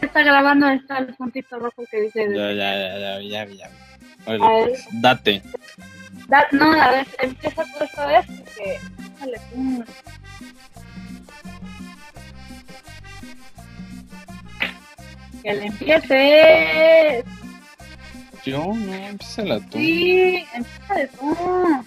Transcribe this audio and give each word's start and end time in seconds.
Está 0.00 0.22
grabando, 0.22 0.68
está 0.68 0.98
el 0.98 1.14
puntito 1.14 1.58
rojo 1.58 1.82
que 1.90 2.02
dice. 2.02 2.28
Ya, 2.34 2.52
ya, 2.52 2.98
ya, 2.98 3.20
ya, 3.20 3.46
date. 4.92 5.42
Da- 6.28 6.46
no, 6.52 6.72
a 6.72 6.90
ver, 6.90 7.06
empieza 7.20 7.62
tú 7.64 7.84
esta 7.84 8.06
vez 8.06 8.26
porque. 8.26 8.78
Que 15.42 15.52
le 15.54 15.66
empieces. 15.66 17.24
Yo, 18.44 18.72
no, 18.74 18.94
empieza 18.94 19.60
tú. 19.70 19.78
Sí, 19.78 20.44
empieza 20.54 20.94
de 20.94 21.08
tú. 21.08 21.86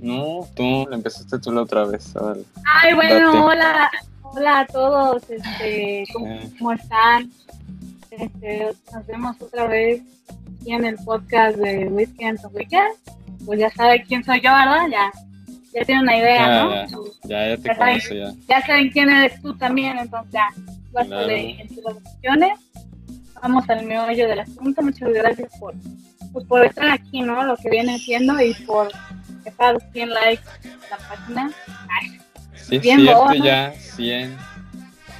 No, 0.00 0.46
tú, 0.54 0.86
le 0.88 0.96
empezaste 0.96 1.38
tú 1.38 1.52
la 1.52 1.62
otra 1.62 1.84
vez. 1.84 2.14
órale. 2.16 2.44
Ay, 2.64 2.94
bueno, 2.94 3.26
Date. 3.32 3.38
hola, 3.38 3.90
hola 4.22 4.58
a 4.60 4.66
todos, 4.66 5.22
este, 5.30 6.04
¿cómo, 6.12 6.26
Eh. 6.26 6.50
cómo 6.58 6.72
están? 6.72 7.30
Este, 8.10 8.72
nos 8.92 9.06
vemos 9.06 9.36
otra 9.40 9.66
vez 9.66 10.02
aquí 10.60 10.72
en 10.72 10.84
el 10.84 10.96
podcast 10.96 11.56
de 11.56 11.88
Weekend 11.88 12.40
to 12.40 12.48
Weekend. 12.48 12.94
Pues 13.44 13.58
ya 13.60 13.70
sabe 13.70 14.02
quién 14.04 14.24
soy 14.24 14.40
yo, 14.40 14.50
¿verdad? 14.52 14.86
Ya, 14.90 15.12
ya 15.74 15.84
tiene 15.84 16.02
una 16.02 16.16
idea, 16.16 16.46
Ya, 16.46 16.62
¿no? 16.64 16.74
ya, 16.74 16.86
ya, 17.24 17.48
ya 17.48 17.56
te 17.56 17.68
Ya 17.68 17.74
saben. 17.76 18.00
ya. 18.00 18.32
Ya 18.48 18.66
saben 18.66 18.90
quién 18.90 19.10
eres 19.10 19.40
tú 19.42 19.54
también, 19.56 19.98
entonces 19.98 20.32
ya, 20.32 20.48
basta 20.92 21.08
Claro. 21.08 21.26
de 21.26 21.40
introducciones. 21.40 22.58
Vamos 23.42 23.68
al 23.68 23.84
meollo 23.84 24.26
del 24.28 24.40
asunto. 24.40 24.80
Muchas 24.82 25.10
gracias 25.10 25.50
por, 25.58 25.74
pues, 26.32 26.46
por 26.46 26.64
estar 26.64 26.88
aquí, 26.90 27.20
¿no? 27.20 27.42
Lo 27.44 27.56
que 27.56 27.68
viene 27.68 27.98
siendo 27.98 28.40
y 28.40 28.54
por 28.54 28.88
dejar 29.44 29.76
100 29.92 30.10
likes 30.10 30.42
a 30.48 30.90
la 30.90 31.08
página. 31.08 31.50
Ay, 32.00 32.20
Sí, 32.56 32.78
Bien, 32.78 33.00
cierto, 33.00 33.20
boba. 33.20 33.34
ya, 33.36 33.72
100. 33.78 34.36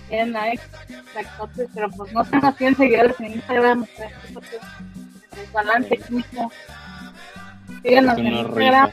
100 0.08 0.32
likes, 0.32 0.62
exactotes, 0.88 1.68
pero 1.74 1.90
pues 1.90 2.12
no 2.12 2.24
tengo 2.24 2.52
100 2.52 2.76
seguidores 2.76 3.20
en 3.20 3.32
Instagram. 3.34 3.82
o 3.82 3.86
sea, 3.96 4.06
eso 4.08 4.40
es 4.40 5.38
el 5.46 5.52
balance 5.52 6.00
mismo. 6.08 6.50
Síganos 7.82 8.18
en 8.18 8.30
no 8.30 8.40
Instagram, 8.40 8.90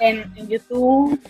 en, 0.00 0.32
en 0.36 0.48
YouTube, 0.48 1.20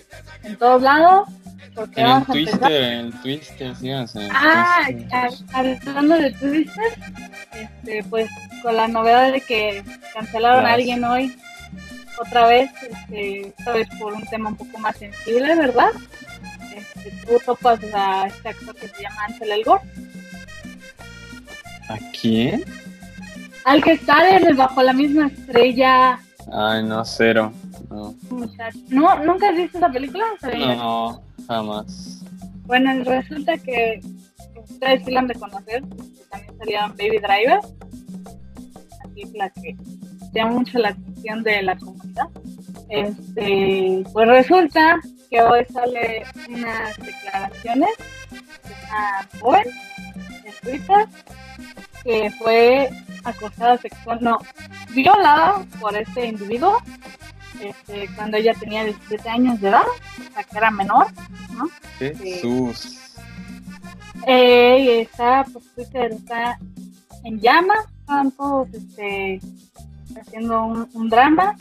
en 0.43 0.57
todos 0.57 0.83
lados. 0.83 1.29
Porque 1.75 2.03
En 2.03 2.07
el 2.07 2.13
vamos 2.13 2.29
a 2.29 2.33
empezar. 2.35 2.59
Twister, 2.61 2.83
en 2.83 2.99
el 3.07 3.13
Twister, 3.23 3.77
síganos 3.77 4.15
en 4.17 4.23
el 4.23 4.31
Ah, 4.35 4.81
Twister. 4.87 5.19
a- 5.55 5.89
hablando 5.89 6.15
de 6.19 6.31
Twitter, 6.33 6.93
este, 7.55 8.05
pues 8.11 8.29
con 8.63 8.77
la 8.77 8.89
novedad 8.89 9.33
de 9.33 9.41
que 9.41 9.83
cancelaron 10.13 10.67
a 10.67 10.75
alguien 10.75 11.03
hoy, 11.05 11.35
otra 12.21 12.47
vez, 12.47 12.71
este, 12.83 13.49
esta 13.49 13.73
vez 13.73 13.89
por 13.99 14.13
un 14.13 14.25
tema 14.27 14.51
un 14.51 14.57
poco 14.57 14.79
más 14.79 14.97
sensible, 14.97 15.55
¿verdad? 15.55 15.91
Este, 16.75 17.11
tú 17.27 17.39
topas 17.45 17.81
a 17.95 18.27
este 18.27 18.49
actor 18.49 18.75
que 18.75 18.89
se 18.89 19.03
llama 19.03 19.25
Ansel 19.27 19.53
Elgort, 19.53 19.83
¿A 21.89 21.99
quién? 22.21 22.65
al 23.65 23.83
que 23.83 23.93
en 23.93 24.47
el 24.47 24.55
Bajo 24.55 24.83
la 24.83 24.93
misma 24.93 25.27
estrella, 25.27 26.19
Ay, 26.51 26.83
no, 26.83 27.05
cero. 27.05 27.53
No, 27.89 28.15
muchacho. 28.31 28.79
¿No? 28.89 29.25
¿Nunca 29.25 29.51
has 29.51 29.57
visto 29.57 29.79
esa 29.79 29.91
película? 29.91 30.25
no, 30.59 30.77
no, 30.77 31.23
jamás. 31.47 32.25
Bueno, 32.67 33.05
resulta 33.05 33.57
que 33.59 34.01
ustedes 34.57 35.05
sí 35.05 35.11
la 35.13 35.21
han 35.21 35.29
de 35.29 35.35
conocer, 35.35 35.83
porque 35.83 36.23
también 36.31 36.59
salía 36.59 36.87
Baby 36.89 37.19
Driver, 37.19 37.61
la 38.99 39.09
película 39.09 39.51
que 39.51 39.77
llama 40.33 40.53
mucho 40.53 40.79
la 40.79 40.89
atención 40.89 41.12
de 41.23 41.63
la 41.63 41.77
comunidad. 41.77 42.29
Este, 42.89 44.05
pues 44.13 44.29
resulta 44.29 45.01
que 45.31 45.41
hoy 45.41 45.65
sale 45.73 46.25
unas 46.49 46.97
declaraciones 46.99 47.91
de 48.31 48.75
una 48.85 49.29
joven 49.41 49.65
en 50.45 50.53
Twitter 50.63 51.07
que 52.05 52.31
fue 52.39 52.91
acosada 53.25 53.79
sexual, 53.79 54.19
no, 54.21 54.39
violada 54.91 55.65
por 55.81 55.97
este 55.97 56.27
individuo 56.27 56.79
este, 57.61 58.09
cuando 58.17 58.37
ella 58.37 58.55
tenía 58.55 58.85
17 58.85 59.29
años 59.29 59.61
de 59.61 59.69
edad, 59.69 59.83
o 59.83 60.35
sea 60.35 60.43
que 60.43 60.59
era 60.59 60.71
menor, 60.71 61.07
¿no? 61.55 61.69
Jesús. 61.99 62.99
Eh, 64.27 64.79
y 64.81 64.89
está, 65.03 65.47
pues 65.53 65.65
Twitter 65.75 66.13
está 66.13 66.59
en 67.25 67.41
llamas, 67.41 67.87
estaban 68.01 68.31
todos 68.33 68.69
este, 68.75 69.41
haciendo 70.21 70.65
un, 70.65 70.89
un 70.95 71.09
drama. 71.09 71.57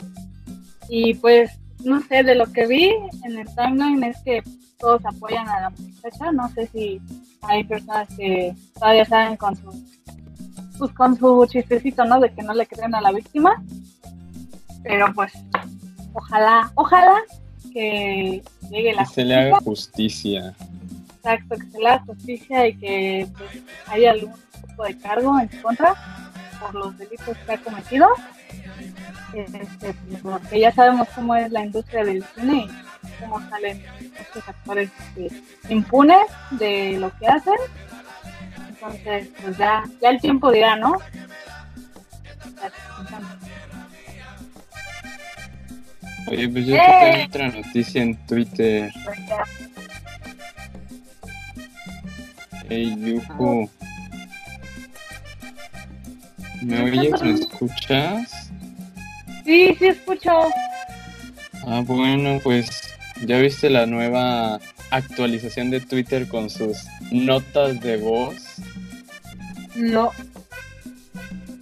Y 0.88 1.14
pues, 1.14 1.50
no 1.84 2.00
sé, 2.02 2.22
de 2.22 2.34
lo 2.34 2.46
que 2.52 2.66
vi 2.66 2.90
en 3.24 3.38
el 3.38 3.46
timeline 3.54 4.04
es 4.04 4.18
que 4.22 4.42
todos 4.78 5.04
apoyan 5.06 5.48
a 5.48 5.60
la 5.60 5.70
muchacha. 5.70 6.32
No 6.32 6.48
sé 6.50 6.66
si 6.68 7.00
hay 7.42 7.64
personas 7.64 8.08
que 8.16 8.54
todavía 8.74 9.04
saben 9.04 9.36
con 9.36 9.56
su, 9.56 9.72
pues 10.78 10.92
con 10.92 11.16
su 11.16 11.46
chistecito, 11.46 12.04
¿no? 12.04 12.20
De 12.20 12.32
que 12.32 12.42
no 12.42 12.52
le 12.52 12.66
creen 12.66 12.94
a 12.94 13.00
la 13.00 13.12
víctima. 13.12 13.62
Pero 14.82 15.12
pues, 15.14 15.32
ojalá, 16.12 16.70
ojalá 16.74 17.22
que 17.72 18.42
llegue 18.70 18.94
la 18.94 19.04
Que 19.04 19.14
se 19.14 19.24
le 19.24 19.34
haga 19.36 19.58
justicia. 19.60 20.54
Exacto, 21.16 21.56
que 21.56 21.70
se 21.70 21.78
le 21.78 21.88
haga 21.88 22.04
justicia 22.04 22.66
y 22.66 22.76
que 22.76 23.28
pues, 23.36 23.50
haya 23.86 24.10
algún 24.10 24.34
tipo 24.66 24.84
de 24.84 24.98
cargo 24.98 25.38
en 25.38 25.50
su 25.50 25.62
contra 25.62 25.94
por 26.60 26.74
los 26.74 26.98
delitos 26.98 27.36
que 27.46 27.52
ha 27.52 27.58
cometido. 27.58 28.08
Este, 29.32 29.94
porque 30.22 30.60
ya 30.60 30.72
sabemos 30.72 31.08
cómo 31.14 31.34
es 31.34 31.50
la 31.50 31.64
industria 31.64 32.04
del 32.04 32.24
cine 32.34 32.66
y 33.02 33.22
cómo 33.22 33.40
salen 33.48 33.82
estos 34.18 34.48
actores 34.48 34.90
impunes 35.68 36.18
de 36.50 36.98
lo 36.98 37.10
que 37.18 37.26
hacen. 37.26 37.54
Entonces, 38.68 39.28
pues 39.42 39.56
ya, 39.56 39.84
ya 40.00 40.10
el 40.10 40.20
tiempo 40.20 40.50
dirá, 40.50 40.76
¿no? 40.76 40.98
Oye, 46.28 46.48
pues 46.48 46.66
yo 46.66 46.76
¡Eh! 46.76 47.26
otra 47.28 47.48
noticia 47.48 48.02
en 48.02 48.16
Twitter. 48.26 48.92
Pues. 49.04 49.18
Hey, 52.68 52.96
Yuhu. 52.98 53.68
¿Me 56.62 56.82
oyes? 56.82 57.22
¿Me 57.22 57.30
escuchas? 57.32 58.51
Sí, 59.44 59.74
sí 59.78 59.86
escucho. 59.86 60.30
Ah, 61.66 61.82
bueno, 61.86 62.40
pues 62.42 62.68
ya 63.24 63.38
viste 63.38 63.70
la 63.70 63.86
nueva 63.86 64.60
actualización 64.90 65.70
de 65.70 65.80
Twitter 65.80 66.28
con 66.28 66.50
sus 66.50 66.78
notas 67.10 67.80
de 67.80 67.96
voz. 67.96 68.36
No. 69.76 70.10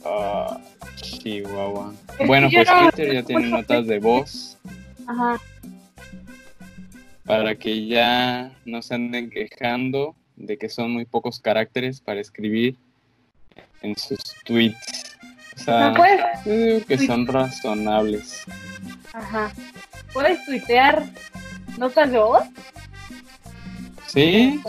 Ah, 0.05 0.59
Chihuahua. 0.97 1.95
Bueno, 2.27 2.49
pues 2.53 2.69
no- 2.69 2.91
Twitter 2.91 3.15
ya 3.15 3.23
tiene 3.23 3.49
notas 3.49 3.87
de 3.87 3.99
voz 3.99 4.57
Ajá. 5.07 5.41
para 7.25 7.55
que 7.55 7.87
ya 7.87 8.53
no 8.65 8.83
se 8.83 8.95
anden 8.95 9.31
quejando 9.31 10.15
de 10.37 10.57
que 10.59 10.69
son 10.69 10.93
muy 10.93 11.05
pocos 11.05 11.39
caracteres 11.41 12.01
para 12.01 12.21
escribir 12.21 12.77
en 13.83 13.97
sus 13.97 14.19
tweets. 14.45 15.00
O 15.61 15.65
sea, 15.65 15.91
¿No 15.91 15.95
puedes? 15.95 16.25
yo 16.45 16.53
digo 16.53 16.87
que 16.87 16.99
son 17.07 17.27
razonables. 17.27 18.43
Ajá. 19.13 19.51
¿Puedes 20.13 20.45
tuitear 20.47 21.05
notas 21.79 22.11
de 22.11 22.19
voz? 22.19 22.43
Sí, 24.07 24.61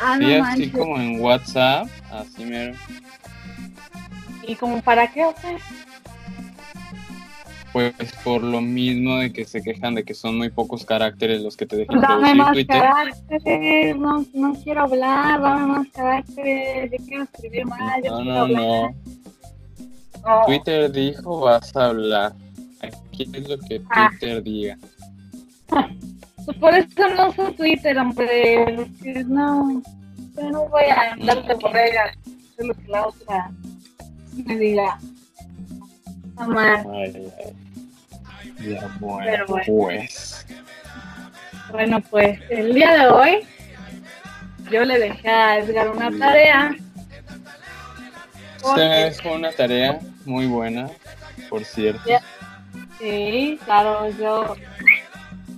Ah, 0.00 0.16
sí, 0.18 0.24
no 0.26 0.26
así 0.26 0.40
manches. 0.42 0.72
como 0.72 0.98
en 1.00 1.20
WhatsApp, 1.20 1.86
así 2.10 2.44
mero. 2.44 2.74
¿Y 4.46 4.54
como 4.56 4.82
para 4.82 5.06
qué 5.10 5.24
o 5.24 5.34
qué? 5.34 5.56
Pues 7.72 7.94
por 8.24 8.42
lo 8.42 8.60
mismo 8.60 9.18
de 9.18 9.32
que 9.32 9.44
se 9.44 9.62
quejan 9.62 9.94
de 9.94 10.04
que 10.04 10.14
son 10.14 10.36
muy 10.38 10.48
pocos 10.50 10.84
caracteres 10.86 11.42
los 11.42 11.56
que 11.56 11.66
te 11.66 11.76
dejan 11.76 12.00
Dame 12.00 12.14
producir 12.34 12.36
más 12.36 12.52
Twitter. 12.52 12.80
caracteres, 12.82 13.96
no, 13.96 14.24
no 14.34 14.54
quiero 14.62 14.82
hablar, 14.82 15.40
dame 15.40 15.66
más 15.66 15.86
caracteres, 15.88 16.90
yo 16.90 17.04
quiero 17.06 17.22
escribir 17.24 17.66
más, 17.66 17.80
yo 18.04 18.10
No, 18.10 18.16
quiero 18.22 18.24
no, 18.34 18.40
hablar. 18.40 18.60
no. 18.62 18.94
No. 20.26 20.42
Twitter 20.46 20.90
dijo 20.90 21.40
vas 21.40 21.74
a 21.76 21.86
hablar. 21.86 22.32
Aquí 22.82 23.30
es 23.32 23.48
lo 23.48 23.58
que 23.58 23.80
Ah. 23.90 24.10
Twitter 24.18 24.42
diga. 24.42 24.76
Pues 26.44 26.56
por 26.60 26.74
eso 26.74 27.08
no 27.16 27.28
uso 27.30 27.52
Twitter, 27.52 27.96
hombre, 27.98 28.86
no, 29.26 29.82
yo 30.36 30.50
no 30.50 30.68
voy 30.68 30.84
a 30.84 31.12
andar 31.12 31.46
de 31.46 31.54
borrega, 31.54 32.12
es 32.58 32.66
lo 32.66 32.74
que 32.74 32.88
la 32.88 33.06
otra 33.06 33.50
me 34.44 34.56
diga. 34.56 34.98
Más. 36.46 36.84
Ay, 36.92 37.32
ay. 37.38 38.70
Ya 38.70 38.96
bueno, 39.00 39.18
Pero 39.24 39.46
bueno. 39.46 39.64
pues. 39.66 40.46
Bueno, 41.70 42.00
pues 42.10 42.38
el 42.50 42.74
día 42.74 42.92
de 42.96 43.06
hoy 43.08 43.46
yo 44.70 44.84
le 44.84 44.98
dejé 44.98 45.28
a 45.28 45.58
Edgar 45.58 45.90
una 45.90 46.10
tarea. 46.18 46.76
Usted 48.64 48.88
me 48.88 49.04
dejó 49.10 49.32
una 49.34 49.52
tarea 49.52 49.98
muy 50.26 50.46
buena, 50.46 50.90
por 51.48 51.64
cierto. 51.64 52.02
Sí, 52.98 53.58
claro, 53.64 54.08
yo 54.10 54.56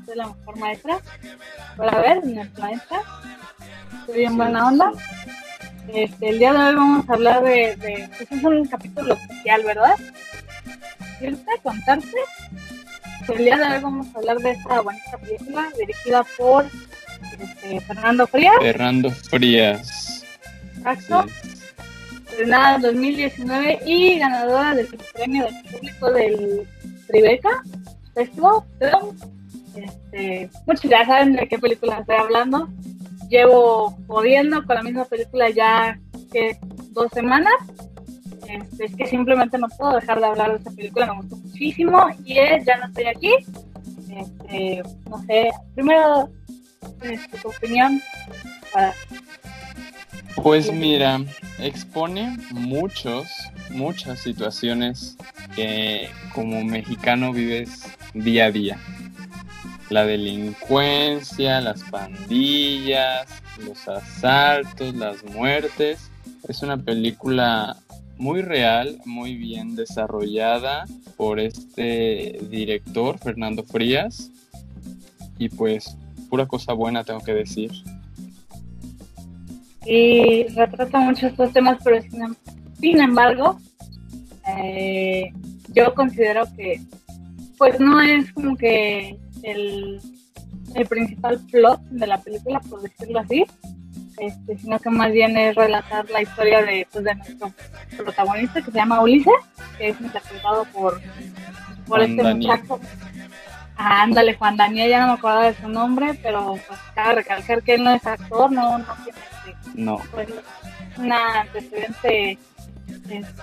es 0.06 0.16
la 0.16 0.26
mejor 0.28 0.58
maestra 0.58 0.98
para 1.76 2.00
ver 2.00 2.20
en 2.24 2.38
el 2.38 2.48
planeta. 2.50 3.00
Estoy 4.00 4.18
bien 4.20 4.36
buena 4.36 4.68
onda. 4.68 4.92
Este, 5.92 6.28
el 6.28 6.38
día 6.38 6.52
de 6.52 6.58
hoy 6.58 6.74
vamos 6.74 7.08
a 7.08 7.14
hablar 7.14 7.42
de, 7.42 7.76
de 7.76 8.10
pues 8.16 8.30
es 8.30 8.44
un 8.44 8.66
capítulo 8.66 9.14
especial, 9.14 9.62
¿verdad? 9.64 9.94
¿Quieres 11.18 11.38
contarte? 11.62 12.16
El 13.28 13.38
día 13.38 13.56
de 13.56 13.76
hoy 13.76 13.82
vamos 13.82 14.06
a 14.14 14.18
hablar 14.18 14.38
de 14.38 14.50
esta 14.52 14.80
bonita 14.80 15.18
película 15.18 15.68
dirigida 15.78 16.24
por 16.36 16.66
este, 17.38 17.80
Fernando 17.80 18.26
Frías. 18.26 18.54
Fernando 18.60 19.10
Frías. 19.10 20.24
Exacto. 20.76 21.26
Estrenada 22.38 22.76
en 22.76 22.82
2019 22.82 23.80
y 23.84 24.18
ganadora 24.20 24.72
del 24.72 24.86
premio 25.12 25.44
del 25.46 25.72
público 25.72 26.12
del 26.12 26.68
Tribeca 27.08 27.64
Festival 28.14 28.62
Este, 29.74 30.48
muchos 30.64 30.88
ya 30.88 31.04
saben 31.04 31.32
de 31.32 31.48
qué 31.48 31.58
película 31.58 31.98
estoy 31.98 32.14
hablando. 32.14 32.68
Llevo 33.28 33.98
jodiendo 34.06 34.64
con 34.64 34.76
la 34.76 34.84
misma 34.84 35.04
película 35.06 35.50
ya 35.50 35.98
que 36.32 36.56
dos 36.92 37.10
semanas. 37.12 37.54
Este, 38.48 38.84
es 38.84 38.94
que 38.94 39.08
simplemente 39.08 39.58
no 39.58 39.66
puedo 39.76 39.96
dejar 39.96 40.20
de 40.20 40.26
hablar 40.26 40.52
de 40.52 40.58
esa 40.58 40.70
película, 40.70 41.06
me 41.06 41.20
gustó 41.22 41.36
muchísimo 41.38 42.06
y 42.24 42.38
es 42.38 42.64
Ya 42.64 42.76
no 42.76 42.86
estoy 42.86 43.06
aquí. 43.06 43.32
Este, 44.16 44.82
no 45.10 45.20
sé, 45.24 45.50
primero 45.74 46.30
tu 47.42 47.48
opinión 47.48 48.00
para 48.72 48.94
pues 50.42 50.72
mira, 50.72 51.20
expone 51.58 52.36
muchos, 52.50 53.28
muchas 53.70 54.20
situaciones 54.20 55.16
que 55.54 56.08
como 56.34 56.62
mexicano 56.64 57.32
vives 57.32 57.84
día 58.14 58.46
a 58.46 58.50
día. 58.50 58.78
La 59.90 60.04
delincuencia, 60.04 61.60
las 61.60 61.82
pandillas, 61.84 63.26
los 63.64 63.88
asaltos, 63.88 64.94
las 64.94 65.24
muertes. 65.24 66.10
Es 66.48 66.62
una 66.62 66.76
película 66.76 67.76
muy 68.16 68.42
real, 68.42 68.98
muy 69.04 69.34
bien 69.34 69.76
desarrollada 69.76 70.84
por 71.16 71.40
este 71.40 72.38
director, 72.50 73.18
Fernando 73.18 73.64
Frías. 73.64 74.30
Y 75.38 75.48
pues 75.48 75.96
pura 76.28 76.46
cosa 76.46 76.72
buena 76.72 77.04
tengo 77.04 77.20
que 77.20 77.34
decir 77.34 77.72
y 79.88 80.46
retrata 80.48 81.00
mucho 81.00 81.28
estos 81.28 81.50
temas, 81.52 81.78
pero 81.82 82.02
sin, 82.78 83.00
embargo, 83.00 83.58
eh, 84.46 85.32
yo 85.72 85.94
considero 85.94 86.44
que 86.54 86.80
pues 87.56 87.80
no 87.80 88.00
es 88.00 88.30
como 88.32 88.54
que 88.56 89.18
el, 89.42 89.98
el 90.74 90.86
principal 90.86 91.40
plot 91.50 91.80
de 91.84 92.06
la 92.06 92.20
película, 92.20 92.60
por 92.60 92.82
decirlo 92.82 93.20
así, 93.20 93.46
este, 94.18 94.58
sino 94.58 94.78
que 94.78 94.90
más 94.90 95.10
bien 95.10 95.36
es 95.38 95.54
relatar 95.54 96.08
la 96.10 96.20
historia 96.20 96.62
de, 96.62 96.86
pues, 96.92 97.04
de 97.04 97.14
nuestro 97.14 97.52
protagonista 97.96 98.60
que 98.60 98.70
se 98.70 98.76
llama 98.76 99.00
Ulises, 99.00 99.32
que 99.78 99.88
es 99.88 100.00
interpretado 100.00 100.64
por, 100.66 101.00
por 101.86 102.02
este 102.02 102.22
muchacho. 102.22 102.78
Ándale, 103.80 104.34
Juan 104.34 104.56
Daniel, 104.56 104.90
ya 104.90 105.00
no 105.00 105.06
me 105.06 105.12
acuerdo 105.14 105.40
de 105.40 105.54
su 105.54 105.68
nombre, 105.68 106.18
pero 106.20 106.58
pues 106.66 106.80
cabe 106.94 107.14
recalcar 107.14 107.62
que 107.62 107.74
él 107.74 107.84
no 107.84 107.92
es 107.92 108.04
actor, 108.04 108.50
no, 108.50 108.78
no 108.78 108.86
tiene 109.04 109.18
no. 109.74 109.98
Pues, 110.10 110.28
una 110.96 111.42
antecedente 111.42 112.38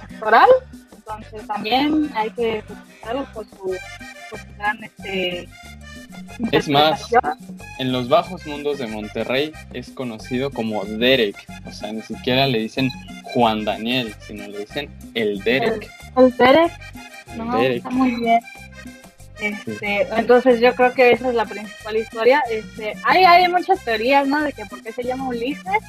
actoral, 0.01 0.49
entonces 0.93 1.47
también 1.47 2.11
hay 2.15 2.29
que 2.31 2.63
felicitarlo 2.67 3.25
por 3.33 3.45
su, 3.47 3.77
por 4.29 4.39
su 4.39 4.45
gran 4.57 4.83
este, 4.83 5.47
es 6.51 6.69
más, 6.69 7.09
en 7.79 7.91
los 7.91 8.09
bajos 8.09 8.45
mundos 8.45 8.77
de 8.79 8.87
Monterrey 8.87 9.51
es 9.73 9.89
conocido 9.89 10.51
como 10.51 10.83
Derek. 10.85 11.35
O 11.65 11.71
sea, 11.71 11.91
ni 11.91 12.01
siquiera 12.01 12.47
le 12.47 12.59
dicen 12.59 12.89
Juan 13.33 13.65
Daniel, 13.65 14.13
sino 14.27 14.47
le 14.47 14.59
dicen 14.59 14.89
el 15.13 15.39
Derek. 15.43 15.89
El, 16.15 16.35
Derek. 16.37 16.71
No, 17.35 17.59
está 17.59 17.89
muy 17.89 18.15
bien. 18.15 18.39
Este, 19.39 20.07
entonces 20.15 20.61
yo 20.61 20.73
creo 20.75 20.93
que 20.93 21.11
esa 21.11 21.29
es 21.29 21.35
la 21.35 21.45
principal 21.45 21.97
historia. 21.97 22.43
Este, 22.49 22.93
hay, 23.03 23.25
hay 23.25 23.47
muchas 23.49 23.83
teorías, 23.83 24.27
¿no? 24.27 24.41
De 24.41 24.53
que 24.53 24.65
por 24.65 24.81
qué 24.81 24.91
se 24.91 25.03
llama 25.03 25.27
Ulises, 25.27 25.83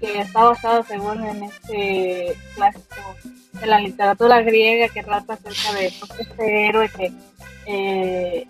que 0.00 0.20
está 0.20 0.44
basado 0.44 0.82
según 0.84 1.24
en 1.24 1.44
este 1.44 2.36
clásico 2.54 3.16
de 3.60 3.66
la 3.66 3.80
literatura 3.80 4.40
griega 4.42 4.88
que 4.88 5.02
trata 5.02 5.34
acerca 5.34 5.78
de 5.78 5.92
pues, 5.98 6.20
este 6.20 6.68
héroe 6.68 6.88
que 6.88 7.12
eh, 7.66 8.46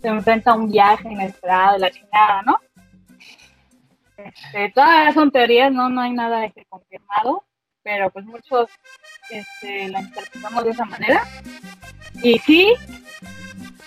se 0.00 0.08
enfrenta 0.08 0.50
a 0.50 0.56
un 0.56 0.70
viaje 0.70 1.08
inesperado 1.08 1.74
de 1.74 1.78
la 1.78 1.90
chingada, 1.90 2.42
¿no? 2.42 2.58
Este, 4.16 4.70
todas 4.74 5.14
son 5.14 5.30
teorías, 5.30 5.72
no, 5.72 5.88
no 5.88 6.02
hay 6.02 6.12
nada 6.12 6.44
este, 6.44 6.64
confirmado, 6.66 7.44
pero 7.82 8.10
pues 8.10 8.24
muchos 8.24 8.68
este, 9.30 9.88
la 9.88 10.00
interpretamos 10.00 10.64
de 10.64 10.70
esa 10.70 10.84
manera. 10.84 11.22
Y 12.22 12.38
sí, 12.38 12.74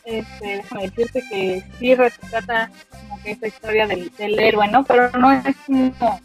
este, 0.08 0.48
déjame 0.48 0.84
decirte 0.84 1.22
que 1.30 1.64
sí 1.78 1.94
retrata 1.94 2.72
como 3.02 3.22
que 3.22 3.32
esta 3.32 3.48
historia 3.48 3.88
del, 3.88 4.10
del 4.18 4.40
héroe, 4.40 4.68
¿no? 4.70 4.84
Pero 4.86 5.12
no 5.12 5.32
es 5.34 5.56
como 5.66 6.20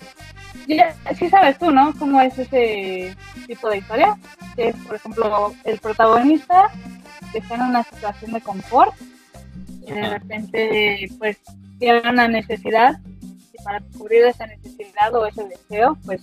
sí 1.18 1.28
sabes 1.28 1.58
tú, 1.58 1.70
¿no? 1.70 1.92
¿Cómo 1.98 2.20
es 2.20 2.38
ese 2.38 3.16
tipo 3.46 3.68
de 3.68 3.78
historia? 3.78 4.16
Que 4.56 4.68
es, 4.68 4.76
por 4.76 4.96
ejemplo, 4.96 5.52
el 5.64 5.78
protagonista 5.78 6.70
que 7.32 7.38
está 7.38 7.56
en 7.56 7.62
una 7.62 7.82
situación 7.82 8.32
de 8.32 8.40
confort 8.40 8.94
y 9.80 9.90
de 9.90 10.10
repente, 10.10 11.08
pues, 11.18 11.38
tiene 11.78 12.08
una 12.08 12.28
necesidad 12.28 13.00
y 13.52 13.62
para 13.64 13.80
cubrir 13.98 14.24
esa 14.26 14.46
necesidad 14.46 15.14
o 15.14 15.26
ese 15.26 15.44
deseo, 15.44 15.98
pues, 16.04 16.22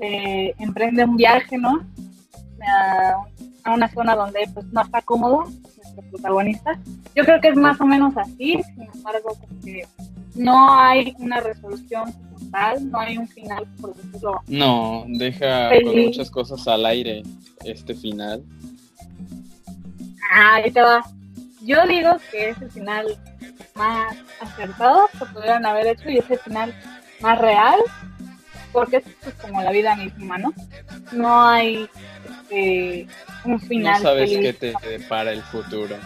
eh, 0.00 0.54
emprende 0.58 1.04
un 1.04 1.16
viaje, 1.16 1.58
¿no? 1.58 1.86
A, 2.66 3.16
a, 3.64 3.74
una 3.74 3.88
zona 3.88 4.14
donde, 4.14 4.48
pues, 4.54 4.64
no 4.72 4.80
está 4.80 5.02
cómodo 5.02 5.44
nuestro 5.96 6.10
protagonista. 6.10 6.78
Yo 7.14 7.24
creo 7.24 7.40
que 7.40 7.48
es 7.48 7.56
más 7.56 7.80
o 7.80 7.86
menos 7.86 8.16
así, 8.16 8.60
sin 8.74 8.88
embargo, 8.94 9.36
no 10.34 10.74
hay 10.78 11.14
una 11.18 11.40
resolución 11.40 12.14
no 12.80 13.00
hay 13.00 13.18
un 13.18 13.28
final, 13.28 13.66
por 13.80 13.94
decirlo. 13.94 14.42
No, 14.46 15.04
deja 15.08 15.70
con 15.82 16.04
muchas 16.04 16.30
cosas 16.30 16.66
al 16.68 16.86
aire 16.86 17.22
este 17.64 17.94
final. 17.94 18.42
Ah, 20.32 20.56
ahí 20.56 20.70
te 20.70 20.80
va. 20.80 21.02
Yo 21.62 21.86
digo 21.86 22.16
que 22.30 22.50
es 22.50 22.62
el 22.62 22.70
final 22.70 23.06
más 23.74 24.16
acertado 24.40 25.08
que 25.18 25.26
pudieran 25.26 25.66
haber 25.66 25.86
hecho 25.88 26.08
y 26.08 26.18
es 26.18 26.30
el 26.30 26.38
final 26.38 26.74
más 27.20 27.38
real, 27.38 27.78
porque 28.76 28.98
es 28.98 29.04
pues, 29.22 29.34
como 29.36 29.62
la 29.62 29.70
vida 29.70 29.96
misma, 29.96 30.36
¿no? 30.36 30.52
No 31.10 31.48
hay 31.48 31.88
este, 32.28 33.06
un 33.46 33.58
final. 33.58 33.94
No 34.02 34.08
sabes 34.10 34.30
qué 34.30 34.52
te 34.52 34.74
depara 34.86 35.32
el 35.32 35.42
futuro. 35.44 35.96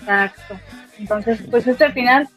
Exacto. 0.00 0.56
Entonces, 1.00 1.40
pues 1.50 1.66
este 1.66 1.90
final 1.90 2.28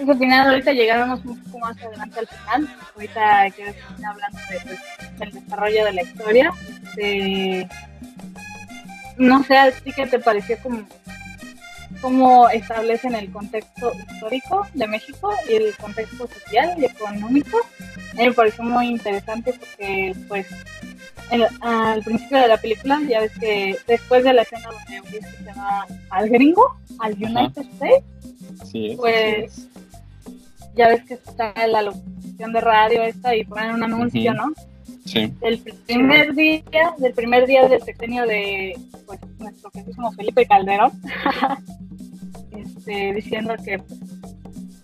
al 0.00 0.18
final 0.18 0.48
ahorita 0.48 0.72
llegaremos 0.72 1.22
un 1.26 1.42
poco 1.44 1.58
más 1.58 1.76
adelante 1.82 2.20
al 2.20 2.26
final. 2.26 2.76
Ahorita 2.94 3.46
quiero 3.54 3.72
seguir 3.74 4.06
hablando 4.06 4.38
de, 4.48 4.60
pues, 4.60 5.18
del 5.18 5.30
desarrollo 5.32 5.84
de 5.84 5.92
la 5.92 6.02
historia. 6.02 6.52
No 9.18 9.44
sé 9.44 9.58
a 9.58 9.70
ti 9.72 9.92
qué 9.92 10.06
te 10.06 10.18
pareció 10.20 10.56
como 10.62 10.88
cómo 12.00 12.48
establecen 12.48 13.14
el 13.14 13.30
contexto 13.30 13.92
histórico 14.10 14.66
de 14.74 14.86
México 14.86 15.32
y 15.48 15.54
el 15.54 15.76
contexto 15.76 16.28
social 16.28 16.74
y 16.78 16.84
económico. 16.84 17.58
Me 18.14 18.32
pareció 18.32 18.64
muy 18.64 18.88
interesante 18.88 19.52
porque, 19.52 20.14
pues, 20.28 20.46
al 21.60 22.02
principio 22.02 22.38
de 22.38 22.48
la 22.48 22.56
película, 22.56 23.00
ya 23.08 23.20
ves 23.20 23.32
que 23.38 23.76
después 23.86 24.24
de 24.24 24.32
la 24.32 24.42
escena 24.42 24.70
donde 24.70 25.00
Ulises 25.00 25.36
se 25.44 25.52
va 25.52 25.86
al 26.10 26.28
gringo, 26.28 26.76
al 27.00 27.14
United 27.14 27.64
States, 27.74 28.04
sí, 28.64 28.94
pues 28.96 29.68
ya 30.74 30.88
ves 30.88 31.04
que 31.04 31.14
está 31.14 31.52
la 31.66 31.82
locución 31.82 32.52
de 32.52 32.60
radio 32.60 33.02
esta 33.02 33.34
y 33.34 33.44
ponen 33.44 33.72
un 33.72 33.82
anuncio, 33.82 34.34
¿no? 34.34 34.52
Sí. 35.06 35.32
El 35.40 35.58
primer 35.86 36.34
día, 36.34 36.62
del 36.98 37.14
primer 37.14 37.46
día 37.46 37.68
del 37.68 37.80
sexenio 37.82 38.26
de 38.26 38.74
pues, 39.06 39.20
nuestro 39.38 39.70
queridísimo 39.70 40.12
Felipe 40.12 40.46
Calderón, 40.46 40.92
este, 42.50 43.14
diciendo 43.14 43.54
que 43.64 43.78
pues, 43.78 44.00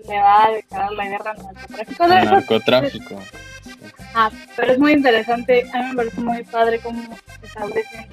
le 0.09 0.19
va 0.19 0.45
a 0.47 0.53
declarar 0.53 0.93
la 0.93 1.09
guerra 1.09 1.31
al 1.33 1.43
narcotráfico. 1.43 2.05
El 2.05 2.11
narcotráfico. 2.11 3.21
Ah, 4.15 4.31
pero 4.57 4.73
es 4.73 4.79
muy 4.79 4.93
interesante, 4.93 5.65
a 5.73 5.83
mí 5.83 5.89
me 5.91 5.97
parece 5.97 6.21
muy 6.21 6.43
padre 6.45 6.79
cómo 6.81 7.03
se 7.41 7.47
establece 7.47 8.09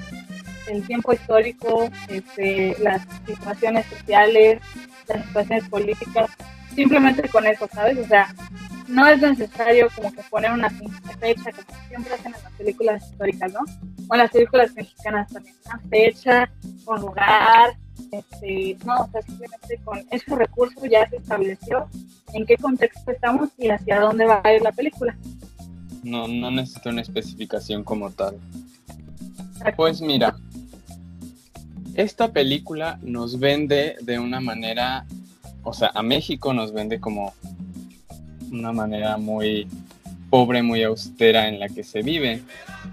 el 0.67 0.85
tiempo 0.85 1.13
histórico, 1.13 1.89
este, 2.07 2.75
las 2.79 3.01
situaciones 3.25 3.85
sociales, 3.87 4.61
las 5.07 5.25
situaciones 5.25 5.69
políticas, 5.69 6.29
simplemente 6.73 7.27
con 7.29 7.45
eso, 7.45 7.67
¿sabes? 7.73 7.97
O 7.97 8.05
sea, 8.07 8.33
no 8.89 9.07
es 9.07 9.21
necesario 9.21 9.87
como 9.95 10.11
que 10.11 10.21
poner 10.29 10.51
una 10.51 10.69
fecha, 10.69 11.51
como 11.51 11.87
siempre 11.87 12.13
hacen 12.13 12.33
en 12.35 12.43
las 12.43 12.53
películas 12.53 13.09
históricas, 13.09 13.53
¿no? 13.53 13.59
O 14.07 14.13
en 14.15 14.19
las 14.19 14.31
películas 14.31 14.73
mexicanas 14.75 15.31
también, 15.31 15.55
una 15.65 15.79
fecha, 15.89 16.51
un 16.87 17.01
lugar, 17.01 17.77
Este, 18.11 18.77
no, 18.85 18.95
o 19.01 19.09
sea, 19.11 19.21
simplemente 19.21 19.77
con 19.83 19.99
ese 20.09 20.35
recurso 20.35 20.85
ya 20.85 21.07
se 21.09 21.17
estableció 21.17 21.87
en 22.33 22.45
qué 22.45 22.57
contexto 22.57 23.11
estamos 23.11 23.49
y 23.57 23.69
hacia 23.69 23.99
dónde 23.99 24.25
va 24.25 24.41
a 24.43 24.53
ir 24.53 24.61
la 24.61 24.71
película. 24.71 25.15
No, 26.03 26.27
no 26.27 26.49
necesito 26.49 26.89
una 26.89 27.01
especificación 27.01 27.83
como 27.83 28.09
tal. 28.09 28.39
Pues 29.75 30.01
mira, 30.01 30.35
esta 31.95 32.31
película 32.31 32.97
nos 33.01 33.39
vende 33.39 33.97
de 34.01 34.17
una 34.17 34.39
manera, 34.39 35.05
o 35.63 35.73
sea, 35.73 35.91
a 35.93 36.01
México 36.01 36.53
nos 36.53 36.71
vende 36.71 36.99
como 36.99 37.33
una 38.51 38.71
manera 38.71 39.17
muy 39.17 39.67
pobre, 40.29 40.61
muy 40.61 40.83
austera 40.83 41.47
en 41.47 41.59
la 41.59 41.69
que 41.69 41.83
se 41.83 42.01
vive. 42.01 42.41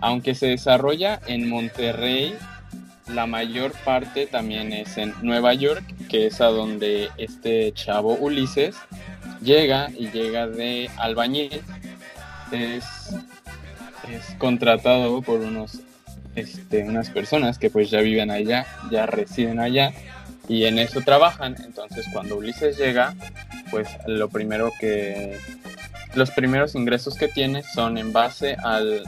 Aunque 0.01 0.35
se 0.35 0.47
desarrolla 0.47 1.21
en 1.27 1.49
Monterrey, 1.49 2.35
la 3.13 3.27
mayor 3.27 3.73
parte 3.85 4.27
también 4.27 4.73
es 4.73 4.97
en 4.97 5.15
Nueva 5.23 5.55
York, 5.55 5.85
que 6.09 6.27
es 6.27 6.41
a 6.41 6.47
donde 6.47 7.09
este 7.19 7.73
chavo 7.73 8.15
Ulises 8.15 8.77
llega 9.43 9.91
y 9.97 10.11
llega 10.11 10.47
de 10.49 10.91
albañil. 10.97 11.61
Es, 12.51 12.85
es 14.09 14.35
contratado 14.39 15.21
por 15.23 15.41
unos, 15.41 15.81
este, 16.35 16.85
unas 16.85 17.11
personas 17.11 17.59
que 17.59 17.71
pues 17.71 17.91
ya 17.91 18.01
viven 18.01 18.31
allá, 18.31 18.67
ya 18.91 19.07
residen 19.07 19.61
allá 19.61 19.93
y 20.49 20.65
en 20.65 20.79
eso 20.79 21.01
trabajan. 21.01 21.57
Entonces 21.65 22.07
cuando 22.13 22.37
Ulises 22.37 22.77
llega, 22.79 23.15
pues 23.71 23.89
lo 24.07 24.29
primero 24.29 24.73
que 24.79 25.39
los 26.15 26.31
primeros 26.31 26.75
ingresos 26.75 27.17
que 27.17 27.29
tiene 27.29 27.63
son 27.63 27.99
en 27.99 28.13
base 28.13 28.57
al, 28.63 29.05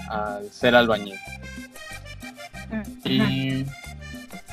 ser 0.52 0.75
albañil. 0.75 1.18
Y 3.04 3.64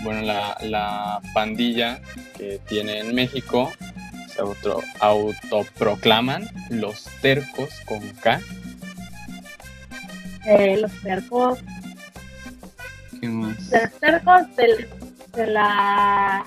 bueno, 0.01 0.21
la, 0.21 1.21
pandilla 1.33 1.99
que 2.37 2.59
tiene 2.67 2.99
en 2.99 3.13
México 3.13 3.71
se 4.29 4.41
autoproclaman 4.99 6.47
los 6.69 7.03
tercos 7.21 7.69
con 7.85 7.99
K. 8.21 8.39
Eh, 10.45 10.77
los 10.79 10.91
tercos. 11.01 11.59
¿Qué 13.19 13.27
más? 13.27 13.57
Los 13.71 13.91
tercos 13.99 14.55
de 14.55 15.47
la 15.47 16.45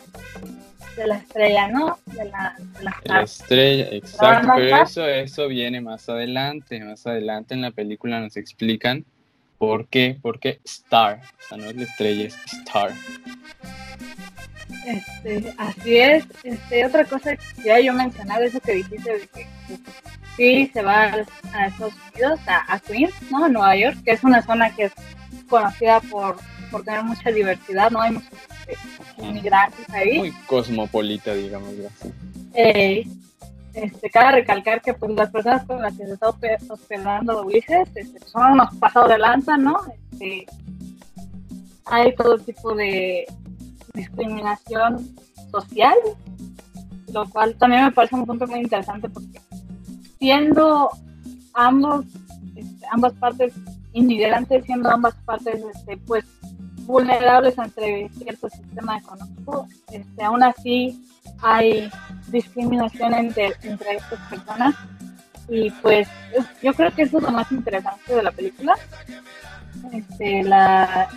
de 0.98 1.06
la 1.06 1.16
estrella, 1.16 1.68
¿no? 1.68 1.98
De 2.06 2.24
la, 2.24 2.56
la, 3.04 3.22
estrella, 3.22 3.88
exacto, 3.92 4.52
pero 4.56 4.82
eso, 4.82 5.06
eso 5.06 5.48
viene 5.48 5.80
más 5.80 6.08
adelante, 6.08 6.80
más 6.80 7.06
adelante 7.06 7.54
en 7.54 7.62
la 7.62 7.70
película 7.70 8.20
nos 8.20 8.36
explican 8.36 9.04
por 9.58 9.86
qué, 9.86 10.18
por 10.20 10.40
qué 10.40 10.60
Star, 10.64 11.20
o 11.20 11.48
sea, 11.48 11.58
no 11.58 11.64
es 11.64 11.76
la 11.76 11.82
estrella, 11.84 12.24
es 12.26 12.36
Star. 12.52 12.92
Este, 14.86 15.54
así 15.58 15.96
es, 15.98 16.26
este, 16.42 16.84
otra 16.84 17.04
cosa 17.04 17.36
que 17.36 17.62
ya 17.64 17.80
yo 17.80 17.92
mencionaba, 17.92 18.44
eso 18.44 18.60
que 18.60 18.74
dijiste 18.74 19.12
de 19.12 19.28
que 19.28 19.46
sí 20.36 20.70
se 20.72 20.82
va 20.82 21.04
a 21.52 21.66
Estados 21.66 21.94
Unidos, 22.12 22.40
a, 22.46 22.78
Queens, 22.80 23.14
¿no? 23.30 23.44
A 23.44 23.48
Nueva 23.48 23.76
York, 23.76 23.98
que 24.04 24.12
es 24.12 24.24
una 24.24 24.42
zona 24.42 24.74
que 24.74 24.84
es 24.84 24.92
conocida 25.48 26.00
por, 26.00 26.36
por 26.70 26.84
tener 26.84 27.02
mucha 27.04 27.30
diversidad, 27.30 27.90
¿no? 27.90 28.00
Hay 28.00 28.12
muchos 28.12 28.47
inmigrantes 29.18 29.88
ahí. 29.90 30.18
Muy 30.18 30.32
cosmopolita, 30.46 31.34
digamos 31.34 31.70
así. 31.70 32.12
Eh, 32.54 33.06
este, 33.74 34.10
cabe 34.10 34.32
recalcar 34.32 34.82
que 34.82 34.94
pues 34.94 35.12
las 35.12 35.30
personas 35.30 35.64
con 35.64 35.80
las 35.80 35.96
que 35.96 36.06
se 36.06 36.14
está 36.14 36.30
hospedando 36.68 37.42
Ulises 37.44 37.88
este, 37.94 38.18
son 38.26 38.52
unos 38.52 38.74
pasados 38.76 39.10
de 39.10 39.18
lanza, 39.18 39.56
¿no? 39.56 39.76
Este, 40.12 40.46
hay 41.84 42.14
todo 42.16 42.38
tipo 42.38 42.74
de 42.74 43.26
discriminación 43.94 45.08
social, 45.50 45.96
lo 47.12 47.28
cual 47.30 47.56
también 47.56 47.84
me 47.84 47.92
parece 47.92 48.16
un 48.16 48.26
punto 48.26 48.46
muy 48.46 48.60
interesante 48.60 49.08
porque 49.08 49.40
siendo 50.18 50.90
ambos, 51.54 52.04
este, 52.56 52.86
ambas 52.90 53.12
partes 53.14 53.52
inmigrantes, 53.92 54.64
siendo 54.64 54.90
ambas 54.90 55.14
partes 55.24 55.62
este, 55.74 55.96
pues 55.98 56.24
vulnerables 56.88 57.58
ante 57.58 58.10
cierto 58.16 58.48
sistema 58.48 58.96
económico, 58.96 59.68
este, 59.92 60.24
aún 60.24 60.42
así 60.42 60.98
hay 61.42 61.90
discriminación 62.28 63.12
entre, 63.12 63.52
entre 63.62 63.96
estas 63.96 64.18
personas. 64.30 64.74
Y 65.50 65.70
pues 65.82 66.08
yo 66.62 66.72
creo 66.72 66.90
que 66.90 67.02
eso 67.02 67.18
es 67.18 67.22
lo 67.24 67.30
más 67.30 67.50
interesante 67.52 68.14
de 68.14 68.22
la 68.22 68.30
película, 68.30 68.74
este, 69.92 70.42
la, 70.42 71.08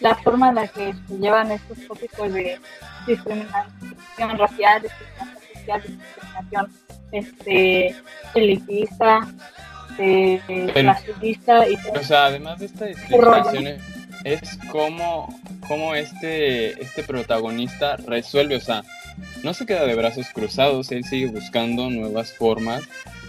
la 0.00 0.14
forma 0.16 0.48
en 0.48 0.54
la 0.56 0.66
que 0.66 0.94
se 1.08 1.18
llevan 1.18 1.52
estos 1.52 1.78
tópicos 1.86 2.32
de 2.32 2.60
discriminación 3.06 4.38
racial, 4.38 4.82
discriminación 4.82 5.42
social, 5.54 5.82
discriminación 5.82 6.72
este, 7.12 7.96
elitista, 8.34 9.28
de, 9.98 10.40
y 11.68 11.98
O 11.98 12.02
sea, 12.02 12.26
además 12.26 12.58
de 12.58 12.66
esta 12.66 12.86
discriminación 12.86 13.78
es 14.24 14.58
como, 14.70 15.28
como 15.66 15.94
este, 15.94 16.80
este 16.82 17.02
protagonista 17.02 17.96
resuelve, 17.96 18.56
o 18.56 18.60
sea, 18.60 18.82
no 19.42 19.54
se 19.54 19.66
queda 19.66 19.86
de 19.86 19.94
brazos 19.94 20.26
cruzados, 20.32 20.92
él 20.92 21.04
sigue 21.04 21.26
buscando 21.26 21.90
nuevas 21.90 22.32
formas 22.32 22.82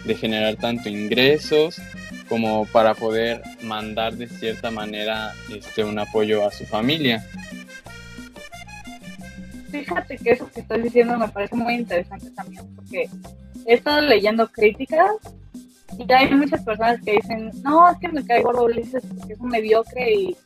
de 0.05 0.15
generar 0.15 0.55
tanto 0.57 0.89
ingresos 0.89 1.81
como 2.29 2.65
para 2.65 2.93
poder 2.93 3.41
mandar 3.63 4.15
de 4.15 4.27
cierta 4.27 4.71
manera 4.71 5.33
este, 5.53 5.83
un 5.83 6.00
apoyo 6.00 6.45
a 6.47 6.51
su 6.51 6.65
familia. 6.65 7.25
Fíjate 9.71 10.17
que 10.17 10.31
eso 10.31 10.50
que 10.51 10.62
estás 10.62 10.83
diciendo 10.83 11.17
me 11.17 11.27
parece 11.27 11.55
muy 11.55 11.73
interesante 11.75 12.29
también, 12.31 12.63
porque 12.75 13.09
he 13.65 13.73
estado 13.73 14.01
leyendo 14.01 14.51
críticas 14.51 15.12
y 15.97 16.12
hay 16.12 16.33
muchas 16.33 16.63
personas 16.63 17.01
que 17.03 17.13
dicen, 17.13 17.51
no, 17.63 17.89
es 17.89 17.97
que 17.97 18.09
me 18.09 18.25
caigo 18.25 18.63
Ulises 18.63 19.03
porque 19.17 19.33
es 19.33 19.39
un 19.39 19.50
mediocre 19.50 20.13
y 20.13 20.38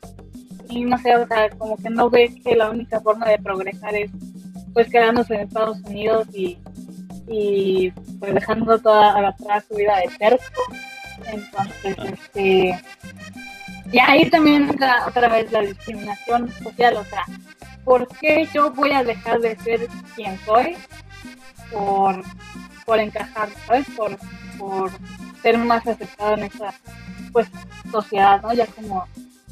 y 0.70 0.84
no 0.84 0.98
sé, 0.98 1.16
o 1.16 1.28
sea, 1.28 1.50
como 1.52 1.78
que 1.78 1.90
no 1.90 2.10
ve 2.10 2.34
que 2.44 2.56
la 2.56 2.70
única 2.70 3.00
forma 3.00 3.28
de 3.28 3.40
progresar 3.40 3.96
es 3.96 4.12
pues 4.74 4.90
quedándose 4.90 5.34
en 5.36 5.42
Estados 5.42 5.80
Unidos 5.82 6.28
y, 6.34 6.58
y 7.28 7.92
pues 8.20 8.34
dejando 8.34 8.78
toda 8.80 9.28
atrás 9.28 9.66
su 9.68 9.76
vida 9.76 9.98
de 9.98 10.10
terco. 10.18 10.62
Entonces, 11.26 11.98
este, 12.14 12.80
y 13.92 14.00
ahí 14.00 14.30
también 14.30 14.70
otra 15.08 15.30
vez 15.30 15.52
la 15.52 15.62
discriminación 15.62 16.52
social, 16.52 16.98
o 16.98 17.04
sea, 17.06 17.24
¿por 17.84 18.08
qué 18.20 18.48
yo 18.54 18.72
voy 18.72 18.92
a 18.92 19.04
dejar 19.04 19.40
de 19.40 19.58
ser 19.58 19.88
quien 20.16 20.38
soy 20.46 20.76
por, 21.72 22.22
por 22.86 23.00
encajar, 23.00 23.50
¿sabes? 23.66 23.88
Por, 23.96 24.18
por 24.58 24.92
ser 25.42 25.58
más 25.58 25.88
aceptado 25.88 26.34
en 26.36 26.44
esa 26.44 26.74
pues 27.32 27.48
sociedad, 27.92 28.42
¿no? 28.42 28.54
Ya 28.54 28.66
como 28.68 29.06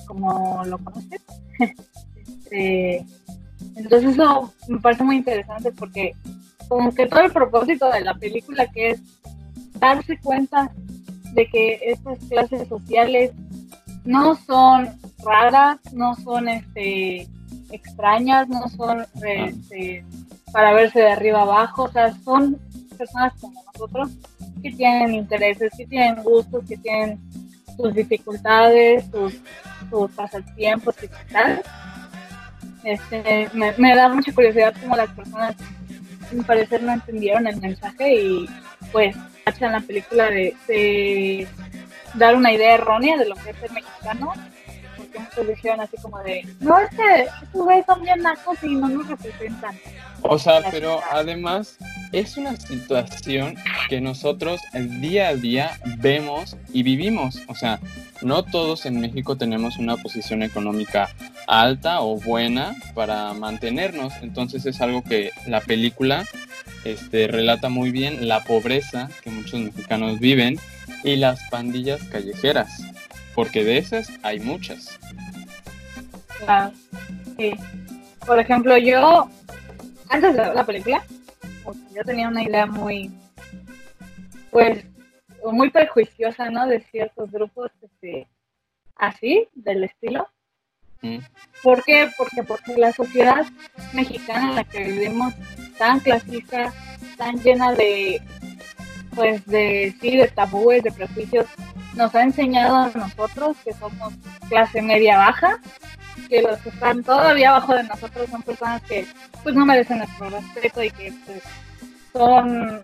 como 0.06 0.64
lo 0.66 0.78
conoces. 0.80 1.22
este, 2.16 3.06
entonces 3.76 4.14
eso 4.14 4.54
me 4.68 4.80
parece 4.80 5.04
muy 5.04 5.18
interesante 5.18 5.72
porque 5.72 6.14
como 6.68 6.94
que 6.94 7.08
todo 7.08 7.22
el 7.22 7.32
propósito 7.32 7.90
de 7.92 8.02
la 8.02 8.16
película 8.16 8.68
que 8.68 8.92
es 8.92 9.02
darse 9.80 10.18
cuenta 10.20 10.72
de 11.34 11.48
que 11.48 11.80
estas 11.84 12.20
clases 12.30 12.68
sociales 12.68 13.32
no 14.06 14.36
son 14.36 14.90
raras, 15.24 15.80
no 15.94 16.16
son 16.16 16.48
este 16.48 17.28
extrañas, 17.72 18.48
no 18.48 18.70
son 18.70 19.06
este, 19.24 20.06
para 20.52 20.74
verse 20.74 21.00
de 21.00 21.12
arriba 21.12 21.42
abajo, 21.42 21.84
o 21.84 21.92
sea, 21.92 22.16
son 22.24 22.58
personas 22.98 23.34
como 23.42 23.62
nosotros 23.74 24.12
que 24.62 24.72
tienen 24.72 25.14
intereses, 25.14 25.72
que 25.78 25.86
tienen 25.86 26.24
gustos, 26.24 26.64
que 26.68 26.78
tienen 26.78 27.20
sus 27.78 27.94
dificultades, 27.94 29.06
sus 29.12 29.34
sus 29.90 30.12
pasatiempos 30.12 30.96
y 31.04 31.08
tal. 31.32 31.62
Este, 32.84 33.50
me, 33.54 33.96
da 33.96 34.10
mucha 34.10 34.32
curiosidad 34.34 34.76
cómo 34.80 34.96
las 34.96 35.10
personas, 35.10 35.56
sin 36.30 36.44
parecer, 36.44 36.84
no 36.84 36.94
entendieron 36.94 37.48
el 37.48 37.60
mensaje 37.60 38.14
y 38.14 38.50
pues 38.92 39.16
hacen 39.46 39.72
la 39.72 39.80
película 39.80 40.30
de, 40.30 41.48
dar 42.16 42.36
una 42.36 42.54
idea 42.54 42.76
errónea 42.76 43.18
de 43.18 43.28
lo 43.28 43.36
que 43.36 43.50
es 43.50 43.64
el 43.64 43.72
mexicano 43.74 44.34
porque 44.96 45.20
muchos 45.20 45.48
dijeron 45.48 45.82
así 45.82 45.98
como 46.02 46.18
de 46.20 46.48
no 46.62 46.80
es 46.80 46.90
que 46.92 47.24
estos 47.24 47.62
güeyes 47.66 47.86
son 47.86 48.02
bien 48.02 48.22
nacos 48.22 48.64
y 48.64 48.74
no 48.74 48.88
nos 48.88 49.10
representan 49.10 49.76
o 50.28 50.40
sea 50.40 50.62
pero 50.72 51.00
además 51.12 51.78
es 52.12 52.38
una 52.38 52.56
situación 52.56 53.56
que 53.90 54.02
nosotros 54.02 54.62
el 54.74 55.02
día 55.02 55.30
a 55.30 55.36
día 55.36 55.80
vemos 55.98 56.58
y 56.74 56.84
vivimos 56.84 57.40
o 57.48 57.56
sea 57.56 57.80
no 58.22 58.44
todos 58.44 58.86
en 58.86 59.00
México 59.00 59.38
tenemos 59.38 59.78
una 59.78 59.98
posición 59.98 60.42
económica 60.42 61.10
alta 61.48 62.02
o 62.02 62.18
buena 62.18 62.76
para 62.94 63.34
mantenernos. 63.34 64.14
Entonces 64.22 64.66
es 64.66 64.82
algo 64.82 65.04
que 65.04 65.32
la 65.48 65.62
película 65.62 66.26
este, 66.84 67.28
relata 67.28 67.70
muy 67.70 67.92
bien, 67.92 68.28
la 68.28 68.44
pobreza 68.44 69.10
que 69.24 69.30
muchos 69.30 69.60
mexicanos 69.60 70.20
viven 70.20 70.58
y 71.04 71.18
las 71.18 71.40
pandillas 71.50 72.02
callejeras, 72.06 72.82
porque 73.36 73.64
de 73.64 73.78
esas 73.78 74.10
hay 74.24 74.40
muchas. 74.40 75.00
Claro, 76.40 76.72
sí. 77.38 77.54
Por 78.26 78.40
ejemplo, 78.40 78.78
yo 78.78 79.30
antes 80.10 80.36
de 80.36 80.42
ver 80.42 80.56
la 80.56 80.66
película, 80.66 81.04
yo 81.94 82.04
tenía 82.04 82.28
una 82.28 82.44
idea 82.44 82.66
muy, 82.66 83.12
pues, 84.52 84.86
muy 85.52 85.70
prejuiciosa, 85.70 86.50
¿no? 86.50 86.68
De 86.68 86.82
ciertos 86.82 87.32
grupos 87.32 87.72
este, 87.82 88.28
así, 88.96 89.48
del 89.54 89.84
estilo. 89.84 90.28
Mm. 91.02 91.20
¿Por 91.64 91.84
qué? 91.84 92.10
Porque, 92.18 92.44
porque 92.44 92.78
la 92.78 92.92
sociedad 92.92 93.46
mexicana 93.94 94.50
en 94.50 94.56
la 94.56 94.64
que 94.64 94.84
vivimos, 94.84 95.34
tan 95.78 96.00
clasista, 96.00 96.74
tan 97.18 97.42
llena 97.42 97.74
de, 97.74 98.22
pues, 99.14 99.46
de, 99.46 99.96
sí, 100.02 100.18
de 100.18 100.28
tabúes, 100.28 100.84
de 100.84 100.92
prejuicios, 100.92 101.48
nos 101.96 102.14
ha 102.14 102.24
enseñado 102.24 102.76
a 102.76 102.90
nosotros 102.90 103.58
que 103.64 103.74
somos 103.74 104.14
clase 104.50 104.82
media 104.82 105.18
baja, 105.18 105.60
que 106.30 106.42
los 106.42 106.60
que 106.60 106.70
están 106.70 107.04
todavía 107.04 107.50
abajo 107.50 107.76
de 107.76 107.84
nosotros 107.84 108.30
son 108.30 108.42
personas 108.42 108.82
que 108.84 109.06
pues 109.44 109.56
no 109.56 109.66
merecen 109.66 110.00
nuestro 110.00 110.30
respeto 110.30 110.84
y 110.84 110.92
que 110.92 111.14
pues, 111.26 111.44
son 112.14 112.82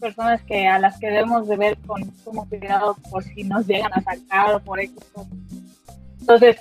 personas 0.00 0.42
que 0.42 0.66
a 0.66 0.78
las 0.78 0.98
que 0.98 1.08
debemos 1.08 1.46
de 1.46 1.56
ver 1.56 1.78
con 1.86 2.02
sumo 2.24 2.48
cuidado 2.48 2.96
por 3.10 3.22
si 3.22 3.44
nos 3.44 3.66
llegan 3.66 3.92
a 3.92 4.02
sacar 4.02 4.54
o 4.54 4.60
por 4.60 4.80
X 4.80 4.96
Entonces, 6.20 6.56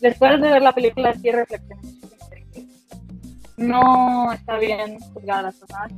después 0.00 0.40
de 0.40 0.50
ver 0.50 0.62
la 0.62 0.72
película 0.72 1.14
sí 1.14 1.30
reflexioné 1.30 1.80
que 2.52 2.66
no 3.56 4.32
está 4.32 4.58
bien 4.58 5.00
juzgar 5.00 5.38
a 5.38 5.42
las 5.42 5.54
personas 5.56 5.92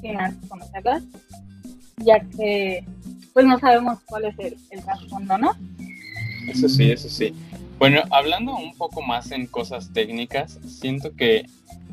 sin 0.00 0.20
antes 0.20 0.48
conocerlas, 0.48 1.02
ya 1.96 2.20
que 2.20 2.84
pues 3.32 3.46
no 3.46 3.58
sabemos 3.58 3.98
cuál 4.06 4.26
es 4.26 4.38
el, 4.38 4.56
el 4.70 4.82
trasfondo, 4.82 5.38
¿no? 5.38 5.52
Eso 6.48 6.68
sí, 6.68 6.92
eso 6.92 7.08
sí. 7.08 7.34
Bueno, 7.78 8.02
hablando 8.10 8.56
un 8.56 8.76
poco 8.76 9.02
más 9.02 9.30
en 9.30 9.46
cosas 9.46 9.92
técnicas, 9.92 10.58
siento 10.66 11.14
que 11.14 11.46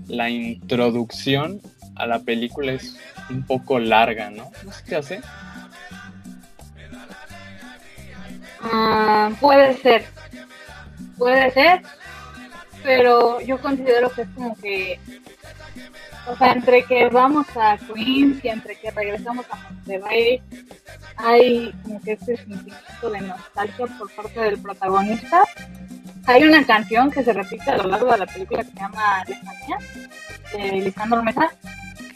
la 0.08 0.32
introducción 0.32 1.62
a 1.96 2.08
la 2.08 2.20
película 2.20 2.74
es 2.74 2.98
un 3.30 3.46
poco 3.46 3.78
larga, 3.78 4.32
¿no? 4.32 4.52
No 4.64 4.72
sé 4.72 4.84
qué 4.88 4.96
hace. 4.96 5.22
Ah, 8.62 9.30
puede 9.40 9.78
ser, 9.78 10.06
puede 11.20 11.52
ser, 11.52 11.84
pero 12.84 13.40
yo 13.42 13.60
considero 13.62 14.12
que 14.12 14.24
es 14.24 14.28
como 14.30 14.56
que, 14.56 15.00
o 16.28 16.36
sea, 16.38 16.54
entre 16.54 16.84
que 16.84 17.08
vamos 17.10 17.46
a 17.56 17.78
Queens 17.78 18.44
y 18.44 18.48
entre 18.48 18.76
que 18.76 18.90
regresamos 18.92 19.46
a 19.52 19.56
Monterrey, 19.58 20.42
hay 21.18 21.72
como 21.84 22.02
que 22.02 22.14
este 22.14 22.38
sentimiento 22.38 23.10
de 23.10 23.22
nostalgia 23.22 23.86
por 23.98 24.12
parte 24.12 24.40
del 24.40 24.60
protagonista. 24.60 25.44
Hay 26.26 26.44
una 26.44 26.66
canción 26.66 27.12
que 27.12 27.24
se 27.24 27.32
repite 27.32 27.70
a 27.70 27.78
lo 27.78 27.90
largo 27.90 28.12
de 28.12 28.18
la 28.18 28.26
película 28.26 28.64
que 28.64 28.72
se 28.72 28.78
llama 28.78 29.24
Lejanía, 29.28 29.78
de 30.54 30.72
Lisandro 30.82 31.22
Mesa, 31.22 31.52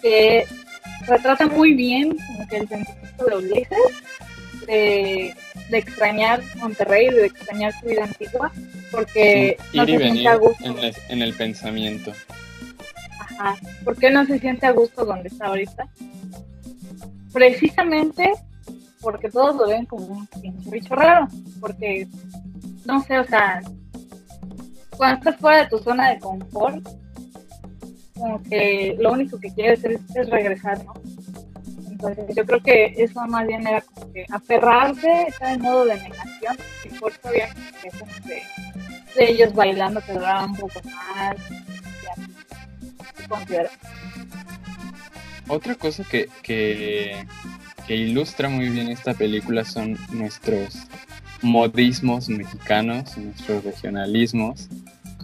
que 0.02 0.48
retrata 1.06 1.46
muy 1.46 1.74
bien 1.74 2.18
como 2.18 2.48
que 2.48 2.58
el 2.58 2.68
sentimiento 2.68 3.26
de 3.26 3.36
Ulises, 3.36 3.78
de, 4.66 5.36
de 5.70 5.78
extrañar 5.78 6.42
Monterrey, 6.56 7.10
de 7.10 7.28
extrañar 7.28 7.74
su 7.80 7.86
vida 7.86 8.04
antigua, 8.04 8.52
porque 8.92 9.58
no 9.74 9.86
se 9.86 9.98
siente 9.98 10.28
a 10.28 10.36
gusto. 10.36 10.66
En 10.66 10.80
el, 10.80 10.96
en 11.10 11.22
el 11.22 11.34
pensamiento. 11.36 12.14
¿Por 13.84 13.98
qué 13.98 14.10
no 14.10 14.26
se 14.26 14.40
siente 14.40 14.66
a 14.66 14.72
gusto 14.72 15.06
donde 15.06 15.30
está 15.30 15.48
ahorita? 15.48 15.88
Precisamente 17.32 18.34
porque 19.02 19.30
todos 19.30 19.56
lo 19.56 19.68
ven 19.68 19.86
como 19.86 20.06
un 20.06 20.28
pinche 20.28 20.70
bicho 20.70 20.96
raro, 20.96 21.28
porque, 21.60 22.08
no 22.86 23.02
sé, 23.04 23.20
o 23.20 23.24
sea, 23.24 23.62
cuando 24.98 25.18
estás 25.18 25.38
fuera 25.38 25.60
de 25.60 25.70
tu 25.70 25.80
zona 25.80 26.10
de 26.10 26.20
confort, 26.20 26.86
como 28.16 28.44
que 28.44 28.98
lo 29.00 29.14
único 29.14 29.40
que 29.40 29.54
quieres 29.54 29.84
es, 29.86 30.30
regresar, 30.30 30.84
¿no? 30.84 30.94
Entonces 31.90 32.36
yo 32.36 32.46
creo 32.46 32.62
que 32.62 32.94
eso 32.98 33.26
más 33.28 33.48
bien 33.48 33.66
era 33.66 33.82
como 33.82 34.12
que 34.12 34.26
aferrarse, 34.30 35.24
estar 35.28 35.54
en 35.54 35.62
modo 35.62 35.86
de 35.86 35.96
negación, 35.96 36.58
y 36.84 36.90
por 37.00 37.12
eso 37.12 37.20
había 37.24 37.48
de, 38.26 38.44
de, 39.16 39.32
ellos 39.32 39.54
bailando 39.54 40.02
que 40.02 40.14
duraban 40.14 40.52
un 40.52 40.58
poco 40.58 40.82
más, 40.84 41.36
Otra 45.48 45.76
cosa 45.76 46.04
que, 46.04 46.30
que 46.44 47.26
que 47.90 47.96
ilustra 47.96 48.50
muy 48.50 48.70
bien 48.70 48.88
esta 48.90 49.16
película 49.16 49.66
son 49.66 49.98
nuestros 50.12 50.76
modismos 51.42 52.30
mexicanos, 52.30 53.18
nuestros 53.18 53.64
regionalismos, 53.64 54.70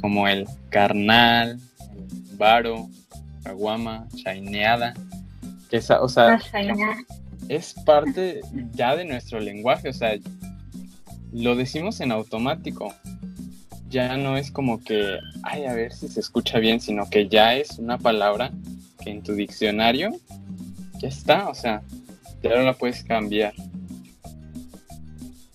como 0.02 0.28
el 0.28 0.48
carnal, 0.72 1.60
el 1.96 2.38
varo, 2.38 2.90
caguama, 3.44 4.08
chaineada, 4.16 4.96
que 5.70 5.78
esa, 5.78 6.02
o 6.02 6.10
sea, 6.10 6.40
es 7.50 7.76
parte 7.86 8.42
ya 8.72 8.96
de 8.96 9.06
nuestro 9.06 9.40
lenguaje, 9.40 9.90
o 9.90 9.94
sea, 9.94 10.16
lo 11.32 11.56
decimos 11.56 12.02
en 12.02 12.12
automático. 12.12 12.92
Ya 13.96 14.18
no 14.18 14.36
es 14.36 14.52
como 14.52 14.84
que, 14.84 15.20
ay, 15.44 15.64
a 15.68 15.74
ver 15.74 15.94
si 15.94 16.10
se 16.10 16.20
escucha 16.20 16.60
bien, 16.60 16.82
sino 16.82 17.10
que 17.10 17.30
ya 17.30 17.56
es 17.56 17.80
una 17.80 17.98
palabra 17.98 18.52
que 19.02 19.10
en 19.10 19.24
tu 19.24 19.34
diccionario 19.34 20.12
ya 21.00 21.08
está, 21.08 21.48
o 21.48 21.56
sea, 21.56 21.82
ya 22.44 22.58
no 22.58 22.64
la 22.64 22.74
puedes 22.74 23.06
cambiar. 23.06 23.54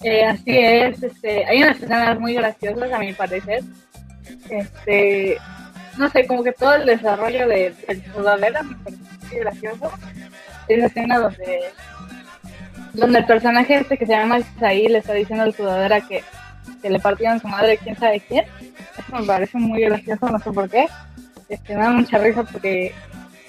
Eh, 0.02 0.24
así 0.24 0.56
es, 0.56 1.02
este, 1.02 1.44
hay 1.44 1.62
unas 1.62 1.82
escenas 1.82 2.18
muy 2.18 2.32
graciosas 2.32 2.90
a 2.90 2.98
mi 2.98 3.12
parecer. 3.12 3.62
Este, 4.48 5.36
no 5.98 6.08
sé, 6.08 6.26
como 6.26 6.42
que 6.42 6.52
todo 6.52 6.76
el 6.76 6.86
desarrollo 6.86 7.46
de, 7.46 7.74
del 7.86 8.02
sudadera 8.10 8.62
me 8.62 8.74
parece 8.76 9.02
muy 9.28 9.38
gracioso. 9.40 9.92
Es 10.66 10.78
una 10.78 10.86
escena 10.86 11.18
donde, 11.18 11.60
donde 12.94 13.18
el 13.18 13.26
personaje 13.26 13.80
este 13.80 13.98
que 13.98 14.06
se 14.06 14.12
llama 14.12 14.38
Isaí 14.38 14.88
le 14.88 15.00
está 15.00 15.12
diciendo 15.12 15.44
al 15.44 15.54
sudadera 15.54 16.00
que, 16.00 16.24
que 16.82 16.90
le 16.90 16.98
partieron 17.00 17.40
su 17.40 17.48
madre 17.48 17.78
quién 17.78 17.96
sabe 17.96 18.20
quién. 18.20 18.44
Eso 18.98 19.16
me 19.18 19.26
parece 19.26 19.58
muy 19.58 19.82
gracioso, 19.82 20.28
no 20.28 20.38
sé 20.38 20.50
por 20.52 20.68
qué. 20.68 20.86
Este, 21.48 21.74
me 21.74 21.82
da 21.82 21.90
mucha 21.90 22.18
risa 22.18 22.44
porque 22.44 22.94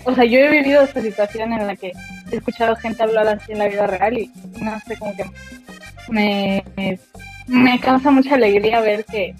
o 0.04 0.16
sea, 0.16 0.26
yo 0.26 0.40
he 0.40 0.50
vivido 0.50 0.82
esta 0.82 1.02
situación 1.02 1.54
en 1.54 1.68
la 1.68 1.76
que 1.76 1.92
he 2.32 2.36
escuchado 2.36 2.76
gente 2.76 3.04
hablar 3.04 3.28
así 3.28 3.52
en 3.52 3.60
la 3.60 3.68
vida 3.68 3.86
real 3.86 4.18
y 4.18 4.32
no 4.60 4.80
sé, 4.80 4.98
como 4.98 5.16
que 5.16 5.26
me, 6.10 6.64
me 7.48 7.80
causa 7.80 8.10
mucha 8.10 8.36
alegría 8.36 8.82
ver 8.82 9.06
que 9.06 9.36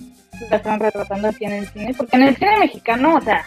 la 0.50 0.58
están 0.58 0.80
retratando 0.80 1.30
así 1.30 1.46
en 1.46 1.54
el 1.54 1.68
cine, 1.70 1.94
porque 1.96 2.16
en 2.16 2.24
el 2.24 2.36
cine 2.36 2.60
mexicano, 2.60 3.16
o 3.16 3.22
sea, 3.22 3.46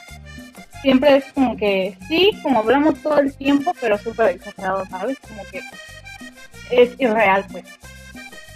siempre 0.82 1.16
es 1.16 1.32
como 1.32 1.56
que 1.56 1.96
sí, 2.08 2.30
como 2.42 2.60
hablamos 2.60 3.00
todo 3.00 3.18
el 3.20 3.34
tiempo, 3.34 3.72
pero 3.80 3.96
súper 3.98 4.30
exagerado, 4.30 4.84
¿sabes? 4.86 5.18
Como 5.20 5.42
que 5.50 5.60
es 6.70 6.90
irreal, 6.98 7.44
pues. 7.50 7.64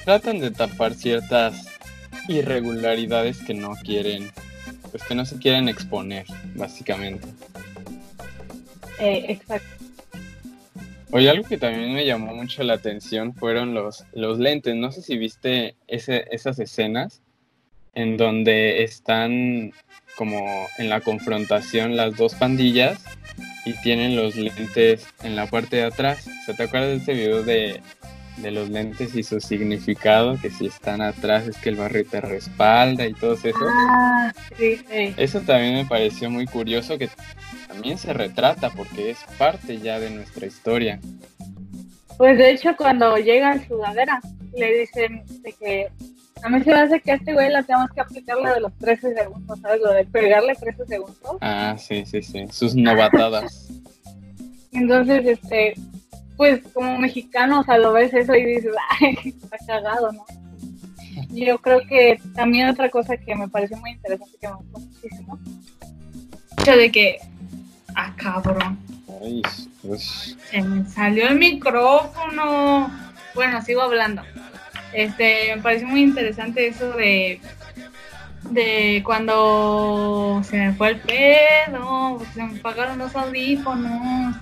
Tratan 0.08 0.38
de 0.38 0.50
tapar 0.50 0.94
ciertas 0.94 1.66
irregularidades 2.28 3.42
que 3.42 3.52
no 3.52 3.74
quieren, 3.84 4.30
pues 4.90 5.02
que 5.02 5.14
no 5.14 5.26
se 5.26 5.36
quieren 5.36 5.68
exponer, 5.68 6.24
básicamente. 6.54 7.28
Eh, 9.00 9.26
exacto. 9.28 9.68
Oye, 11.10 11.28
algo 11.28 11.46
que 11.46 11.58
también 11.58 11.92
me 11.92 12.06
llamó 12.06 12.34
mucho 12.34 12.62
la 12.62 12.72
atención 12.72 13.34
fueron 13.34 13.74
los, 13.74 14.06
los 14.14 14.38
lentes. 14.38 14.74
No 14.76 14.92
sé 14.92 15.02
si 15.02 15.18
viste 15.18 15.76
ese, 15.88 16.24
esas 16.30 16.58
escenas 16.58 17.20
en 17.92 18.16
donde 18.16 18.84
están 18.84 19.74
como 20.16 20.68
en 20.78 20.88
la 20.88 21.02
confrontación 21.02 21.98
las 21.98 22.16
dos 22.16 22.34
pandillas 22.34 23.04
y 23.66 23.74
tienen 23.82 24.16
los 24.16 24.36
lentes 24.36 25.06
en 25.22 25.36
la 25.36 25.44
parte 25.48 25.76
de 25.76 25.84
atrás. 25.84 26.26
¿Se 26.46 26.54
te 26.54 26.62
acuerdas 26.62 26.88
de 26.88 26.96
ese 26.96 27.12
video 27.12 27.42
de, 27.42 27.82
de 28.42 28.50
los 28.50 28.68
lentes 28.68 29.14
y 29.14 29.22
su 29.22 29.40
significado? 29.40 30.38
Que 30.40 30.50
si 30.50 30.66
están 30.66 31.00
atrás 31.00 31.46
es 31.46 31.56
que 31.56 31.68
el 31.70 31.76
barrio 31.76 32.04
te 32.06 32.20
respalda 32.20 33.06
y 33.06 33.14
todo 33.14 33.34
eso. 33.34 33.50
Ah, 33.62 34.32
sí, 34.56 34.76
sí. 34.76 35.14
Eso 35.16 35.40
también 35.40 35.74
me 35.74 35.84
pareció 35.84 36.30
muy 36.30 36.46
curioso 36.46 36.98
que 36.98 37.08
también 37.66 37.98
se 37.98 38.12
retrata 38.12 38.70
porque 38.70 39.10
es 39.10 39.18
parte 39.38 39.78
ya 39.78 40.00
de 40.00 40.10
nuestra 40.10 40.46
historia. 40.46 41.00
Pues 42.16 42.36
de 42.38 42.50
hecho 42.50 42.76
cuando 42.76 43.16
llega 43.16 43.52
en 43.52 43.66
sudadera 43.66 44.20
le 44.56 44.78
dicen 44.80 45.22
de 45.42 45.52
que 45.52 45.88
a 46.42 46.48
mí 46.48 46.62
se 46.62 46.70
me 46.70 46.80
hace 46.80 47.00
que 47.00 47.12
a 47.12 47.14
este 47.14 47.32
güey 47.32 47.50
la 47.50 47.62
tenemos 47.62 47.90
que 47.90 48.00
aplicarle 48.00 48.50
de 48.50 48.60
los 48.60 48.72
13 48.78 49.14
segundos, 49.14 49.58
¿sabes? 49.60 49.80
Lo 49.80 49.92
de 49.92 50.04
pegarle 50.04 50.54
13 50.54 50.86
segundos. 50.86 51.36
Ah, 51.40 51.76
sí, 51.78 52.04
sí, 52.06 52.22
sí. 52.22 52.46
Sus 52.50 52.74
novatadas. 52.74 53.68
Entonces, 54.72 55.26
este, 55.26 55.74
pues 56.38 56.62
como 56.72 56.98
mexicano, 56.98 57.60
o 57.60 57.64
sea, 57.64 57.76
lo 57.76 57.92
ves 57.92 58.14
eso 58.14 58.34
y 58.34 58.46
dices, 58.46 58.72
ay, 59.00 59.18
está 59.24 59.58
cagado, 59.66 60.12
¿no? 60.12 60.24
Yo 61.30 61.58
creo 61.58 61.80
que 61.86 62.18
también 62.34 62.70
otra 62.70 62.88
cosa 62.88 63.18
que 63.18 63.34
me 63.34 63.48
pareció 63.48 63.76
muy 63.76 63.90
interesante, 63.90 64.38
que 64.40 64.48
me 64.48 64.54
gustó 64.54 64.78
muchísimo, 64.78 65.38
hecho 66.56 66.76
de 66.76 66.90
que 66.90 67.18
Ah, 68.00 68.12
cabrón. 68.14 68.78
Ay, 69.20 69.42
pues. 69.82 70.36
Se 70.50 70.62
me 70.62 70.88
salió 70.88 71.26
el 71.26 71.36
micrófono. 71.36 72.88
Bueno, 73.34 73.60
sigo 73.62 73.82
hablando. 73.82 74.22
Este, 74.92 75.56
me 75.56 75.62
pareció 75.62 75.88
muy 75.88 76.02
interesante 76.02 76.68
eso 76.68 76.92
de 76.92 77.40
de 78.50 79.02
cuando 79.04 80.40
se 80.42 80.56
me 80.56 80.72
fue 80.72 80.90
el 80.90 81.00
pedo, 81.00 82.18
se 82.32 82.42
me 82.42 82.58
pagaron 82.60 82.96
los 82.98 83.14
audífonos, 83.14 84.36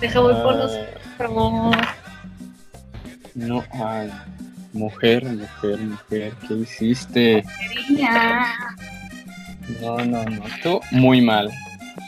deja 0.00 0.20
voy 0.20 0.34
por 0.34 0.56
los 0.56 0.72
Ah. 1.20 1.94
No, 3.34 3.64
ay, 3.72 4.10
mujer, 4.72 5.24
mujer, 5.24 5.78
mujer, 5.78 6.32
¿qué 6.46 6.54
hiciste? 6.54 7.44
No, 9.80 9.96
no, 9.98 10.24
no, 10.24 10.42
tú 10.62 10.80
muy 10.92 11.20
mal. 11.20 11.50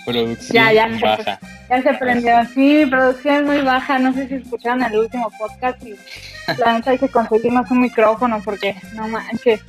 Producción 0.07 0.73
Ya, 0.75 0.89
baja. 1.01 1.39
Ya 1.69 1.83
se 1.83 1.95
prendió. 1.95 2.35
Sí, 2.55 2.87
producción 2.89 3.45
muy 3.47 3.61
baja. 3.61 3.99
No 3.99 4.13
sé 4.15 4.29
si 4.29 4.35
escucharon 4.37 4.83
el 4.83 4.97
último 4.97 5.31
podcast 5.39 5.83
y 5.85 5.95
la 6.59 6.73
neta 6.75 6.91
hay 6.93 6.99
que 6.99 7.09
conseguirnos 7.09 7.71
un 7.71 7.81
micrófono 7.83 8.41
porque 8.45 8.75
no 8.95 9.07
manches. 9.09 9.61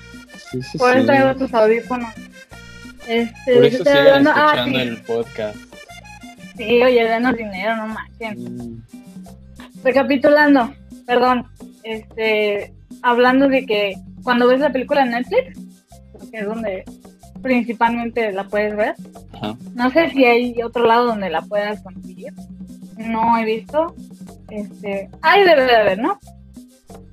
Sí, 0.52 0.62
sí, 0.62 0.78
Por 0.78 0.92
eso 0.92 1.02
sí. 1.02 1.06
traigo 1.08 1.36
tus 1.36 1.54
audífonos. 1.54 2.14
Este, 3.08 3.56
Por 3.56 3.66
eso 3.66 3.78
estoy 3.78 3.98
hablando- 3.98 4.32
ah, 4.34 4.46
escuchando 4.56 4.80
sí. 4.80 4.86
el 4.88 4.98
podcast. 5.02 5.58
Sí, 6.58 6.84
oye, 6.84 7.04
denos 7.06 7.36
dinero, 7.36 7.76
no 7.78 7.88
manches. 7.88 8.38
Mm, 8.38 8.82
Recapitulando, 9.84 10.74
perdón, 11.08 11.48
este, 11.84 12.74
hablando 13.02 13.48
de 13.48 13.66
que 13.66 13.96
cuando 14.24 14.48
ves 14.48 14.60
la 14.60 14.72
película 14.72 15.04
en 15.04 15.12
Netflix, 15.12 15.60
porque 16.12 16.38
es 16.38 16.46
donde 16.46 16.84
principalmente 17.42 18.32
la 18.32 18.44
puedes 18.44 18.76
ver, 18.76 18.96
Ajá. 19.34 19.56
no 19.74 19.90
sé 19.90 20.12
si 20.12 20.26
hay 20.26 20.62
otro 20.62 20.86
lado 20.86 21.08
donde 21.08 21.30
la 21.32 21.42
puedas 21.42 21.82
conseguir, 21.82 22.34
no 22.98 23.38
he 23.40 23.46
visto, 23.46 23.96
este, 24.50 25.10
ahí 25.24 25.44
debe 25.44 25.64
de 25.66 25.76
haber, 25.76 25.98
¿no? 26.00 26.20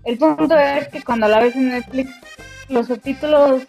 El 0.04 0.18
punto 0.18 0.58
es 0.58 0.88
que 0.88 1.02
cuando 1.02 1.26
la 1.28 1.40
ves 1.40 1.56
en 1.56 1.70
Netflix, 1.70 2.10
los 2.68 2.86
subtítulos 2.86 3.62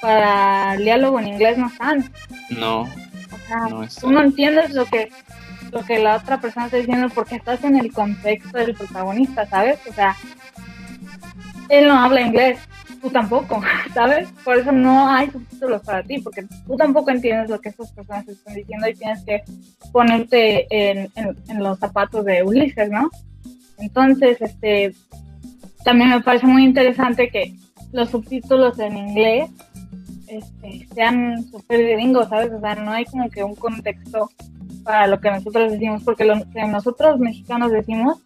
para 0.00 0.74
el 0.74 0.84
diálogo 0.84 1.20
en 1.20 1.28
inglés 1.28 1.56
no 1.56 1.68
están, 1.68 2.10
No, 2.50 2.88
no 3.50 3.66
tú 4.00 4.10
no 4.10 4.22
entiendes 4.22 4.72
lo 4.72 4.84
que 4.86 5.08
lo 5.72 5.84
que 5.84 5.98
la 5.98 6.16
otra 6.16 6.40
persona 6.40 6.66
está 6.66 6.76
diciendo 6.78 7.08
porque 7.14 7.36
estás 7.36 7.64
en 7.64 7.76
el 7.76 7.92
contexto 7.92 8.58
del 8.58 8.74
protagonista, 8.74 9.44
¿sabes? 9.46 9.78
O 9.90 9.92
sea, 9.92 10.14
él 11.68 11.88
no 11.88 11.94
habla 11.98 12.20
inglés, 12.20 12.58
tú 13.02 13.10
tampoco, 13.10 13.60
¿sabes? 13.94 14.28
Por 14.44 14.56
eso 14.58 14.70
no 14.70 15.08
hay 15.08 15.30
subtítulos 15.30 15.82
para 15.82 16.02
ti, 16.02 16.18
porque 16.20 16.46
tú 16.66 16.76
tampoco 16.76 17.10
entiendes 17.10 17.50
lo 17.50 17.60
que 17.60 17.70
estas 17.70 17.90
personas 17.92 18.28
están 18.28 18.54
diciendo 18.54 18.86
y 18.88 18.94
tienes 18.94 19.24
que 19.24 19.42
ponerte 19.92 20.66
en, 20.70 21.10
en- 21.16 21.36
en 21.48 21.58
los 21.58 21.78
zapatos 21.78 22.24
de 22.24 22.42
Ulises, 22.44 22.90
¿no? 22.90 23.10
Entonces, 23.78 24.40
este, 24.40 24.94
también 25.84 26.10
me 26.10 26.20
parece 26.20 26.46
muy 26.46 26.62
interesante 26.64 27.28
que 27.30 27.54
los 27.92 28.10
subtítulos 28.10 28.78
en 28.78 28.96
inglés 28.96 29.50
este, 30.28 30.86
sean 30.94 31.44
súper 31.50 31.82
gringos, 31.94 32.28
¿sabes? 32.28 32.52
O 32.52 32.60
sea, 32.60 32.74
no 32.76 32.90
hay 32.92 33.04
como 33.04 33.28
que 33.30 33.42
un 33.44 33.54
contexto 33.54 34.30
para 34.82 35.06
lo 35.06 35.20
que 35.20 35.30
nosotros 35.30 35.72
decimos, 35.72 36.02
porque 36.04 36.24
lo 36.24 36.34
que 36.50 36.64
nosotros 36.66 37.18
mexicanos 37.18 37.72
decimos 37.72 38.18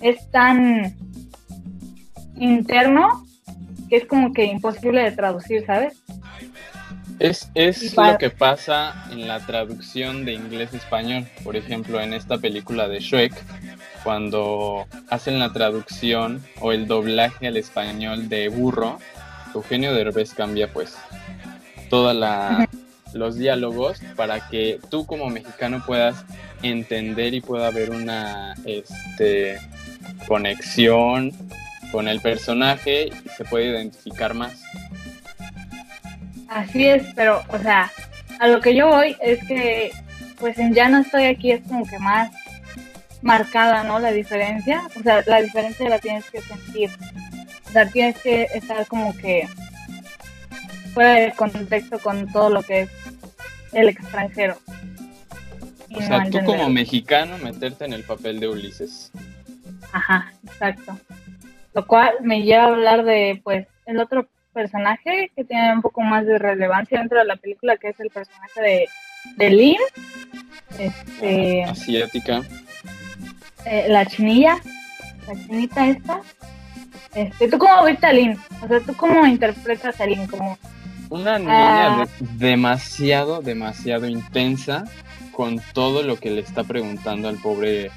es 0.00 0.30
tan 0.30 0.94
interno 2.36 3.24
que 3.88 3.96
es 3.96 4.06
como 4.06 4.32
que 4.32 4.44
imposible 4.44 5.02
de 5.02 5.12
traducir, 5.12 5.64
¿sabes? 5.66 6.02
Es, 7.18 7.50
Y 7.54 7.60
es 7.62 7.94
para- 7.94 8.12
lo 8.12 8.18
que 8.18 8.30
pasa 8.30 9.06
en 9.10 9.26
la 9.26 9.40
traducción 9.40 10.24
de 10.26 10.34
inglés 10.34 10.74
a 10.74 10.76
español. 10.76 11.26
Por 11.44 11.56
ejemplo, 11.56 12.00
en 12.00 12.12
esta 12.12 12.36
película 12.36 12.88
de 12.88 13.00
Shrek, 13.00 13.32
cuando 14.04 14.86
hacen 15.08 15.38
la 15.38 15.52
traducción 15.52 16.42
o 16.60 16.72
el 16.72 16.86
doblaje 16.86 17.46
al 17.46 17.56
español 17.56 18.28
de 18.28 18.48
burro, 18.48 18.98
Eugenio 19.54 19.94
Derbez 19.94 20.34
cambia 20.34 20.70
pues 20.70 20.96
toda 21.88 22.14
la 22.14 22.68
los 23.12 23.36
diálogos 23.36 24.00
para 24.14 24.48
que 24.48 24.78
tú 24.90 25.06
como 25.06 25.30
mexicano 25.30 25.82
puedas 25.86 26.24
entender 26.62 27.34
y 27.34 27.40
pueda 27.40 27.68
haber 27.68 27.90
una 27.90 28.54
este 28.64 29.58
conexión 30.28 31.32
con 31.92 32.08
el 32.08 32.20
personaje 32.20 33.08
y 33.08 33.28
se 33.36 33.44
puede 33.44 33.66
identificar 33.66 34.34
más. 34.34 34.60
Así 36.48 36.86
es, 36.86 37.04
pero, 37.14 37.42
o 37.48 37.58
sea, 37.58 37.90
a 38.38 38.48
lo 38.48 38.60
que 38.60 38.74
yo 38.74 38.88
voy 38.88 39.16
es 39.20 39.42
que, 39.46 39.90
pues 40.38 40.58
en 40.58 40.74
Ya 40.74 40.88
no 40.88 41.00
estoy 41.00 41.24
aquí 41.24 41.52
es 41.52 41.62
como 41.66 41.86
que 41.86 41.98
más 41.98 42.30
marcada, 43.22 43.82
¿no? 43.84 43.98
La 43.98 44.12
diferencia. 44.12 44.82
O 44.98 45.02
sea, 45.02 45.22
la 45.26 45.42
diferencia 45.42 45.88
la 45.88 45.98
tienes 45.98 46.30
que 46.30 46.40
sentir. 46.40 46.90
O 47.66 47.70
sea, 47.70 47.86
tienes 47.90 48.18
que 48.18 48.44
estar 48.54 48.86
como 48.86 49.16
que 49.16 49.48
fuera 50.96 51.12
de 51.12 51.32
contexto 51.32 51.98
con 51.98 52.26
todo 52.32 52.48
lo 52.48 52.62
que 52.62 52.80
es 52.80 52.90
el 53.74 53.90
extranjero. 53.90 54.56
O 55.90 56.00
no 56.00 56.06
sea, 56.06 56.20
tú 56.20 56.24
entenderlo. 56.24 56.46
como 56.46 56.70
mexicano 56.70 57.36
meterte 57.36 57.84
en 57.84 57.92
el 57.92 58.02
papel 58.02 58.40
de 58.40 58.48
Ulises. 58.48 59.12
Ajá, 59.92 60.32
exacto. 60.46 60.98
Lo 61.74 61.86
cual 61.86 62.14
me 62.22 62.44
lleva 62.44 62.64
a 62.64 62.68
hablar 62.68 63.04
de, 63.04 63.38
pues, 63.44 63.66
el 63.84 64.00
otro 64.00 64.26
personaje 64.54 65.30
que 65.36 65.44
tiene 65.44 65.70
un 65.74 65.82
poco 65.82 66.00
más 66.00 66.24
de 66.24 66.38
relevancia 66.38 66.98
dentro 66.98 67.18
de 67.18 67.26
la 67.26 67.36
película, 67.36 67.76
que 67.76 67.88
es 67.90 68.00
el 68.00 68.08
personaje 68.08 68.62
de, 68.62 68.88
de 69.36 69.50
Lynn, 69.50 69.80
este, 70.78 71.64
Asiática. 71.64 72.42
eh, 73.66 73.84
la 73.90 74.06
chinilla, 74.06 74.56
la 75.28 75.34
chinita 75.34 75.88
esta. 75.88 76.22
Este, 77.14 77.48
¿Tú 77.48 77.58
cómo 77.58 77.84
viste 77.84 78.06
a 78.06 78.14
Lynn? 78.14 78.38
O 78.62 78.68
sea, 78.68 78.80
¿tú 78.80 78.96
cómo 78.96 79.26
interpretas 79.26 80.00
a 80.00 80.06
Lynn? 80.06 80.26
Como, 80.26 80.56
Una 81.10 81.38
niña 81.38 82.02
Ah. 82.02 82.06
de- 82.20 82.46
demasiado, 82.48 83.40
demasiado 83.42 84.06
intensa 84.08 84.84
con 85.32 85.60
todo 85.72 86.02
lo 86.02 86.16
que 86.16 86.30
le 86.30 86.40
está 86.40 86.64
preguntando 86.64 87.28
al 87.28 87.36
pobre, 87.36 87.90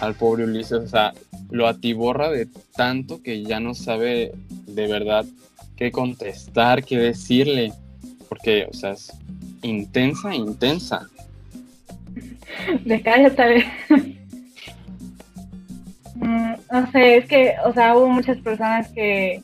al 0.00 0.14
pobre 0.14 0.44
Ulises. 0.44 0.72
O 0.72 0.86
sea, 0.88 1.12
lo 1.50 1.66
atiborra 1.68 2.30
de 2.30 2.46
tanto 2.76 3.22
que 3.22 3.42
ya 3.42 3.60
no 3.60 3.74
sabe 3.74 4.32
de 4.66 4.86
verdad 4.88 5.24
qué 5.76 5.90
contestar, 5.90 6.84
qué 6.84 6.98
decirle. 6.98 7.72
Porque, 8.28 8.66
o 8.70 8.74
sea, 8.74 8.92
es 8.92 9.12
intensa, 9.62 10.34
intensa. 10.34 11.08
de 12.84 13.00
cállate. 13.02 13.64
Mm, 16.16 16.52
no 16.70 16.92
sé, 16.92 17.16
es 17.16 17.26
que, 17.26 17.54
o 17.64 17.72
sea, 17.72 17.96
hubo 17.96 18.08
muchas 18.08 18.36
personas 18.38 18.88
que 18.88 19.42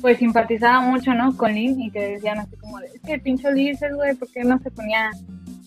pues 0.00 0.18
simpatizaban 0.18 0.90
mucho, 0.90 1.12
¿no? 1.14 1.36
Con 1.36 1.52
Lynn 1.54 1.80
y 1.80 1.90
que 1.90 2.00
decían 2.00 2.38
así 2.38 2.56
como, 2.56 2.78
de, 2.78 2.86
es 2.88 3.00
que 3.04 3.18
pinche 3.18 3.48
Ulises, 3.48 3.94
güey, 3.94 4.14
¿por 4.14 4.30
qué 4.30 4.44
no 4.44 4.58
se 4.60 4.70
ponía 4.70 5.10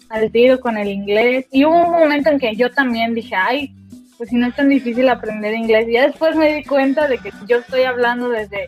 al 0.09 0.31
tiro 0.31 0.59
con 0.59 0.77
el 0.77 0.87
inglés? 0.89 1.45
Y 1.51 1.65
hubo 1.65 1.85
un 1.85 1.91
momento 1.91 2.29
en 2.29 2.39
que 2.39 2.55
yo 2.55 2.71
también 2.71 3.13
dije, 3.13 3.35
ay, 3.35 3.73
pues 4.17 4.29
si 4.29 4.35
no 4.35 4.47
es 4.47 4.55
tan 4.55 4.69
difícil 4.69 5.09
aprender 5.09 5.53
inglés. 5.53 5.87
Y 5.89 5.93
ya 5.93 6.07
después 6.07 6.35
me 6.35 6.53
di 6.55 6.63
cuenta 6.63 7.07
de 7.07 7.17
que 7.17 7.31
yo 7.47 7.57
estoy 7.57 7.83
hablando 7.83 8.29
desde, 8.29 8.67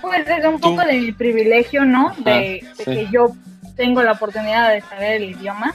pues 0.00 0.26
desde 0.26 0.48
un 0.48 0.60
Tú. 0.60 0.70
poco 0.74 0.86
de 0.86 0.98
mi 0.98 1.12
privilegio, 1.12 1.84
¿no? 1.84 2.12
De, 2.24 2.60
Ah, 2.64 2.74
de 2.78 2.84
sí. 2.84 2.84
que 2.84 3.08
yo 3.12 3.32
tengo 3.76 4.02
la 4.02 4.12
oportunidad 4.12 4.72
de 4.72 4.80
saber 4.82 5.22
el 5.22 5.30
idioma 5.30 5.74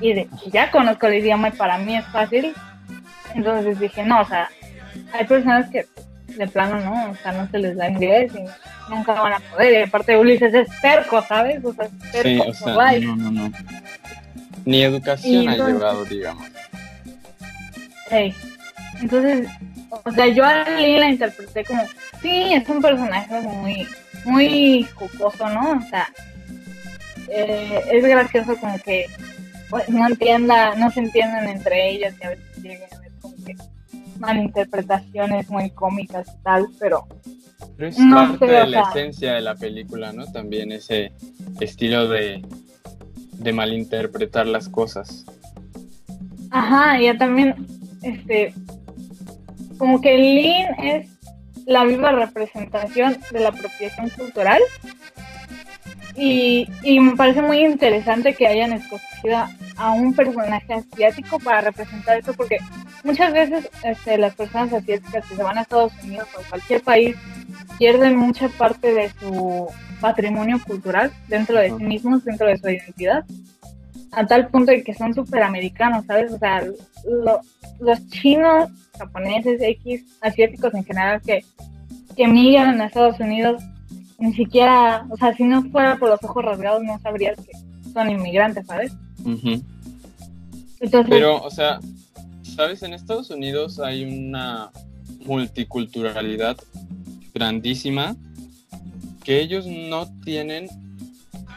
y 0.00 0.12
de 0.14 0.26
que 0.26 0.50
ya 0.50 0.70
conozco 0.70 1.06
el 1.06 1.14
idioma 1.14 1.48
y 1.48 1.52
para 1.52 1.78
mí 1.78 1.96
es 1.96 2.04
fácil. 2.06 2.52
Entonces 3.34 3.78
dije, 3.80 4.04
no, 4.04 4.20
o 4.20 4.24
sea, 4.26 4.48
hay 5.12 5.24
personas 5.26 5.68
que 5.70 5.86
de 6.36 6.46
plano 6.48 6.80
no, 6.80 7.10
o 7.10 7.16
sea, 7.16 7.32
no 7.32 7.48
se 7.50 7.58
les 7.58 7.76
da 7.76 7.88
inglés 7.88 8.32
y 8.34 8.90
nunca 8.90 9.14
van 9.14 9.34
a 9.34 9.40
poder. 9.40 9.72
Y 9.72 9.82
aparte 9.82 10.16
Ulises 10.16 10.54
es 10.54 10.68
terco, 10.80 11.22
¿sabes? 11.22 11.64
O 11.64 11.72
sea, 11.72 11.86
es 11.86 12.12
terco 12.12 12.44
Sí, 12.44 12.50
o 12.50 12.54
sea, 12.54 12.98
no, 13.00 13.16
no, 13.16 13.30
no. 13.30 13.52
Ni 14.64 14.82
educación 14.82 15.48
ha 15.48 15.56
llevado, 15.56 16.04
digamos. 16.04 16.46
Entonces, 19.00 19.48
o 19.90 20.12
sea, 20.12 20.26
yo 20.28 20.44
a 20.44 20.68
Lee 20.68 20.98
la 20.98 21.08
interpreté 21.08 21.64
como, 21.64 21.84
sí, 22.20 22.52
es 22.52 22.68
un 22.68 22.82
personaje 22.82 23.40
muy, 23.40 23.88
muy 24.24 24.86
jocoso, 24.94 25.48
¿no? 25.48 25.72
O 25.72 25.88
sea, 25.88 26.08
eh, 27.28 27.80
es 27.92 28.04
gracioso 28.04 28.56
como 28.56 28.78
que 28.80 29.06
pues, 29.70 29.88
no 29.88 30.06
entienda, 30.06 30.74
no 30.74 30.90
se 30.90 31.00
entienden 31.00 31.48
entre 31.48 31.90
ellas 31.90 32.14
y 32.20 32.24
a 32.24 32.30
veces 32.30 32.62
llegan 32.62 32.88
a 32.92 33.00
ver 33.00 33.12
como 33.20 33.36
que 33.44 33.56
malinterpretaciones 34.20 35.48
muy 35.50 35.70
cómicas 35.70 36.28
y 36.28 36.42
tal, 36.42 36.66
pero 36.78 37.06
Pero 37.76 37.88
es 37.88 37.98
No 37.98 38.14
parte 38.16 38.46
sé, 38.46 38.52
de 38.52 38.66
la 38.66 38.82
sea- 38.84 38.90
esencia 39.02 39.32
de 39.34 39.40
la 39.40 39.54
película, 39.54 40.12
¿no? 40.12 40.26
También 40.30 40.70
ese 40.72 41.12
estilo 41.60 42.08
de, 42.08 42.42
de 43.32 43.52
malinterpretar 43.52 44.46
las 44.46 44.68
cosas. 44.68 45.24
Ajá, 46.50 47.00
ya 47.00 47.16
también, 47.16 47.54
este, 48.02 48.52
como 49.78 50.00
que 50.00 50.16
Lean 50.18 50.78
es 50.84 51.08
la 51.66 51.84
viva 51.84 52.10
representación 52.12 53.16
de 53.30 53.40
la 53.40 53.50
apropiación 53.50 54.08
cultural. 54.10 54.60
Y, 56.16 56.68
y 56.82 57.00
me 57.00 57.16
parece 57.16 57.40
muy 57.40 57.64
interesante 57.64 58.34
que 58.34 58.46
hayan 58.46 58.72
escogido 58.72 59.46
a 59.76 59.92
un 59.92 60.14
personaje 60.14 60.74
asiático 60.74 61.38
para 61.38 61.62
representar 61.62 62.18
eso, 62.18 62.34
porque 62.34 62.58
muchas 63.04 63.32
veces 63.32 63.68
este, 63.82 64.18
las 64.18 64.34
personas 64.34 64.72
asiáticas 64.72 65.26
que 65.26 65.36
se 65.36 65.42
van 65.42 65.58
a 65.58 65.62
Estados 65.62 65.92
Unidos 66.02 66.28
o 66.38 66.42
cualquier 66.48 66.82
país 66.82 67.16
pierden 67.78 68.16
mucha 68.16 68.48
parte 68.48 68.92
de 68.92 69.10
su 69.20 69.68
patrimonio 70.00 70.60
cultural 70.66 71.12
dentro 71.28 71.58
de 71.58 71.68
sí 71.68 71.82
mismos, 71.82 72.24
dentro 72.24 72.46
de 72.46 72.58
su 72.58 72.68
identidad, 72.68 73.24
a 74.12 74.26
tal 74.26 74.48
punto 74.48 74.72
de 74.72 74.82
que 74.82 74.94
son 74.94 75.14
súper 75.14 75.42
americanos, 75.42 76.04
¿sabes? 76.06 76.32
O 76.32 76.38
sea, 76.38 76.64
los 77.80 78.08
chinos, 78.10 78.70
japoneses, 78.98 79.60
X, 79.62 80.04
asiáticos 80.20 80.74
en 80.74 80.84
general 80.84 81.22
que, 81.22 81.44
que 82.16 82.26
migran 82.26 82.80
a 82.80 82.86
Estados 82.86 83.18
Unidos, 83.20 83.62
ni 84.20 84.34
siquiera, 84.34 85.06
o 85.08 85.16
sea, 85.16 85.34
si 85.34 85.44
no 85.44 85.62
fuera 85.70 85.96
por 85.96 86.10
los 86.10 86.22
ojos 86.22 86.44
rasgados, 86.44 86.82
no 86.82 86.98
sabrías 87.00 87.38
que 87.38 87.52
son 87.92 88.10
inmigrantes, 88.10 88.66
¿sabes? 88.66 88.92
Pero, 91.08 91.42
o 91.42 91.50
sea, 91.50 91.80
¿sabes? 92.42 92.82
En 92.82 92.92
Estados 92.92 93.30
Unidos 93.30 93.80
hay 93.80 94.04
una 94.04 94.70
multiculturalidad 95.24 96.58
grandísima 97.32 98.14
que 99.24 99.40
ellos 99.40 99.66
no 99.66 100.06
tienen 100.22 100.68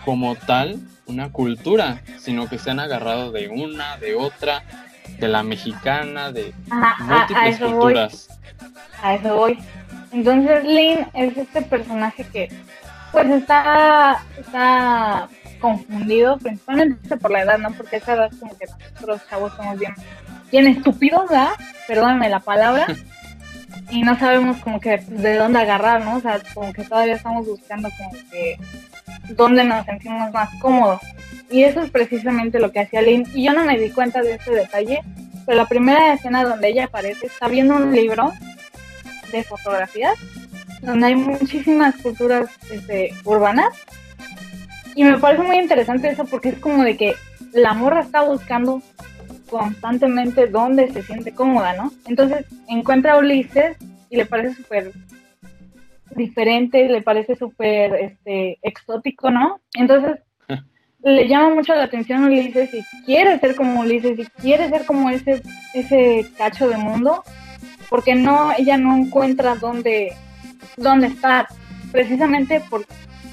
como 0.06 0.36
tal 0.36 0.80
una 1.06 1.32
cultura, 1.32 2.02
sino 2.18 2.48
que 2.48 2.60
se 2.60 2.72
han 2.72 2.80
agarrado 2.80 3.32
de 3.32 3.50
una, 3.50 3.98
de 3.98 4.16
otra, 4.16 4.64
de 5.20 5.28
la 5.28 5.44
mexicana, 5.44 6.32
de 6.32 6.54
múltiples 7.02 7.60
culturas. 7.60 8.30
A 9.02 9.16
eso 9.16 9.36
voy. 9.36 9.60
Entonces 10.14 10.64
Lynn 10.64 11.08
es 11.14 11.36
este 11.38 11.64
personaje 11.64 12.24
que 12.26 12.50
pues 13.12 13.30
está, 13.30 14.24
está 14.38 15.28
confundido, 15.60 16.38
principalmente 16.38 17.18
por 17.18 17.32
la 17.32 17.42
edad, 17.42 17.58
¿no? 17.58 17.72
Porque 17.72 17.98
esa 17.98 18.14
edad 18.14 18.32
como 18.40 18.58
que 18.58 18.66
nosotros 18.66 19.22
chavos 19.30 19.54
somos 19.56 19.78
bien, 19.80 19.94
bien 20.52 20.68
estúpidos, 20.68 21.30
¿verdad? 21.30 21.50
Perdóname 21.88 22.30
la 22.30 22.40
palabra. 22.40 22.88
y 23.90 24.02
no 24.02 24.18
sabemos 24.18 24.58
como 24.58 24.80
que 24.80 24.98
de 24.98 25.36
dónde 25.36 25.60
agarrar, 25.60 26.04
¿no? 26.04 26.18
O 26.18 26.22
sea, 26.22 26.40
como 26.54 26.74
que 26.74 26.84
todavía 26.84 27.16
estamos 27.16 27.46
buscando 27.46 27.90
como 27.98 28.12
que 28.32 28.58
dónde 29.36 29.64
nos 29.64 29.86
sentimos 29.86 30.32
más 30.32 30.50
cómodos. 30.60 31.02
Y 31.50 31.64
eso 31.64 31.82
es 31.82 31.92
precisamente 31.92 32.60
lo 32.60 32.72
que 32.72 32.82
hacía 32.82 33.02
Lynn. 33.02 33.28
Y 33.34 33.46
yo 33.46 33.54
no 33.54 33.66
me 33.66 33.78
di 33.78 33.90
cuenta 33.90 34.22
de 34.22 34.36
ese 34.36 34.52
detalle, 34.52 35.02
pero 35.46 35.58
la 35.58 35.66
primera 35.66 36.14
escena 36.14 36.44
donde 36.44 36.70
ella 36.70 36.86
aparece 36.86 37.28
está 37.28 37.48
viendo 37.48 37.76
un 37.76 37.92
libro 37.94 38.32
de 39.38 39.44
fotografías 39.44 40.18
donde 40.84 41.08
hay 41.08 41.16
muchísimas 41.16 41.96
culturas 41.98 42.50
este, 42.70 43.14
urbanas. 43.24 43.74
Y 44.96 45.04
me 45.04 45.18
parece 45.18 45.44
muy 45.44 45.58
interesante 45.58 46.10
eso 46.10 46.26
porque 46.26 46.50
es 46.50 46.60
como 46.60 46.84
de 46.84 46.98
que 46.98 47.16
la 47.54 47.74
morra 47.74 48.02
está 48.02 48.22
buscando 48.22 48.82
constantemente 49.50 50.48
dónde 50.48 50.92
se 50.92 51.04
siente 51.04 51.34
cómoda, 51.34 51.74
¿no? 51.74 51.92
Entonces 52.06 52.46
encuentra 52.68 53.14
a 53.14 53.18
Ulises 53.18 53.78
y 54.10 54.18
le 54.18 54.26
parece 54.26 54.56
súper 54.56 54.92
diferente, 56.16 56.88
le 56.90 57.02
parece 57.02 57.36
súper 57.36 57.96
este, 57.96 58.60
exótico, 58.62 59.32
¿no? 59.32 59.62
Entonces 59.76 60.20
le 61.04 61.28
llama 61.28 61.56
mucho 61.56 61.74
la 61.76 61.84
atención 61.84 62.24
a 62.24 62.28
Ulises 62.28 62.74
y 62.74 62.84
quiere 63.06 63.40
ser 63.40 63.56
como 63.56 63.82
Ulises 63.82 64.20
y 64.20 64.26
quiere 64.42 64.70
ser 64.70 64.86
como 64.86 65.10
ese, 65.10 65.42
ese 65.74 66.26
cacho 66.38 66.68
de 66.68 66.78
mundo, 66.78 67.24
porque 67.90 68.16
no, 68.16 68.52
ella 68.58 68.78
no 68.78 68.96
encuentra 68.96 69.56
dónde, 69.56 70.14
dónde 70.78 71.08
estar, 71.08 71.48
precisamente 71.92 72.62
por, 72.70 72.86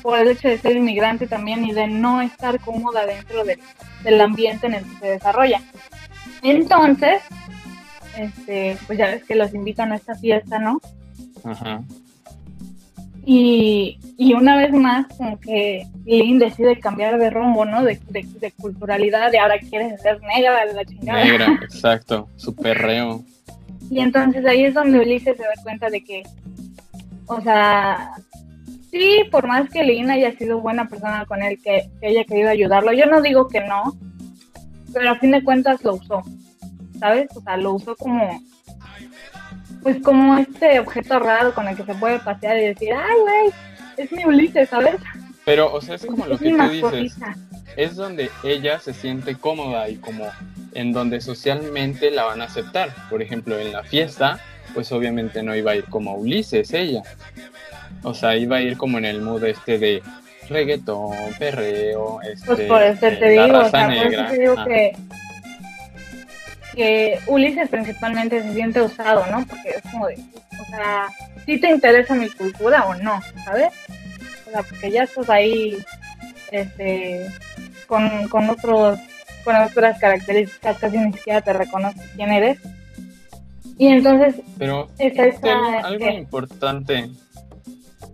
por 0.02 0.18
el 0.18 0.28
hecho 0.28 0.48
de 0.48 0.58
ser 0.58 0.76
inmigrante 0.76 1.26
también 1.26 1.64
y 1.64 1.72
de 1.72 1.86
no 1.86 2.20
estar 2.20 2.60
cómoda 2.60 3.06
dentro 3.06 3.44
del 3.44 4.20
ambiente 4.20 4.66
en 4.66 4.74
el 4.74 4.84
que 4.84 4.98
se 4.98 5.06
desarrolla. 5.06 5.60
Entonces, 6.42 7.22
este, 8.16 8.76
pues 8.86 8.98
ya 8.98 9.06
ves 9.06 9.24
que 9.24 9.34
los 9.34 9.54
invitan 9.54 9.92
a 9.92 9.96
esta 9.96 10.14
fiesta, 10.14 10.58
¿no? 10.58 10.80
Ajá. 11.44 11.82
Y, 13.24 13.98
y 14.16 14.32
una 14.32 14.56
vez 14.56 14.72
más, 14.72 15.06
como 15.16 15.38
que 15.38 15.86
Lynn 16.06 16.38
decide 16.38 16.80
cambiar 16.80 17.18
de 17.18 17.30
rumbo, 17.30 17.64
¿no? 17.64 17.84
De, 17.84 18.00
de, 18.08 18.52
culturalidad, 18.52 19.30
de 19.30 19.38
ahora 19.38 19.58
quiere 19.58 19.96
ser 19.98 20.20
negra, 20.22 20.66
de 20.66 20.74
la 20.74 20.84
chingada. 20.84 21.24
Negra, 21.24 21.60
exacto, 21.62 22.28
su 22.36 22.54
perreo. 22.54 23.22
Y 23.90 24.00
entonces 24.00 24.46
ahí 24.46 24.64
es 24.64 24.74
donde 24.74 25.00
Ulises 25.00 25.36
se 25.36 25.42
da 25.42 25.62
cuenta 25.62 25.90
de 25.90 26.02
que, 26.02 26.22
o 27.26 27.40
sea, 27.40 28.12
sí, 28.90 29.24
por 29.30 29.46
más 29.46 29.68
que 29.68 29.82
Lynn 29.82 30.10
haya 30.10 30.32
sido 30.32 30.60
buena 30.60 30.88
persona 30.88 31.26
con 31.26 31.42
él, 31.42 31.60
que, 31.62 31.90
que 32.00 32.06
haya 32.06 32.24
querido 32.24 32.50
ayudarlo, 32.50 32.92
yo 32.92 33.06
no 33.06 33.20
digo 33.20 33.48
que 33.48 33.60
no, 33.60 33.98
pero 34.94 35.10
a 35.10 35.16
fin 35.16 35.32
de 35.32 35.42
cuentas 35.42 35.82
lo 35.82 35.94
usó, 35.94 36.22
¿sabes? 37.00 37.28
O 37.36 37.40
sea, 37.40 37.56
lo 37.56 37.74
usó 37.74 37.96
como 37.96 38.40
pues 39.82 40.00
como 40.02 40.36
este 40.36 40.78
objeto 40.78 41.18
raro 41.18 41.54
con 41.54 41.66
el 41.66 41.76
que 41.76 41.84
se 41.84 41.94
puede 41.94 42.18
pasear 42.18 42.58
y 42.58 42.66
decir, 42.66 42.92
ay, 42.92 43.18
güey, 43.22 43.50
es 43.96 44.12
mi 44.12 44.24
Ulises, 44.24 44.68
¿sabes? 44.68 44.96
Pero, 45.50 45.72
o 45.72 45.80
sea, 45.80 45.96
es 45.96 46.06
como 46.06 46.26
lo 46.26 46.38
que 46.38 46.50
tú 46.50 46.68
dices. 46.68 47.16
Es 47.76 47.96
donde 47.96 48.30
ella 48.44 48.78
se 48.78 48.94
siente 48.94 49.34
cómoda 49.34 49.88
y 49.88 49.96
como 49.96 50.26
en 50.74 50.92
donde 50.92 51.20
socialmente 51.20 52.12
la 52.12 52.22
van 52.22 52.40
a 52.40 52.44
aceptar. 52.44 52.90
Por 53.10 53.20
ejemplo, 53.20 53.58
en 53.58 53.72
la 53.72 53.82
fiesta, 53.82 54.38
pues 54.74 54.92
obviamente 54.92 55.42
no 55.42 55.56
iba 55.56 55.72
a 55.72 55.74
ir 55.74 55.86
como 55.86 56.14
Ulises 56.14 56.72
ella. 56.72 57.02
O 58.04 58.14
sea, 58.14 58.36
iba 58.36 58.58
a 58.58 58.60
ir 58.60 58.76
como 58.76 58.98
en 58.98 59.04
el 59.04 59.22
mood 59.22 59.42
este 59.42 59.78
de 59.78 60.04
reggaetón, 60.48 61.16
perreo, 61.36 62.20
este, 62.22 62.46
pues 62.46 62.60
por 62.62 62.82
eso 62.82 63.00
te 63.00 63.28
digo, 63.30 63.58
o 63.58 63.68
sea, 63.68 63.88
te 63.88 64.38
digo 64.38 64.54
que 64.64 64.92
que 66.76 67.18
Ulises 67.26 67.68
principalmente 67.68 68.40
se 68.40 68.54
siente 68.54 68.80
usado, 68.82 69.26
¿no? 69.26 69.44
Porque 69.46 69.70
es 69.70 69.82
como 69.90 70.06
de, 70.06 70.14
o 70.60 70.64
sea, 70.66 71.08
si 71.44 71.58
te 71.58 71.70
interesa 71.70 72.14
mi 72.14 72.28
cultura 72.30 72.84
o 72.86 72.94
no, 72.94 73.20
¿sabes? 73.44 73.72
O 74.50 74.52
sea, 74.52 74.62
porque 74.64 74.90
ya 74.90 75.04
estás 75.04 75.30
ahí, 75.30 75.78
este, 76.50 77.28
con, 77.86 78.26
con 78.28 78.50
otros, 78.50 78.98
con 79.44 79.54
otras 79.54 79.98
características, 80.00 80.78
casi 80.78 80.98
ni 80.98 81.12
siquiera 81.12 81.40
te 81.40 81.52
reconoces 81.52 82.02
quién 82.16 82.32
eres. 82.32 82.58
Y 83.78 83.86
entonces, 83.86 84.34
pero 84.58 84.88
algo, 85.84 86.10
importante. 86.10 87.10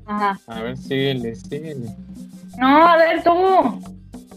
Ajá. 0.04 0.38
A 0.46 0.60
ver, 0.60 0.76
síguele, 0.76 1.34
síguele. 1.34 1.90
No, 2.58 2.86
a 2.86 2.96
ver 2.98 3.22
tú. 3.24 3.80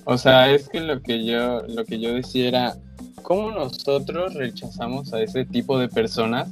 O 0.05 0.17
sea, 0.17 0.49
es 0.49 0.69
que 0.69 0.79
lo 0.79 1.01
que 1.01 1.25
yo, 1.25 1.61
lo 1.67 1.83
que 1.85 1.99
yo 1.99 2.13
decía 2.13 2.47
era, 2.47 2.75
cómo 3.21 3.51
nosotros 3.51 4.33
rechazamos 4.33 5.13
a 5.13 5.21
ese 5.21 5.45
tipo 5.45 5.77
de 5.77 5.89
personas 5.89 6.49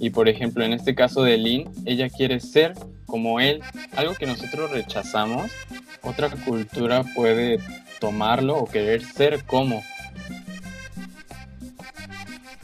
y 0.00 0.10
por 0.10 0.28
ejemplo 0.28 0.64
en 0.64 0.72
este 0.72 0.94
caso 0.94 1.22
de 1.22 1.38
Lynn, 1.38 1.70
ella 1.84 2.08
quiere 2.08 2.40
ser 2.40 2.74
como 3.06 3.40
él, 3.40 3.62
algo 3.96 4.14
que 4.14 4.26
nosotros 4.26 4.70
rechazamos, 4.70 5.50
otra 6.02 6.28
cultura 6.30 7.04
puede 7.14 7.58
tomarlo 8.00 8.56
o 8.56 8.66
querer 8.66 9.02
ser 9.04 9.44
como. 9.44 9.82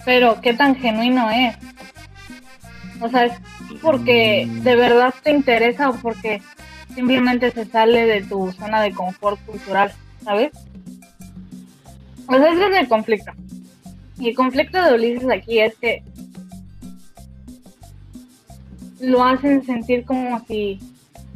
Pero 0.04 0.40
qué 0.40 0.54
tan 0.54 0.74
genuino 0.76 1.30
es. 1.30 1.56
O 3.00 3.08
sea, 3.08 3.24
es 3.24 3.34
porque 3.80 4.46
mm. 4.46 4.62
de 4.62 4.76
verdad 4.76 5.14
te 5.22 5.30
interesa 5.30 5.90
o 5.90 5.94
porque 5.96 6.42
simplemente 6.94 7.50
se 7.50 7.64
sale 7.64 8.06
de 8.06 8.22
tu 8.22 8.52
zona 8.52 8.82
de 8.82 8.92
confort 8.92 9.40
cultural, 9.46 9.92
¿sabes? 10.24 10.50
O 12.26 12.36
sea, 12.36 12.52
ese 12.52 12.66
es 12.66 12.76
el 12.76 12.88
conflicto. 12.88 13.32
Y 14.18 14.30
el 14.30 14.34
conflicto 14.34 14.82
de 14.82 14.94
Ulises 14.94 15.28
aquí 15.30 15.58
es 15.60 15.74
que 15.76 16.02
lo 19.02 19.24
hacen 19.24 19.64
sentir 19.64 20.04
como 20.04 20.40
si 20.46 20.78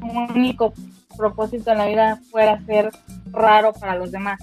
un 0.01 0.31
único 0.31 0.73
propósito 1.17 1.73
en 1.73 1.79
la 1.79 1.87
vida 1.87 2.21
fuera 2.31 2.65
ser 2.65 2.91
raro 3.31 3.73
para 3.73 3.97
los 3.97 4.13
demás. 4.13 4.39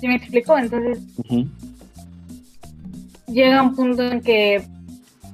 ¿Sí 0.00 0.08
me 0.08 0.16
explico? 0.16 0.56
Entonces 0.56 0.98
llega 3.26 3.62
un 3.62 3.74
punto 3.74 4.02
en 4.02 4.20
que 4.22 4.66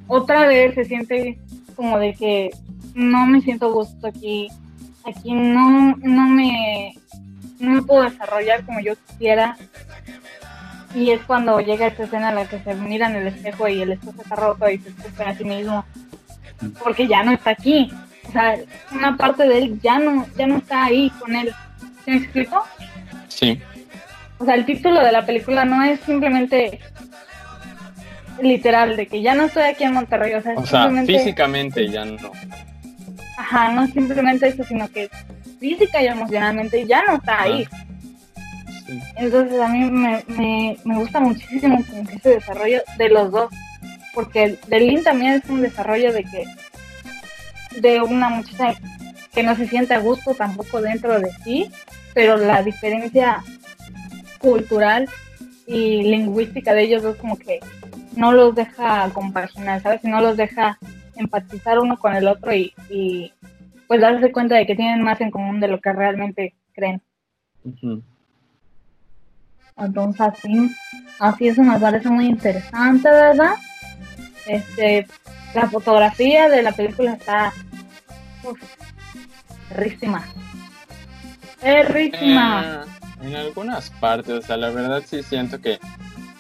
otra 0.09 0.47
vez 0.47 0.75
se 0.75 0.85
siente 0.85 1.39
como 1.77 1.99
de 1.99 2.13
que 2.15 2.51
no 2.95 3.27
me 3.27 3.41
siento 3.41 3.73
gusto 3.73 4.09
aquí, 4.09 4.49
aquí 5.05 5.33
no, 5.33 5.97
no 5.97 6.29
me 6.29 6.95
no 7.61 7.71
me 7.71 7.83
puedo 7.83 8.03
desarrollar 8.03 8.65
como 8.67 8.81
yo 8.81 8.95
quisiera 9.07 9.57
y 10.95 11.11
es 11.11 11.23
cuando 11.23 11.61
llega 11.61 11.87
esta 11.87 12.05
escena 12.05 12.31
en 12.31 12.35
la 12.35 12.49
que 12.49 12.59
se 12.59 12.75
mira 12.75 13.09
en 13.09 13.17
el 13.17 13.29
espejo 13.29 13.69
y 13.69 13.81
el 13.81 13.93
espejo 13.93 14.21
está 14.23 14.37
roto 14.37 14.69
y 14.69 14.79
se 14.79 14.91
escucha 14.91 15.31
a 15.31 15.37
sí 15.37 15.45
mismo. 15.45 15.85
Porque 16.83 17.07
ya 17.07 17.23
no 17.23 17.33
está 17.33 17.51
aquí. 17.51 17.93
O 18.29 18.33
sea, 18.33 18.57
una 18.93 19.17
parte 19.17 19.47
de 19.47 19.59
él 19.59 19.81
ya 19.83 19.99
no, 19.99 20.27
ya 20.37 20.47
no 20.47 20.59
está 20.59 20.85
ahí 20.85 21.11
con 21.19 21.35
él. 21.35 21.53
¿Se 22.05 22.11
me 22.11 22.17
explico? 22.19 22.65
Sí. 23.29 23.61
O 24.39 24.45
sea, 24.45 24.55
el 24.55 24.65
título 24.65 25.03
de 25.03 25.13
la 25.13 25.25
película 25.25 25.65
no 25.65 25.83
es 25.83 26.01
simplemente 26.01 26.81
literal, 28.41 28.97
de 28.97 29.07
que 29.07 29.23
ya 29.23 29.35
no 29.35 29.45
estoy 29.45 29.65
aquí 29.65 29.85
en 29.85 29.95
Monterrey. 29.95 30.35
O 30.35 30.43
sea, 30.43 30.55
o 30.57 30.67
sea 30.67 30.91
físicamente 31.05 31.89
ya 31.89 32.05
no. 32.05 32.33
Ajá, 33.37 33.73
no 33.73 33.87
simplemente 33.87 34.49
eso, 34.49 34.65
sino 34.65 34.89
que 34.89 35.09
física 35.59 36.03
y 36.03 36.07
emocionalmente 36.07 36.87
ya 36.87 37.03
no 37.05 37.15
está 37.17 37.43
ahí. 37.43 37.67
Entonces 39.17 39.61
a 39.61 39.69
mí 39.69 39.91
me, 39.91 40.25
me, 40.85 40.95
gusta 40.97 41.21
muchísimo 41.21 41.79
ese 42.13 42.31
desarrollo 42.31 42.83
de 42.99 43.09
los 43.09 43.31
dos, 43.31 43.51
porque 44.15 44.59
de 44.67 44.81
Lynn 44.81 45.03
también 45.03 45.35
es 45.35 45.49
un 45.49 45.63
desarrollo 45.63 46.13
de 46.13 46.25
que 46.25 46.45
de 47.81 48.01
una 48.03 48.29
muchacha 48.29 48.75
que 49.33 49.43
no 49.43 49.55
se 49.57 49.67
siente 49.67 49.95
a 49.95 50.01
gusto 50.01 50.35
tampoco 50.35 50.81
dentro 50.81 51.19
de 51.19 51.31
sí, 51.45 51.71
pero 52.15 52.37
la 52.37 52.63
diferencia 52.63 53.43
cultural 54.39 55.09
y 55.67 56.03
lingüística 56.03 56.75
de 56.75 56.83
ellos 56.83 57.05
es 57.05 57.17
como 57.17 57.39
que 57.39 57.61
no 58.17 58.33
los 58.33 58.55
deja 58.55 59.09
compaginar, 59.11 59.81
¿sabes? 59.81 60.05
No 60.05 60.21
los 60.21 60.37
deja 60.37 60.79
empatizar 61.17 61.79
uno 61.79 61.99
con 61.99 62.15
el 62.15 62.29
otro 62.29 62.55
y, 62.55 62.75
y 62.91 63.33
pues 63.87 64.01
darse 64.01 64.33
cuenta 64.33 64.57
de 64.57 64.67
que 64.67 64.75
tienen 64.75 65.03
más 65.03 65.21
en 65.21 65.31
común 65.31 65.61
de 65.61 65.69
lo 65.69 65.81
que 65.81 65.93
realmente 65.93 66.55
creen. 66.75 67.01
Entonces 69.77 70.21
así, 70.21 70.71
así 71.19 71.49
eso 71.49 71.63
me 71.63 71.79
parece 71.79 72.11
muy 72.11 72.27
interesante, 72.27 73.09
¿verdad? 73.09 73.55
Este, 74.47 75.07
la 75.55 75.69
fotografía 75.69 76.49
de 76.49 76.63
la 76.63 76.73
película 76.73 77.15
está 77.15 77.53
uf, 78.45 78.61
perrísima. 79.69 80.27
Perrísima. 81.61 82.85
Eh, 82.85 83.27
en 83.27 83.37
algunas 83.37 83.91
partes, 83.91 84.33
o 84.33 84.43
sea, 84.43 84.57
la 84.57 84.71
verdad 84.71 85.03
sí 85.07 85.23
siento 85.23 85.61
que 85.61 85.79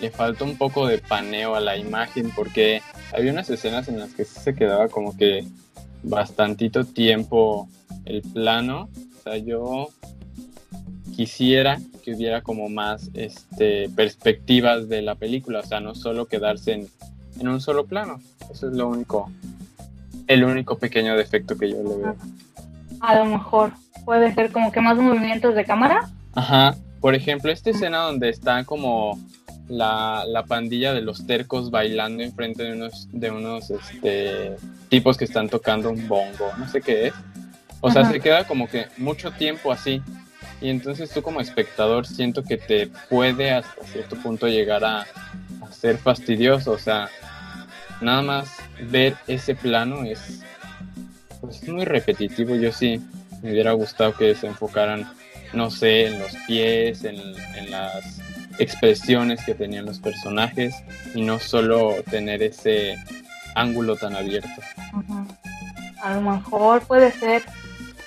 le 0.00 0.10
falta 0.10 0.44
un 0.44 0.56
poco 0.56 0.86
de 0.86 0.98
paneo 0.98 1.54
a 1.54 1.60
la 1.60 1.76
imagen 1.76 2.30
porque 2.34 2.82
había 3.16 3.32
unas 3.32 3.48
escenas 3.50 3.86
en 3.88 4.00
las 4.00 4.12
que 4.14 4.24
sí 4.24 4.40
se 4.40 4.54
quedaba 4.54 4.88
como 4.88 5.16
que 5.16 5.44
bastantito 6.02 6.84
tiempo 6.84 7.68
el 8.04 8.22
plano. 8.22 8.88
O 9.18 9.22
sea, 9.22 9.36
yo 9.36 9.90
quisiera 11.14 11.78
que 12.02 12.14
hubiera 12.14 12.42
como 12.42 12.68
más 12.68 13.10
este, 13.14 13.88
perspectivas 13.90 14.88
de 14.88 15.02
la 15.02 15.14
película, 15.14 15.60
o 15.60 15.66
sea, 15.66 15.78
no 15.78 15.94
solo 15.94 16.26
quedarse 16.26 16.72
en, 16.72 16.88
en 17.38 17.48
un 17.48 17.60
solo 17.60 17.86
plano. 17.86 18.20
Eso 18.50 18.68
es 18.68 18.74
lo 18.74 18.88
único, 18.88 19.30
el 20.26 20.44
único 20.44 20.78
pequeño 20.78 21.16
defecto 21.16 21.56
que 21.56 21.70
yo 21.70 21.76
le 21.76 21.96
veo. 21.96 22.16
A 23.00 23.16
lo 23.16 23.24
mejor 23.24 23.72
puede 24.04 24.34
ser 24.34 24.52
como 24.52 24.72
que 24.72 24.80
más 24.80 24.96
movimientos 24.96 25.54
de 25.54 25.64
cámara. 25.64 26.08
Ajá, 26.34 26.74
por 27.00 27.14
ejemplo, 27.14 27.50
esta 27.50 27.70
escena 27.70 27.98
donde 27.98 28.28
está 28.28 28.64
como 28.64 29.18
la, 29.68 30.24
la, 30.26 30.44
pandilla 30.44 30.92
de 30.92 31.02
los 31.02 31.26
tercos 31.26 31.70
bailando 31.70 32.22
enfrente 32.22 32.62
de 32.62 32.72
unos, 32.72 33.08
de 33.12 33.30
unos 33.30 33.70
este, 33.70 34.56
tipos 34.88 35.16
que 35.16 35.24
están 35.24 35.48
tocando 35.48 35.90
un 35.90 36.06
bongo, 36.08 36.50
no 36.58 36.68
sé 36.68 36.80
qué 36.80 37.08
es. 37.08 37.14
O 37.80 37.90
sea, 37.90 38.08
se 38.08 38.20
queda 38.20 38.46
como 38.46 38.68
que 38.68 38.86
mucho 38.96 39.32
tiempo 39.32 39.72
así. 39.72 40.00
Y 40.60 40.68
entonces 40.70 41.10
tú 41.10 41.22
como 41.22 41.40
espectador 41.40 42.06
siento 42.06 42.44
que 42.44 42.56
te 42.56 42.86
puede 43.10 43.50
hasta 43.50 43.84
cierto 43.84 44.14
punto 44.16 44.46
llegar 44.46 44.84
a, 44.84 45.00
a 45.00 45.06
ser 45.72 45.98
fastidioso. 45.98 46.72
O 46.72 46.78
sea, 46.78 47.08
nada 48.00 48.22
más 48.22 48.48
ver 48.90 49.14
ese 49.26 49.54
plano 49.54 50.04
es 50.04 50.42
pues, 51.40 51.66
muy 51.68 51.84
repetitivo. 51.84 52.54
Yo 52.56 52.72
sí 52.72 53.00
me 53.42 53.52
hubiera 53.52 53.72
gustado 53.72 54.14
que 54.14 54.34
se 54.34 54.46
enfocaran, 54.46 55.10
no 55.52 55.70
sé, 55.70 56.06
en 56.06 56.18
los 56.18 56.32
pies, 56.46 57.04
en, 57.04 57.16
en 57.56 57.70
las 57.70 58.20
expresiones 58.58 59.44
que 59.44 59.54
tenían 59.54 59.86
los 59.86 59.98
personajes 59.98 60.74
y 61.14 61.22
no 61.22 61.38
solo 61.38 61.96
tener 62.10 62.42
ese 62.42 62.96
ángulo 63.54 63.96
tan 63.96 64.14
abierto. 64.14 64.48
A 66.02 66.14
lo 66.14 66.20
mejor 66.20 66.82
puede 66.82 67.10
ser, 67.12 67.42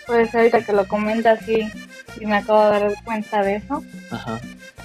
puede 0.06 0.28
ser 0.28 0.41
ahorita 0.41 0.62
que 0.63 0.73
lo 0.73 0.88
comenta 0.88 1.32
así 1.32 1.67
y 2.19 2.25
me 2.25 2.38
acabo 2.38 2.65
de 2.65 2.80
dar 2.80 3.04
cuenta 3.04 3.41
de 3.41 3.56
eso. 3.56 3.84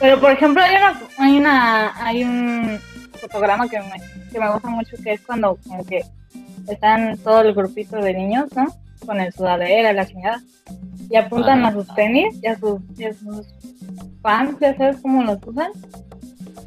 Pero 0.00 0.18
por 0.18 0.30
ejemplo 0.30 0.62
hay 0.62 0.76
una, 0.76 1.00
hay 1.18 1.38
una, 1.38 2.06
hay 2.06 2.24
un 2.24 2.78
fotograma 3.20 3.68
que 3.68 3.78
me, 3.78 4.30
que 4.32 4.40
me 4.40 4.50
gusta 4.50 4.68
mucho 4.68 4.96
que 5.02 5.12
es 5.12 5.20
cuando 5.20 5.58
como 5.68 5.84
que 5.84 6.02
están 6.68 7.18
todo 7.18 7.42
el 7.42 7.54
grupito 7.54 7.96
de 7.96 8.14
niños, 8.14 8.46
¿no? 8.56 8.66
Con 9.04 9.20
el 9.20 9.32
sudadera, 9.32 9.92
la 9.92 10.06
chingada. 10.06 10.40
Y 11.08 11.16
apuntan 11.16 11.64
a 11.64 11.72
sus 11.72 11.86
tenis 11.94 12.38
y 12.42 12.46
a 12.46 12.58
sus, 12.58 12.80
y 12.96 13.04
a 13.04 13.14
sus 13.14 13.46
fans, 14.22 14.56
ya 14.60 14.76
sabes 14.76 14.98
cómo 15.02 15.22
los 15.24 15.38
usan. 15.44 15.72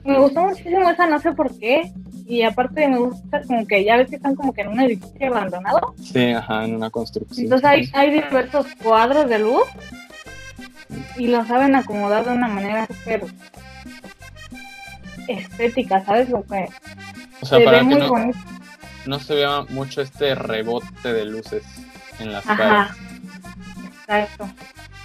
Me 0.03 0.19
gustó 0.19 0.43
muchísimo 0.43 0.89
esa, 0.89 1.07
no 1.07 1.19
sé 1.19 1.31
por 1.31 1.57
qué. 1.57 1.91
Y 2.25 2.43
aparte 2.43 2.87
me 2.87 2.97
gusta 2.99 3.41
como 3.43 3.65
que 3.65 3.83
ya 3.83 3.97
ves 3.97 4.09
que 4.09 4.15
están 4.15 4.35
como 4.35 4.53
que 4.53 4.61
en 4.61 4.69
un 4.69 4.79
edificio 4.79 5.27
abandonado. 5.27 5.93
Sí, 6.01 6.31
ajá, 6.31 6.65
en 6.65 6.75
una 6.75 6.89
construcción. 6.89 7.45
Entonces 7.45 7.69
hay, 7.69 7.89
hay 7.93 8.11
diversos 8.11 8.67
cuadros 8.81 9.29
de 9.29 9.39
luz 9.39 9.63
y 11.17 11.27
lo 11.27 11.45
saben 11.45 11.75
acomodar 11.75 12.25
de 12.25 12.31
una 12.31 12.47
manera 12.47 12.87
súper 12.87 13.25
estética, 15.27 16.03
¿sabes? 16.05 16.29
Lo 16.29 16.43
que 16.43 16.67
o 17.41 17.45
sea, 17.45 17.63
para 17.63 17.79
que 17.79 17.85
no, 17.85 18.31
no, 19.05 19.19
se 19.19 19.35
vea 19.35 19.65
mucho 19.69 20.01
este 20.01 20.35
rebote 20.35 21.13
de 21.13 21.25
luces 21.25 21.63
en 22.19 22.31
las 22.31 22.47
Ajá, 22.47 22.95
Exacto. 24.01 24.49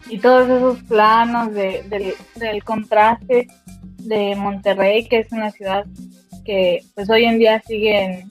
Y 0.09 0.19
todos 0.19 0.49
esos 0.49 0.83
planos 0.85 1.53
de, 1.53 2.15
del 2.37 2.65
contraste 2.65 3.49
de 3.99 4.35
Monterrey, 4.37 5.07
que 5.07 5.19
es 5.19 5.33
una 5.33 5.51
ciudad 5.51 5.85
que 6.45 6.83
pues 6.95 7.11
hoy 7.11 7.25
en 7.25 7.39
día 7.39 7.63
sigue 7.67 8.27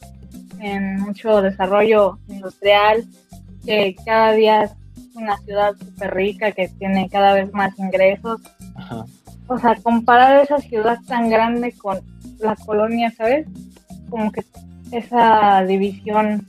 en, 0.59 0.99
mucho 0.99 1.41
desarrollo 1.41 2.17
industrial, 2.27 3.05
que 3.63 3.95
cada 4.05 4.31
día 4.31 4.75
una 5.17 5.37
ciudad 5.39 5.73
súper 5.77 6.13
rica, 6.13 6.51
que 6.51 6.67
tiene 6.67 7.09
cada 7.09 7.33
vez 7.33 7.51
más 7.53 7.77
ingresos. 7.77 8.41
O 9.47 9.57
sea, 9.57 9.75
comparar 9.75 10.43
esa 10.43 10.59
ciudad 10.59 10.99
tan 11.07 11.29
grande 11.29 11.71
con 11.73 11.99
la 12.39 12.55
colonia, 12.55 13.11
¿sabes? 13.11 13.47
Como 14.09 14.31
que 14.31 14.43
esa 14.91 15.63
división 15.63 16.45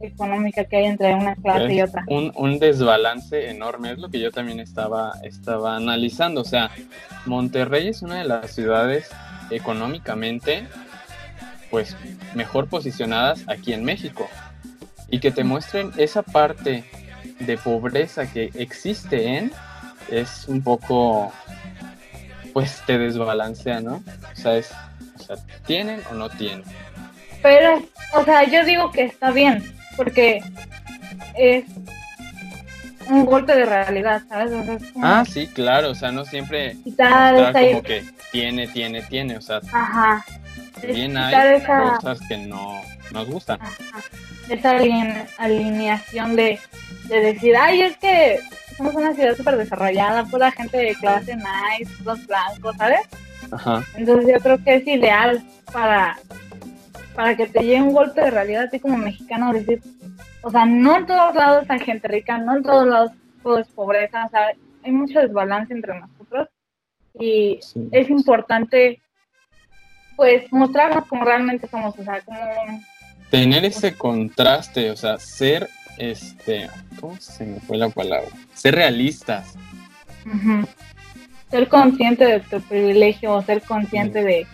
económica 0.00 0.64
que 0.64 0.76
hay 0.76 0.84
entre 0.86 1.14
una 1.14 1.34
clase 1.36 1.74
y 1.74 1.82
otra. 1.82 2.04
Un, 2.08 2.32
un, 2.34 2.58
desbalance 2.58 3.50
enorme, 3.50 3.92
es 3.92 3.98
lo 3.98 4.08
que 4.08 4.18
yo 4.18 4.30
también 4.30 4.60
estaba, 4.60 5.12
estaba 5.22 5.76
analizando. 5.76 6.40
O 6.40 6.44
sea, 6.44 6.70
Monterrey 7.26 7.88
es 7.88 8.02
una 8.02 8.16
de 8.16 8.24
las 8.24 8.50
ciudades 8.52 9.10
económicamente 9.50 10.64
pues 11.70 11.96
mejor 12.34 12.68
posicionadas 12.68 13.44
aquí 13.46 13.72
en 13.72 13.84
México. 13.84 14.28
Y 15.08 15.20
que 15.20 15.30
te 15.30 15.44
muestren 15.44 15.92
esa 15.96 16.22
parte 16.22 16.84
de 17.40 17.58
pobreza 17.58 18.30
que 18.30 18.50
existe 18.54 19.36
en, 19.36 19.52
es 20.08 20.46
un 20.48 20.62
poco, 20.62 21.32
pues 22.52 22.82
te 22.86 22.98
desbalancea, 22.98 23.80
¿no? 23.80 24.02
O 24.32 24.36
sea, 24.36 24.56
es, 24.56 24.70
o 25.16 25.22
sea, 25.22 25.36
¿tienen 25.66 26.00
o 26.10 26.14
no 26.14 26.28
tienen? 26.28 26.64
Pero, 27.42 27.82
o 28.14 28.24
sea, 28.24 28.44
yo 28.44 28.64
digo 28.64 28.90
que 28.90 29.04
está 29.04 29.30
bien, 29.30 29.74
porque 29.96 30.42
es 31.36 31.64
un 33.08 33.24
golpe 33.24 33.54
de 33.54 33.64
realidad, 33.64 34.22
¿sabes? 34.28 34.52
ah, 35.02 35.24
sí, 35.28 35.46
claro, 35.48 35.90
o 35.90 35.94
sea, 35.94 36.12
no 36.12 36.24
siempre 36.24 36.76
está 36.86 37.52
como 37.52 37.82
que 37.82 38.04
tiene, 38.30 38.68
tiene, 38.68 39.02
tiene, 39.02 39.36
o 39.36 39.40
sea, 39.40 39.60
Ajá. 39.72 40.24
bien 40.86 41.16
hay 41.16 41.62
cosas 41.62 42.20
que 42.28 42.36
no 42.36 42.80
nos 43.12 43.28
gustan. 43.28 43.58
Esa 44.48 44.76
alineación 45.38 46.36
de, 46.36 46.58
de 47.08 47.20
decir, 47.20 47.56
ay, 47.56 47.82
es 47.82 47.96
que 47.98 48.40
somos 48.76 48.94
una 48.94 49.14
ciudad 49.14 49.36
súper 49.36 49.56
desarrollada, 49.56 50.24
pura 50.24 50.50
gente 50.50 50.78
de 50.78 50.94
clase 50.94 51.36
nice, 51.36 51.92
todos 52.02 52.26
blancos, 52.26 52.76
¿sabes? 52.76 53.00
Ajá. 53.52 53.84
Entonces 53.94 54.32
yo 54.32 54.40
creo 54.40 54.62
que 54.62 54.76
es 54.76 54.86
ideal 54.86 55.42
para 55.72 56.18
para 57.14 57.36
que 57.36 57.46
te 57.46 57.60
llegue 57.60 57.82
un 57.82 57.92
golpe 57.92 58.20
de 58.20 58.30
realidad 58.30 58.64
a 58.64 58.70
ti 58.70 58.80
como 58.80 58.96
mexicano, 58.96 59.52
decir, 59.52 59.82
o 60.42 60.50
sea, 60.50 60.64
no 60.64 60.96
en 60.96 61.06
todos 61.06 61.34
lados 61.34 61.66
hay 61.68 61.80
gente 61.80 62.08
rica, 62.08 62.38
no 62.38 62.56
en 62.56 62.62
todos 62.62 62.86
lados 62.86 63.12
todo 63.42 63.58
es 63.58 63.68
pobreza, 63.68 64.26
o 64.26 64.30
sea, 64.30 64.52
hay 64.82 64.92
mucho 64.92 65.18
desbalance 65.18 65.72
entre 65.72 65.98
nosotros 65.98 66.48
y 67.18 67.58
es 67.90 68.10
importante 68.10 69.02
pues 70.16 70.50
mostrarnos 70.52 71.06
como 71.06 71.24
realmente 71.24 71.66
somos, 71.66 71.98
o 71.98 72.04
sea, 72.04 72.20
como 72.22 72.38
tener 73.30 73.64
ese 73.64 73.94
contraste, 73.94 74.90
o 74.90 74.96
sea, 74.96 75.18
ser 75.18 75.68
este, 75.98 76.68
¿cómo 77.00 77.16
se 77.20 77.44
me 77.44 77.60
fue 77.60 77.76
la 77.76 77.88
palabra? 77.88 78.28
Ser 78.54 78.74
realistas. 78.74 79.54
Ser 81.50 81.68
consciente 81.68 82.24
de 82.24 82.40
tu 82.40 82.60
privilegio, 82.62 83.42
ser 83.42 83.62
consciente 83.62 84.22
de 84.22 84.46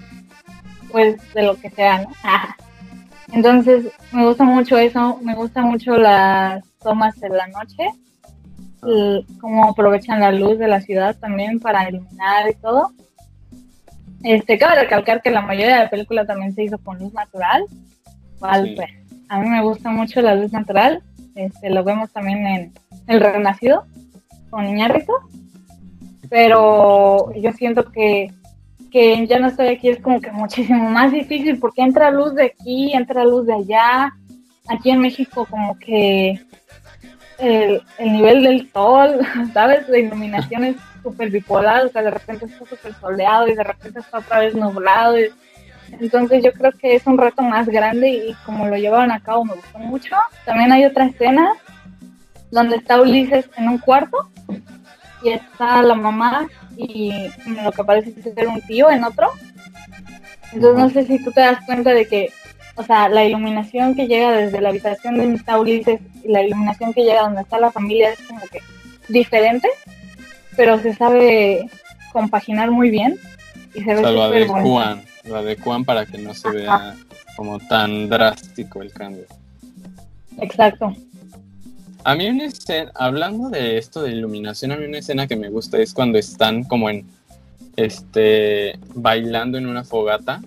pues 0.90 1.16
de 1.34 1.42
lo 1.42 1.56
que 1.56 1.70
sea, 1.70 2.02
¿no? 2.02 2.10
Entonces, 3.32 3.86
me 4.12 4.24
gusta 4.24 4.44
mucho 4.44 4.78
eso, 4.78 5.18
me 5.22 5.34
gusta 5.34 5.62
mucho 5.62 5.96
las 5.96 6.64
tomas 6.78 7.18
de 7.18 7.28
la 7.28 7.48
noche, 7.48 7.90
y 8.86 9.26
cómo 9.40 9.70
aprovechan 9.70 10.20
la 10.20 10.30
luz 10.30 10.58
de 10.58 10.68
la 10.68 10.80
ciudad 10.80 11.16
también 11.16 11.58
para 11.58 11.88
iluminar 11.88 12.48
y 12.48 12.54
todo. 12.54 12.92
Este, 14.22 14.58
cabe 14.58 14.82
recalcar 14.82 15.22
que 15.22 15.30
la 15.30 15.40
mayoría 15.40 15.76
de 15.76 15.84
la 15.84 15.90
película 15.90 16.24
también 16.24 16.54
se 16.54 16.64
hizo 16.64 16.78
con 16.78 16.98
luz 16.98 17.12
natural. 17.12 17.64
Vale, 18.40 18.74
pues, 18.76 18.90
a 19.28 19.40
mí 19.40 19.48
me 19.48 19.62
gusta 19.62 19.90
mucho 19.90 20.20
la 20.22 20.34
luz 20.34 20.52
natural. 20.52 21.02
Este, 21.34 21.70
lo 21.70 21.84
vemos 21.84 22.12
también 22.12 22.46
en 22.46 22.72
El 23.06 23.20
Renacido 23.20 23.84
con 24.50 24.66
Iñárritu. 24.66 25.12
Pero 26.28 27.32
yo 27.34 27.52
siento 27.52 27.90
que 27.92 28.32
que 28.90 29.26
ya 29.26 29.38
no 29.38 29.48
estoy 29.48 29.68
aquí 29.68 29.90
es 29.90 30.00
como 30.00 30.20
que 30.22 30.30
muchísimo 30.32 30.88
más 30.88 31.12
difícil 31.12 31.58
porque 31.58 31.82
entra 31.82 32.10
luz 32.10 32.34
de 32.34 32.46
aquí, 32.46 32.92
entra 32.94 33.24
luz 33.24 33.46
de 33.46 33.52
allá. 33.52 34.14
Aquí 34.68 34.90
en 34.90 35.00
México 35.00 35.46
como 35.48 35.78
que 35.78 36.40
el, 37.38 37.82
el 37.98 38.12
nivel 38.12 38.42
del 38.42 38.70
sol, 38.72 39.20
¿sabes? 39.52 39.86
La 39.88 39.98
iluminación 39.98 40.64
es 40.64 40.76
súper 41.02 41.30
bipolar, 41.30 41.84
o 41.84 41.88
sea, 41.88 42.02
de 42.02 42.10
repente 42.10 42.46
está 42.46 42.64
súper 42.64 42.94
soleado 42.94 43.46
y 43.48 43.54
de 43.54 43.64
repente 43.64 44.00
está 44.00 44.18
otra 44.18 44.40
vez 44.40 44.54
nublado. 44.54 45.16
Entonces 46.00 46.42
yo 46.42 46.52
creo 46.52 46.72
que 46.72 46.94
es 46.94 47.06
un 47.06 47.18
reto 47.18 47.42
más 47.42 47.68
grande 47.68 48.08
y 48.08 48.34
como 48.44 48.66
lo 48.66 48.76
llevaron 48.76 49.10
a 49.10 49.20
cabo 49.20 49.44
me 49.44 49.54
gustó 49.54 49.78
mucho. 49.78 50.16
También 50.44 50.72
hay 50.72 50.84
otra 50.84 51.06
escena 51.06 51.52
donde 52.50 52.76
está 52.76 53.00
Ulises 53.00 53.48
en 53.56 53.68
un 53.68 53.78
cuarto 53.78 54.30
y 55.22 55.30
está 55.30 55.82
la 55.82 55.94
mamá 55.94 56.46
y 56.76 57.28
lo 57.62 57.72
que 57.72 57.84
parece 57.84 58.12
ser 58.22 58.48
un 58.48 58.60
tío 58.62 58.90
en 58.90 59.04
otro. 59.04 59.30
Entonces 60.52 60.78
no 60.78 60.90
sé 60.90 61.06
si 61.06 61.22
tú 61.22 61.32
te 61.32 61.40
das 61.40 61.64
cuenta 61.66 61.92
de 61.92 62.06
que, 62.06 62.32
o 62.76 62.82
sea, 62.82 63.08
la 63.08 63.24
iluminación 63.24 63.94
que 63.94 64.06
llega 64.06 64.32
desde 64.32 64.60
la 64.60 64.68
habitación 64.68 65.16
donde 65.16 65.36
está 65.36 65.58
Ulises 65.58 66.00
y 66.22 66.28
la 66.28 66.42
iluminación 66.42 66.92
que 66.92 67.02
llega 67.02 67.22
donde 67.22 67.42
está 67.42 67.58
la 67.58 67.72
familia 67.72 68.10
es 68.10 68.20
como 68.22 68.40
que 68.40 68.60
diferente, 69.08 69.68
pero 70.56 70.78
se 70.78 70.94
sabe 70.94 71.68
compaginar 72.12 72.70
muy 72.70 72.90
bien 72.90 73.18
y 73.74 73.82
se 73.82 73.94
ve 73.94 74.02
lo 74.02 74.22
adecuan, 74.22 75.02
lo 75.28 75.36
adecuan 75.36 75.84
para 75.84 76.06
que 76.06 76.18
no 76.18 76.34
se 76.34 76.50
vea 76.50 76.96
como 77.36 77.58
tan 77.58 78.08
drástico 78.08 78.82
el 78.82 78.92
cambio. 78.92 79.26
Exacto. 80.40 80.94
A 82.04 82.14
mí 82.14 82.28
una 82.28 82.44
escena, 82.44 82.92
hablando 82.94 83.48
de 83.48 83.78
esto 83.78 84.02
de 84.02 84.12
iluminación, 84.12 84.72
a 84.72 84.76
mí 84.76 84.84
una 84.84 84.98
escena 84.98 85.26
que 85.26 85.36
me 85.36 85.50
gusta 85.50 85.78
es 85.78 85.92
cuando 85.92 86.18
están 86.18 86.62
como 86.62 86.88
en, 86.88 87.04
este, 87.76 88.78
bailando 88.94 89.58
en 89.58 89.66
una 89.66 89.84
fogata. 89.84 90.40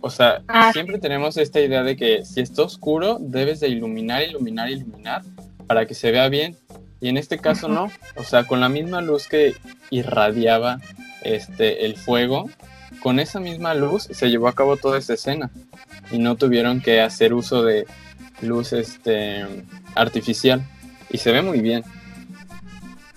O 0.00 0.10
sea, 0.10 0.42
ah, 0.48 0.72
siempre 0.72 0.98
tenemos 0.98 1.36
esta 1.36 1.60
idea 1.60 1.82
de 1.82 1.96
que 1.96 2.24
si 2.24 2.40
está 2.40 2.62
oscuro, 2.62 3.18
debes 3.20 3.60
de 3.60 3.68
iluminar, 3.68 4.22
iluminar, 4.22 4.70
iluminar 4.70 5.22
para 5.66 5.86
que 5.86 5.94
se 5.94 6.10
vea 6.10 6.28
bien. 6.28 6.56
Y 7.00 7.08
en 7.08 7.16
este 7.16 7.38
caso 7.38 7.68
no. 7.68 7.90
O 8.16 8.24
sea, 8.24 8.44
con 8.44 8.60
la 8.60 8.68
misma 8.68 9.00
luz 9.00 9.28
que 9.28 9.54
irradiaba 9.90 10.80
este, 11.22 11.84
el 11.84 11.96
fuego, 11.96 12.48
con 13.02 13.20
esa 13.20 13.40
misma 13.40 13.74
luz 13.74 14.08
se 14.10 14.30
llevó 14.30 14.48
a 14.48 14.54
cabo 14.54 14.76
toda 14.76 14.98
esa 14.98 15.14
escena. 15.14 15.50
Y 16.10 16.18
no 16.18 16.36
tuvieron 16.36 16.80
que 16.80 17.00
hacer 17.00 17.34
uso 17.34 17.62
de 17.62 17.86
luz 18.42 18.72
este, 18.72 19.44
artificial 19.94 20.62
y 21.10 21.18
se 21.18 21.32
ve 21.32 21.42
muy 21.42 21.60
bien. 21.60 21.84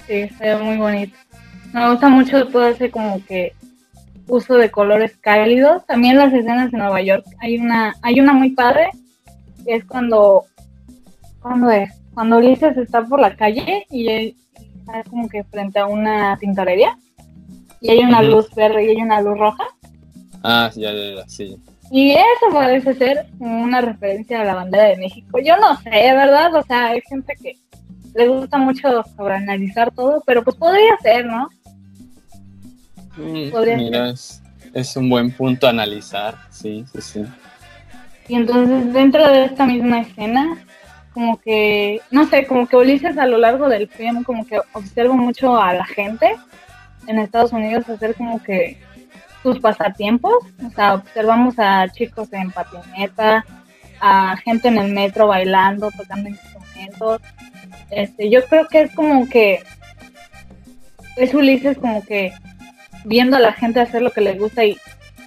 Sí, 0.07 0.27
se 0.29 0.55
ve 0.55 0.57
muy 0.57 0.77
bonito. 0.77 1.17
Me 1.73 1.89
gusta 1.89 2.09
mucho 2.09 2.47
todo 2.47 2.67
ese 2.67 2.91
como 2.91 3.23
que 3.25 3.53
uso 4.27 4.55
de 4.55 4.71
colores 4.71 5.17
cálidos. 5.17 5.85
También 5.85 6.17
las 6.17 6.33
escenas 6.33 6.71
de 6.71 6.77
Nueva 6.77 7.01
York. 7.01 7.25
Hay 7.39 7.57
una, 7.57 7.95
hay 8.01 8.19
una 8.19 8.33
muy 8.33 8.51
padre, 8.51 8.89
es 9.65 9.85
cuando, 9.85 10.45
cuando 11.41 11.69
es, 11.69 11.91
cuando 12.13 12.37
Ulises 12.37 12.75
está 12.77 13.03
por 13.03 13.19
la 13.19 13.35
calle 13.35 13.85
y 13.89 14.07
está 14.09 15.03
como 15.09 15.29
que 15.29 15.43
frente 15.45 15.79
a 15.79 15.85
una 15.85 16.37
tintorería 16.37 16.97
y 17.81 17.89
hay 17.89 17.99
una 17.99 18.21
luz 18.21 18.53
verde 18.55 18.85
y 18.85 18.89
hay 18.89 19.01
una 19.01 19.21
luz 19.21 19.37
roja. 19.37 19.63
Ah, 20.43 20.71
ya, 20.75 20.91
ya, 20.93 21.15
ya, 21.15 21.27
sí. 21.27 21.57
Y 21.89 22.11
eso 22.11 22.53
parece 22.53 22.93
ser 22.93 23.25
una 23.39 23.81
referencia 23.81 24.41
a 24.41 24.45
la 24.45 24.55
bandera 24.55 24.85
de 24.85 24.97
México. 24.97 25.39
Yo 25.43 25.57
no 25.57 25.75
sé, 25.81 25.89
¿verdad? 25.89 26.55
O 26.55 26.63
sea, 26.63 26.87
hay 26.89 27.01
gente 27.01 27.35
que 27.41 27.57
le 28.13 28.27
gusta 28.27 28.57
mucho 28.57 29.03
sobreanalizar 29.17 29.91
todo, 29.91 30.23
pero 30.25 30.43
pues 30.43 30.55
podría 30.55 30.97
ser, 31.01 31.25
¿no? 31.25 31.49
Mm, 33.17 33.77
mira, 33.77 34.09
Es, 34.09 34.41
es, 34.73 34.95
un 34.95 35.09
buen 35.09 35.31
punto 35.31 35.67
a 35.67 35.71
analizar, 35.71 36.35
sí, 36.49 36.85
sí, 36.93 37.01
sí. 37.01 37.25
Y 38.29 38.35
entonces 38.35 38.93
dentro 38.93 39.27
de 39.27 39.45
esta 39.45 39.65
misma 39.65 40.01
escena, 40.01 40.65
como 41.13 41.41
que, 41.41 41.99
no 42.09 42.25
sé, 42.27 42.45
como 42.45 42.67
que 42.67 42.77
Ulises 42.77 43.17
a 43.17 43.25
lo 43.25 43.37
largo 43.37 43.67
del 43.67 43.89
film 43.89 44.23
como 44.23 44.45
que 44.45 44.59
observa 44.71 45.13
mucho 45.13 45.59
a 45.59 45.73
la 45.73 45.85
gente 45.85 46.37
en 47.07 47.19
Estados 47.19 47.51
Unidos 47.51 47.89
hacer 47.89 48.15
como 48.15 48.41
que 48.41 48.77
sus 49.43 49.59
pasatiempos. 49.59 50.33
O 50.65 50.69
sea, 50.71 50.95
observamos 50.95 51.55
a 51.57 51.87
chicos 51.89 52.31
en 52.33 52.51
patineta, 52.51 53.45
a 53.99 54.37
gente 54.37 54.67
en 54.67 54.77
el 54.77 54.91
metro 54.91 55.27
bailando, 55.27 55.91
tocando 55.91 56.29
instrumentos. 56.29 57.21
Este, 57.89 58.29
yo 58.29 58.45
creo 58.45 58.67
que 58.67 58.81
es 58.81 58.95
como 58.95 59.27
que 59.27 59.63
es 61.17 61.33
Ulises 61.33 61.77
como 61.77 62.03
que 62.05 62.33
viendo 63.03 63.35
a 63.35 63.39
la 63.39 63.53
gente 63.53 63.81
hacer 63.81 64.01
lo 64.01 64.11
que 64.11 64.21
le 64.21 64.35
gusta 64.35 64.63
y 64.63 64.77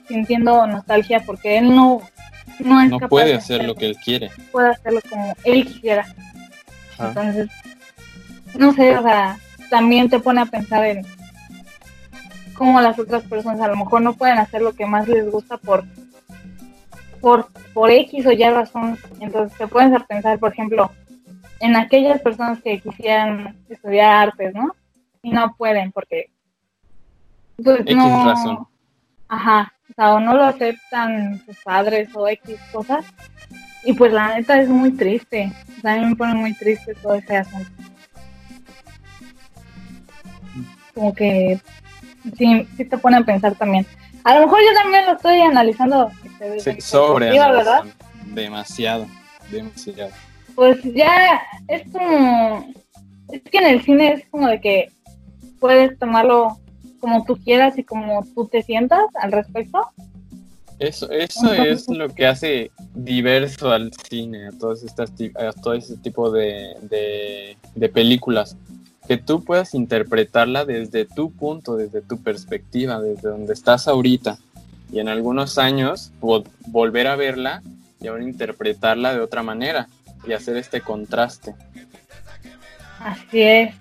sintiendo 0.08 0.66
nostalgia 0.66 1.20
porque 1.20 1.58
él 1.58 1.74
no 1.74 2.02
no, 2.58 2.80
es 2.80 2.90
no 2.90 3.00
puede 3.00 3.34
hacer 3.34 3.64
lo 3.64 3.74
que 3.74 3.86
él 3.86 3.96
quiere. 3.96 4.30
Puede 4.52 4.70
hacerlo 4.70 5.00
como 5.08 5.34
él 5.44 5.66
quisiera. 5.66 6.06
Entonces, 6.98 7.48
no 8.56 8.72
sé, 8.74 8.96
o 8.96 9.02
sea, 9.02 9.38
también 9.70 10.08
te 10.08 10.20
pone 10.20 10.40
a 10.40 10.46
pensar 10.46 10.84
en 10.84 11.04
como 12.54 12.80
las 12.80 12.98
otras 12.98 13.24
personas 13.24 13.60
a 13.60 13.68
lo 13.68 13.76
mejor 13.76 14.02
no 14.02 14.14
pueden 14.14 14.38
hacer 14.38 14.62
lo 14.62 14.72
que 14.74 14.86
más 14.86 15.08
les 15.08 15.30
gusta 15.30 15.56
por 15.56 15.84
por, 17.24 17.48
por 17.72 17.90
X 17.90 18.26
o 18.26 18.32
Y 18.32 18.44
razón. 18.44 18.98
Entonces 19.18 19.56
te 19.56 19.66
pueden 19.66 19.94
hacer 19.94 20.06
pensar, 20.06 20.38
por 20.38 20.52
ejemplo, 20.52 20.90
en 21.60 21.74
aquellas 21.74 22.20
personas 22.20 22.62
que 22.62 22.80
quisieran 22.80 23.56
estudiar 23.70 24.28
artes, 24.28 24.54
¿no? 24.54 24.76
Y 25.22 25.30
no 25.30 25.54
pueden 25.56 25.90
porque 25.90 26.30
pues, 27.56 27.80
X 27.80 27.96
no, 27.96 28.26
razón. 28.26 28.66
Ajá, 29.28 29.72
o 29.90 29.94
sea, 29.94 30.14
o 30.14 30.20
no 30.20 30.34
lo 30.34 30.44
aceptan 30.44 31.42
sus 31.46 31.56
padres 31.64 32.10
o 32.14 32.28
X 32.28 32.60
cosas. 32.70 33.06
Y 33.84 33.94
pues 33.94 34.12
la 34.12 34.36
neta 34.36 34.60
es 34.60 34.68
muy 34.68 34.92
triste. 34.92 35.50
O 35.78 35.80
sea, 35.80 35.94
a 35.94 35.96
mí 35.96 36.04
me 36.04 36.16
pone 36.16 36.34
muy 36.34 36.54
triste 36.54 36.94
todo 36.96 37.14
ese 37.14 37.38
asunto. 37.38 37.70
Como 40.94 41.14
que 41.14 41.58
sí, 42.36 42.66
sí 42.76 42.84
te 42.84 42.98
pone 42.98 43.16
a 43.16 43.22
pensar 43.22 43.54
también. 43.54 43.86
A 44.24 44.34
lo 44.34 44.46
mejor 44.46 44.60
yo 44.60 44.82
también 44.82 45.06
lo 45.06 45.12
estoy 45.12 45.40
analizando. 45.40 46.10
Este, 46.40 46.80
sobre, 46.80 47.30
¿verdad? 47.30 47.84
Demasiado, 48.26 49.06
demasiado. 49.50 50.10
Pues 50.54 50.82
ya 50.82 51.42
es 51.68 51.82
como. 51.92 52.72
Es 53.30 53.42
que 53.42 53.58
en 53.58 53.66
el 53.66 53.82
cine 53.82 54.12
es 54.12 54.26
como 54.30 54.48
de 54.48 54.60
que 54.60 54.90
puedes 55.60 55.98
tomarlo 55.98 56.58
como 57.00 57.24
tú 57.24 57.36
quieras 57.36 57.76
y 57.78 57.84
como 57.84 58.24
tú 58.34 58.46
te 58.46 58.62
sientas 58.62 59.04
al 59.20 59.32
respecto. 59.32 59.90
Eso, 60.78 61.10
eso 61.10 61.52
es 61.52 61.88
lo 61.88 62.08
que 62.08 62.26
hace 62.26 62.70
diverso 62.94 63.70
al 63.70 63.92
cine, 64.08 64.48
a, 64.48 64.50
todas 64.50 64.82
estas, 64.82 65.12
a 65.36 65.52
todo 65.52 65.74
ese 65.74 65.96
tipo 65.98 66.30
de, 66.30 66.74
de, 66.82 67.56
de 67.74 67.88
películas 67.88 68.56
que 69.06 69.16
tú 69.16 69.44
puedas 69.44 69.74
interpretarla 69.74 70.64
desde 70.64 71.04
tu 71.04 71.30
punto, 71.32 71.76
desde 71.76 72.00
tu 72.00 72.22
perspectiva, 72.22 73.00
desde 73.00 73.28
donde 73.28 73.52
estás 73.52 73.88
ahorita. 73.88 74.38
Y 74.90 75.00
en 75.00 75.08
algunos 75.08 75.58
años 75.58 76.12
volver 76.20 77.06
a 77.06 77.16
verla 77.16 77.62
y 78.00 78.06
ahora 78.06 78.22
interpretarla 78.22 79.14
de 79.14 79.20
otra 79.20 79.42
manera 79.42 79.88
y 80.26 80.32
hacer 80.32 80.56
este 80.56 80.80
contraste. 80.80 81.54
Así 83.00 83.42
es. 83.42 83.74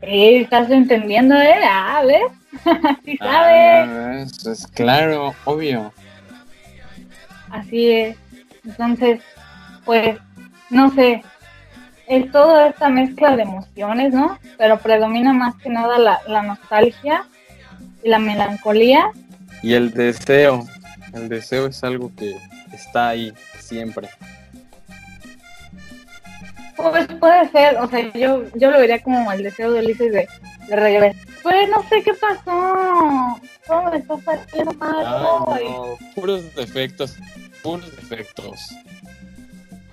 estás 0.00 0.70
entendiendo, 0.70 1.34
¿eh? 1.34 1.60
Ah, 1.64 2.02
¿ves? 2.06 2.32
sí 3.04 3.16
sabes. 3.18 3.88
Ah, 3.88 4.50
es 4.50 4.66
claro, 4.68 5.34
obvio. 5.44 5.92
Así 7.50 7.90
es. 7.90 8.16
Entonces, 8.64 9.20
pues, 9.84 10.18
no 10.70 10.90
sé, 10.94 11.22
es 12.06 12.30
toda 12.30 12.68
esta 12.68 12.88
mezcla 12.88 13.36
de 13.36 13.42
emociones, 13.42 14.12
¿no? 14.12 14.38
Pero 14.58 14.78
predomina 14.78 15.32
más 15.32 15.54
que 15.56 15.68
nada 15.68 15.98
la, 15.98 16.42
nostalgia 16.42 17.24
y 18.02 18.08
la 18.08 18.18
melancolía. 18.18 19.10
Y 19.62 19.74
el 19.74 19.92
deseo. 19.92 20.66
El 21.12 21.28
deseo 21.28 21.66
es 21.66 21.82
algo 21.84 22.10
que 22.16 22.34
está 22.72 23.10
ahí 23.10 23.32
siempre. 23.58 24.08
Pues 26.76 27.06
puede 27.20 27.48
ser, 27.50 27.76
o 27.76 27.88
sea, 27.88 28.12
yo, 28.12 28.44
yo 28.54 28.70
lo 28.70 28.78
vería 28.78 29.00
como 29.02 29.30
el 29.30 29.42
deseo 29.42 29.72
de 29.72 29.80
Ulises 29.80 30.12
de, 30.12 30.28
de 30.66 30.76
regresar. 30.76 31.32
Pues 31.42 31.68
no 31.68 31.82
sé 31.88 32.02
qué 32.02 32.12
pasó. 32.14 33.40
¿Cómo 33.66 33.90
me 33.90 33.98
está 33.98 34.16
saliendo 34.20 34.72
mal? 34.74 35.04
no, 35.04 35.96
puros 36.14 36.54
defectos, 36.54 37.16
puros 37.62 37.94
defectos. 37.96 38.70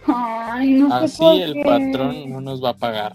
Ay, 0.07 0.73
no 0.73 0.93
Así 0.93 1.25
el 1.41 1.61
patrón 1.63 2.29
no 2.29 2.41
nos 2.41 2.63
va 2.63 2.69
a 2.69 2.73
pagar. 2.73 3.13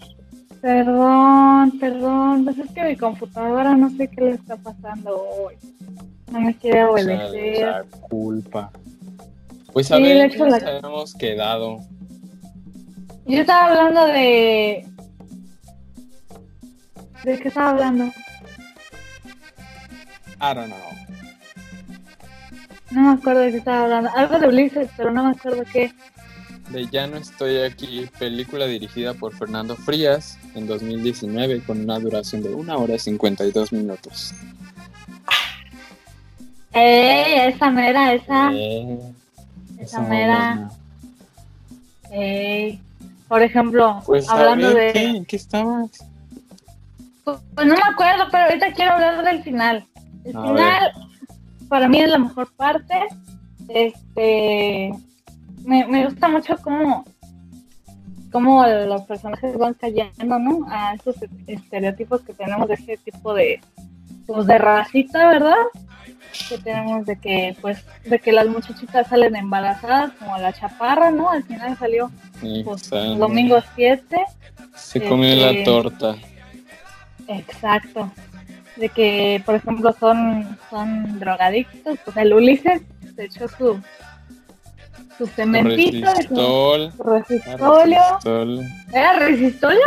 Perdón, 0.61 1.77
perdón. 1.79 2.43
Pues 2.45 2.57
es 2.57 2.71
que 2.71 2.83
mi 2.83 2.95
computadora 2.95 3.75
no 3.75 3.89
sé 3.91 4.07
qué 4.07 4.21
le 4.21 4.31
está 4.31 4.57
pasando 4.57 5.15
hoy. 5.15 5.55
No 6.31 6.41
me 6.41 6.55
quiere 6.55 6.85
obedecer. 6.85 7.85
O 8.01 8.07
culpa. 8.07 8.71
Pues 9.73 9.91
a 9.91 9.97
ver, 9.97 10.31
¿qué 10.31 10.37
nos 10.37 10.63
habíamos 10.63 11.13
quedado? 11.15 11.79
Yo 13.25 13.41
estaba 13.41 13.65
hablando 13.65 14.05
de... 14.07 14.87
¿De 17.23 17.39
qué 17.39 17.47
estaba 17.47 17.71
hablando? 17.71 18.05
I 20.41 20.53
don't 20.53 20.67
know. 20.67 20.77
No 22.91 23.01
me 23.01 23.19
acuerdo 23.19 23.41
de 23.41 23.51
qué 23.51 23.57
estaba 23.57 23.83
hablando. 23.83 24.09
Algo 24.15 24.39
de 24.39 24.47
Ulises, 24.47 24.89
pero 24.95 25.11
no 25.11 25.23
me 25.25 25.31
acuerdo 25.31 25.63
qué. 25.71 25.91
De 26.69 26.87
Ya 26.87 27.07
no 27.07 27.17
estoy 27.17 27.57
aquí, 27.57 28.09
película 28.17 28.65
dirigida 28.65 29.13
por 29.13 29.33
Fernando 29.33 29.75
Frías 29.75 30.37
en 30.55 30.67
2019 30.67 31.61
con 31.61 31.81
una 31.81 31.99
duración 31.99 32.41
de 32.41 32.53
1 32.53 32.77
hora 32.77 32.97
52 32.97 33.71
minutos. 33.73 34.33
¡Eh! 36.73 37.47
Esa 37.47 37.69
mera, 37.71 38.13
esa. 38.13 38.51
Eh, 38.53 38.99
esa, 39.79 40.01
mera. 40.01 40.69
¡Eh! 42.11 42.79
Por 43.27 43.41
ejemplo, 43.41 44.01
pues, 44.05 44.29
hablando 44.29 44.73
de. 44.73 44.91
¿qué? 44.91 45.23
¿Qué 45.27 45.35
estabas? 45.37 45.89
Pues, 47.23 47.39
pues, 47.55 47.67
no 47.67 47.75
me 47.75 47.81
acuerdo, 47.81 48.25
pero 48.29 48.45
ahorita 48.45 48.73
quiero 48.73 48.93
hablar 48.93 49.23
del 49.23 49.41
final. 49.43 49.85
El 50.25 50.33
final, 50.33 50.91
para 51.69 51.87
mí, 51.87 52.01
es 52.01 52.09
la 52.09 52.17
mejor 52.17 52.51
parte. 52.55 53.07
Este 53.69 54.91
me, 55.65 55.85
me 55.87 56.05
gusta 56.05 56.27
mucho 56.27 56.55
cómo, 56.61 57.05
cómo 58.31 58.65
los 58.65 59.01
personajes 59.03 59.57
van 59.57 59.73
cayendo, 59.73 60.39
¿no? 60.39 60.67
A 60.69 60.93
esos 60.93 61.15
estereotipos 61.47 62.21
que 62.21 62.33
tenemos 62.33 62.67
de 62.67 62.75
ese 62.75 62.97
tipo 62.97 63.33
de, 63.33 63.59
pues 64.27 64.45
de 64.45 64.57
racita, 64.57 65.27
¿verdad? 65.29 65.55
Que 66.49 66.57
tenemos 66.57 67.05
de 67.05 67.17
que, 67.17 67.55
pues, 67.61 67.85
de 68.03 68.19
que 68.19 68.31
las 68.31 68.47
muchachitas 68.47 69.07
salen 69.07 69.35
embarazadas, 69.35 70.11
como 70.19 70.37
la 70.37 70.53
chaparra, 70.53 71.11
¿no? 71.11 71.29
Al 71.29 71.43
final 71.43 71.77
salió, 71.77 72.11
pues, 72.63 72.89
domingo 72.89 73.59
7. 73.75 74.17
Se 74.75 75.01
comió 75.07 75.35
la 75.35 75.51
este, 75.51 75.63
torta. 75.63 76.15
Exacto. 77.27 78.11
De 78.75 78.89
que, 78.89 79.41
por 79.45 79.55
ejemplo, 79.55 79.95
son, 79.97 80.57
son 80.69 81.19
drogadictos, 81.19 81.97
pues 82.03 82.17
el 82.17 82.33
Ulises 82.33 82.81
se 83.15 83.23
echó 83.23 83.47
su, 83.47 83.79
su 85.17 85.27
cementito, 85.27 86.07
Resistol, 86.13 86.91
su 86.95 87.03
resistolio. 87.03 88.01
¿Era 88.93 89.13
resistolio? 89.19 89.85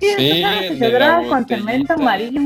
Sí, 0.00 0.42
se 0.78 0.90
drogaba 0.90 1.26
con 1.26 1.46
cemento 1.46 1.92
amarillo. 1.94 2.40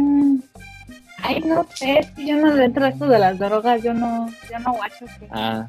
Ay, 1.23 1.41
no 1.41 1.67
sé, 1.75 2.07
si 2.15 2.27
yo 2.27 2.37
no 2.37 2.55
dentro 2.55 2.85
de 2.85 2.91
esto 2.91 3.07
de 3.07 3.19
las 3.19 3.39
drogas, 3.39 3.83
yo 3.83 3.95
no, 3.95 4.29
yo 4.51 4.59
no 4.59 4.73
guacho. 4.75 5.07
Ah, 5.31 5.67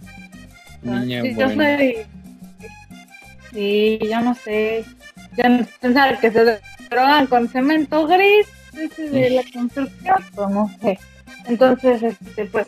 niña 0.81 1.21
sí, 1.21 1.35
Yo 1.37 1.49
soy... 1.49 1.97
Sí, 3.53 3.99
yo 4.01 4.19
no 4.19 4.35
sé. 4.35 4.83
Yo 5.37 5.47
no 5.47 5.65
pensar 5.79 6.19
que 6.19 6.31
se 6.31 6.59
drogan 6.89 7.27
con 7.27 7.47
cemento 7.47 8.05
gris 8.05 8.47
de 8.97 9.29
la 9.29 9.43
construcción, 9.53 10.17
pues 10.33 10.49
no 10.49 10.69
sé. 10.81 10.99
Entonces, 11.45 12.03
este, 12.03 12.45
pues, 12.45 12.67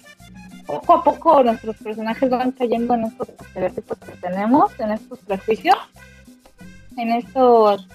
poco 0.67 0.93
a 0.93 1.03
poco 1.03 1.43
nuestros 1.43 1.75
personajes 1.77 2.29
van 2.29 2.51
cayendo 2.51 2.93
en 2.93 3.05
estos 3.05 3.29
estereotipos 3.29 3.97
que 3.97 4.11
tenemos, 4.17 4.79
en 4.79 4.91
estos 4.91 5.17
prejuicios, 5.19 5.77
en 6.97 7.13
estos 7.13 7.87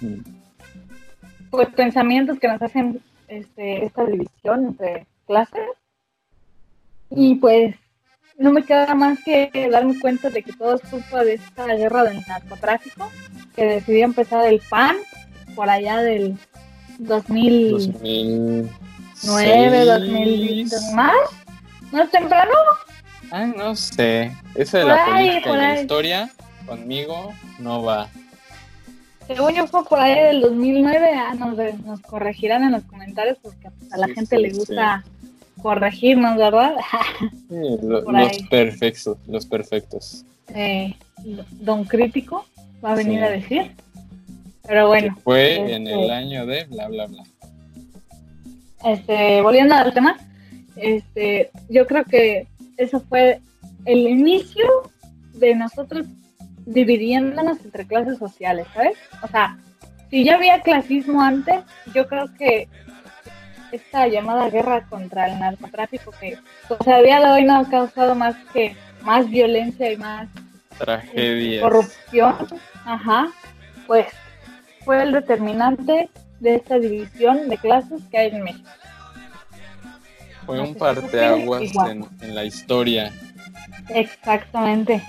pues 1.51 1.69
pensamientos 1.77 2.41
que 2.41 2.49
nos 2.49 2.63
hacen 2.63 2.99
este, 3.29 3.85
esta 3.85 4.07
división 4.07 4.69
entre 4.69 5.07
clases. 5.27 5.69
Y 7.11 7.35
pues 7.35 7.77
no 8.39 8.53
me 8.53 8.65
queda 8.65 8.95
más 8.95 9.19
que 9.23 9.51
darme 9.71 10.01
cuenta 10.01 10.31
de 10.31 10.43
que 10.43 10.55
todo 10.55 10.77
es 10.77 10.83
culpa 10.89 11.25
de 11.25 11.35
esta 11.35 11.67
guerra 11.67 12.05
del 12.05 12.25
narcotráfico, 12.27 13.11
que 13.55 13.67
decidió 13.67 14.07
empezar 14.07 14.47
el 14.47 14.63
PAN 14.71 14.97
por 15.55 15.69
allá 15.69 16.01
del 16.01 16.39
2009, 16.99 19.85
2010, 19.85 20.93
más 20.95 21.42
¿No 21.93 22.03
es 22.03 22.11
temprano? 22.11 22.53
Ah, 23.31 23.47
no 23.47 23.77
sé. 23.77 24.33
Eso 24.55 24.79
de 24.79 24.85
la 24.85 25.05
política 25.05 25.51
y 25.51 25.57
la 25.57 25.81
historia 25.81 26.31
conmigo 26.67 27.33
no 27.59 27.83
va. 27.83 28.09
Según 29.27 29.55
yo 29.55 29.67
fue 29.67 29.85
por 29.85 30.01
ahí 30.01 30.15
del 30.15 30.41
2009, 30.41 31.11
ah, 31.15 31.35
nos, 31.35 31.57
nos 31.85 32.01
corregirán 32.01 32.65
en 32.65 32.73
los 32.73 32.83
comentarios 32.85 33.39
porque 33.43 33.69
a 33.91 33.97
la 33.99 34.09
gente 34.09 34.39
le 34.39 34.51
gusta 34.51 35.05
corregirnos, 35.63 36.37
¿verdad? 36.37 36.75
los 37.49 38.39
perfectos, 38.51 39.19
los 39.29 39.47
perfectos. 39.47 40.25
Eh, 40.49 40.95
don 41.51 41.85
Crítico 41.85 42.47
va 42.85 42.93
a 42.93 42.95
venir 42.97 43.23
a 43.23 43.31
decir. 43.31 43.73
Pero 44.67 44.89
bueno. 44.89 45.17
fue 45.23 45.57
en 45.57 45.87
el 45.87 46.01
este 46.01 46.13
año 46.13 46.47
de 46.47 46.65
bla, 46.65 46.89
bla, 46.89 47.07
bla. 47.07 47.23
Este, 48.85 49.41
volviendo 49.43 49.75
al 49.75 49.95
tema, 49.95 50.19
este, 50.77 51.51
yo 51.69 51.87
creo 51.87 52.05
que 52.05 52.47
eso 52.77 53.01
fue 53.01 53.41
el 53.85 54.09
inicio 54.09 54.65
de 55.35 55.55
nosotros 55.55 56.07
dividiéndonos 56.67 57.65
entre 57.65 57.87
clases 57.87 58.19
sociales, 58.19 58.67
¿sabes? 58.75 58.97
O 59.23 59.29
sea, 59.29 59.59
si 60.11 60.25
ya 60.25 60.37
había 60.37 60.61
clasismo 60.61 61.23
antes, 61.23 61.63
yo 61.95 62.07
creo 62.07 62.27
que 62.39 62.69
esta 63.73 64.07
llamada 64.07 64.51
guerra 64.51 64.87
contra 64.89 65.33
el 65.33 65.41
narcotráfico 65.41 66.13
que 66.21 66.39
pues, 66.69 66.87
a 66.87 66.99
día 66.99 67.21
de 67.21 67.27
hoy 67.27 67.45
no 67.45 67.57
ha 67.57 67.69
causado 67.69 68.15
más 68.15 68.37
que 68.53 68.77
más 69.03 69.29
violencia 69.29 69.91
y 69.91 69.97
más 69.97 70.29
tragedia 70.79 71.63
corrupción, 71.63 72.35
ajá, 72.85 73.29
pues 73.87 74.07
fue 74.85 75.03
el 75.03 75.13
determinante 75.13 76.09
de 76.41 76.57
esta 76.57 76.79
división 76.79 77.49
de 77.49 77.57
clases 77.57 78.03
que 78.11 78.19
hay 78.19 78.31
en 78.31 78.43
México. 78.43 78.69
Fue 80.47 80.61
un 80.61 80.75
parteaguas 80.75 81.63
en, 81.89 82.07
en 82.21 82.35
la 82.35 82.45
historia. 82.45 83.13
Exactamente. 83.89 85.03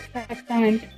Exactamente. 0.00 0.88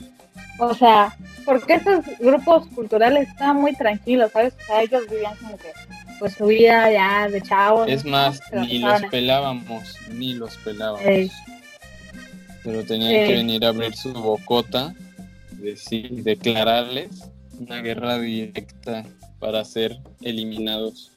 O 0.59 0.75
sea, 0.75 1.17
porque 1.45 1.75
estos 1.75 2.05
grupos 2.19 2.67
culturales 2.69 3.29
estaban 3.29 3.61
muy 3.61 3.75
tranquilos, 3.75 4.33
¿sabes? 4.33 4.55
O 4.55 4.67
sea, 4.67 4.83
ellos 4.83 5.05
vivían 5.09 5.37
como 5.37 5.57
que, 5.57 5.69
pues 6.19 6.35
su 6.35 6.47
vida 6.47 6.91
ya 6.91 7.29
de 7.29 7.41
chavos. 7.41 7.89
Es 7.89 8.05
más, 8.05 8.41
ni 8.53 8.81
los 8.81 9.03
pelábamos, 9.11 9.97
ni 10.13 10.35
los 10.35 10.57
pelábamos. 10.59 11.31
Pero 12.65 12.85
tenían 12.85 13.27
que 13.27 13.33
venir 13.35 13.65
a 13.65 13.69
abrir 13.69 13.95
su 13.95 14.13
bocota, 14.13 14.95
decir, 15.53 16.23
declararles 16.23 17.31
una 17.59 17.81
guerra 17.81 18.19
directa 18.19 19.05
para 19.39 19.65
ser 19.65 19.99
eliminados. 20.23 21.13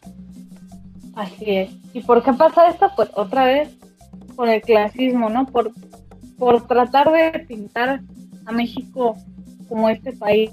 Así 1.15 1.45
es. 1.47 1.71
¿Y 1.93 2.01
por 2.01 2.23
qué 2.23 2.33
pasa 2.33 2.69
esto? 2.69 2.91
Pues 2.95 3.09
otra 3.15 3.45
vez 3.45 3.69
por 4.35 4.49
el 4.49 4.61
clasismo, 4.61 5.29
¿no? 5.29 5.45
Por, 5.45 5.71
por 6.37 6.67
tratar 6.67 7.11
de 7.11 7.39
pintar 7.39 8.01
a 8.45 8.51
México 8.51 9.17
como 9.67 9.89
este 9.89 10.13
país 10.13 10.51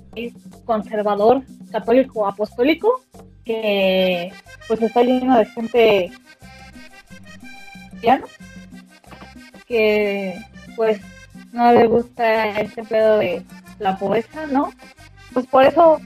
conservador, 0.64 1.42
católico, 1.70 2.26
apostólico, 2.26 3.00
que 3.44 4.32
pues 4.66 4.82
está 4.82 5.02
lleno 5.02 5.38
de 5.38 5.46
gente 5.46 6.12
que 9.66 10.34
pues 10.76 11.00
no 11.52 11.72
le 11.72 11.86
gusta 11.86 12.60
este 12.60 12.84
pedo 12.84 13.18
de 13.18 13.42
la 13.78 13.98
pobreza, 13.98 14.46
¿no? 14.46 14.70
Pues 15.32 15.46
por 15.46 15.64
eso 15.64 16.00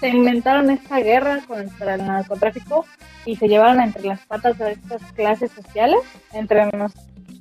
se 0.00 0.08
inventaron 0.08 0.70
esta 0.70 0.98
guerra 0.98 1.40
contra 1.46 1.94
el 1.94 2.06
narcotráfico 2.06 2.86
y 3.24 3.36
se 3.36 3.48
llevaron 3.48 3.80
entre 3.80 4.04
las 4.04 4.20
patas 4.26 4.60
a 4.60 4.70
estas 4.70 5.02
clases 5.12 5.50
sociales, 5.52 5.98
entre 6.32 6.66
nos, 6.72 6.92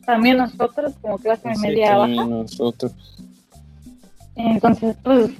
también 0.05 0.37
nosotros 0.37 0.95
como 1.01 1.17
clase 1.17 1.49
media 1.59 1.97
baja. 1.97 2.25
nosotros. 2.25 2.93
Entonces, 4.35 4.95
pues, 5.03 5.31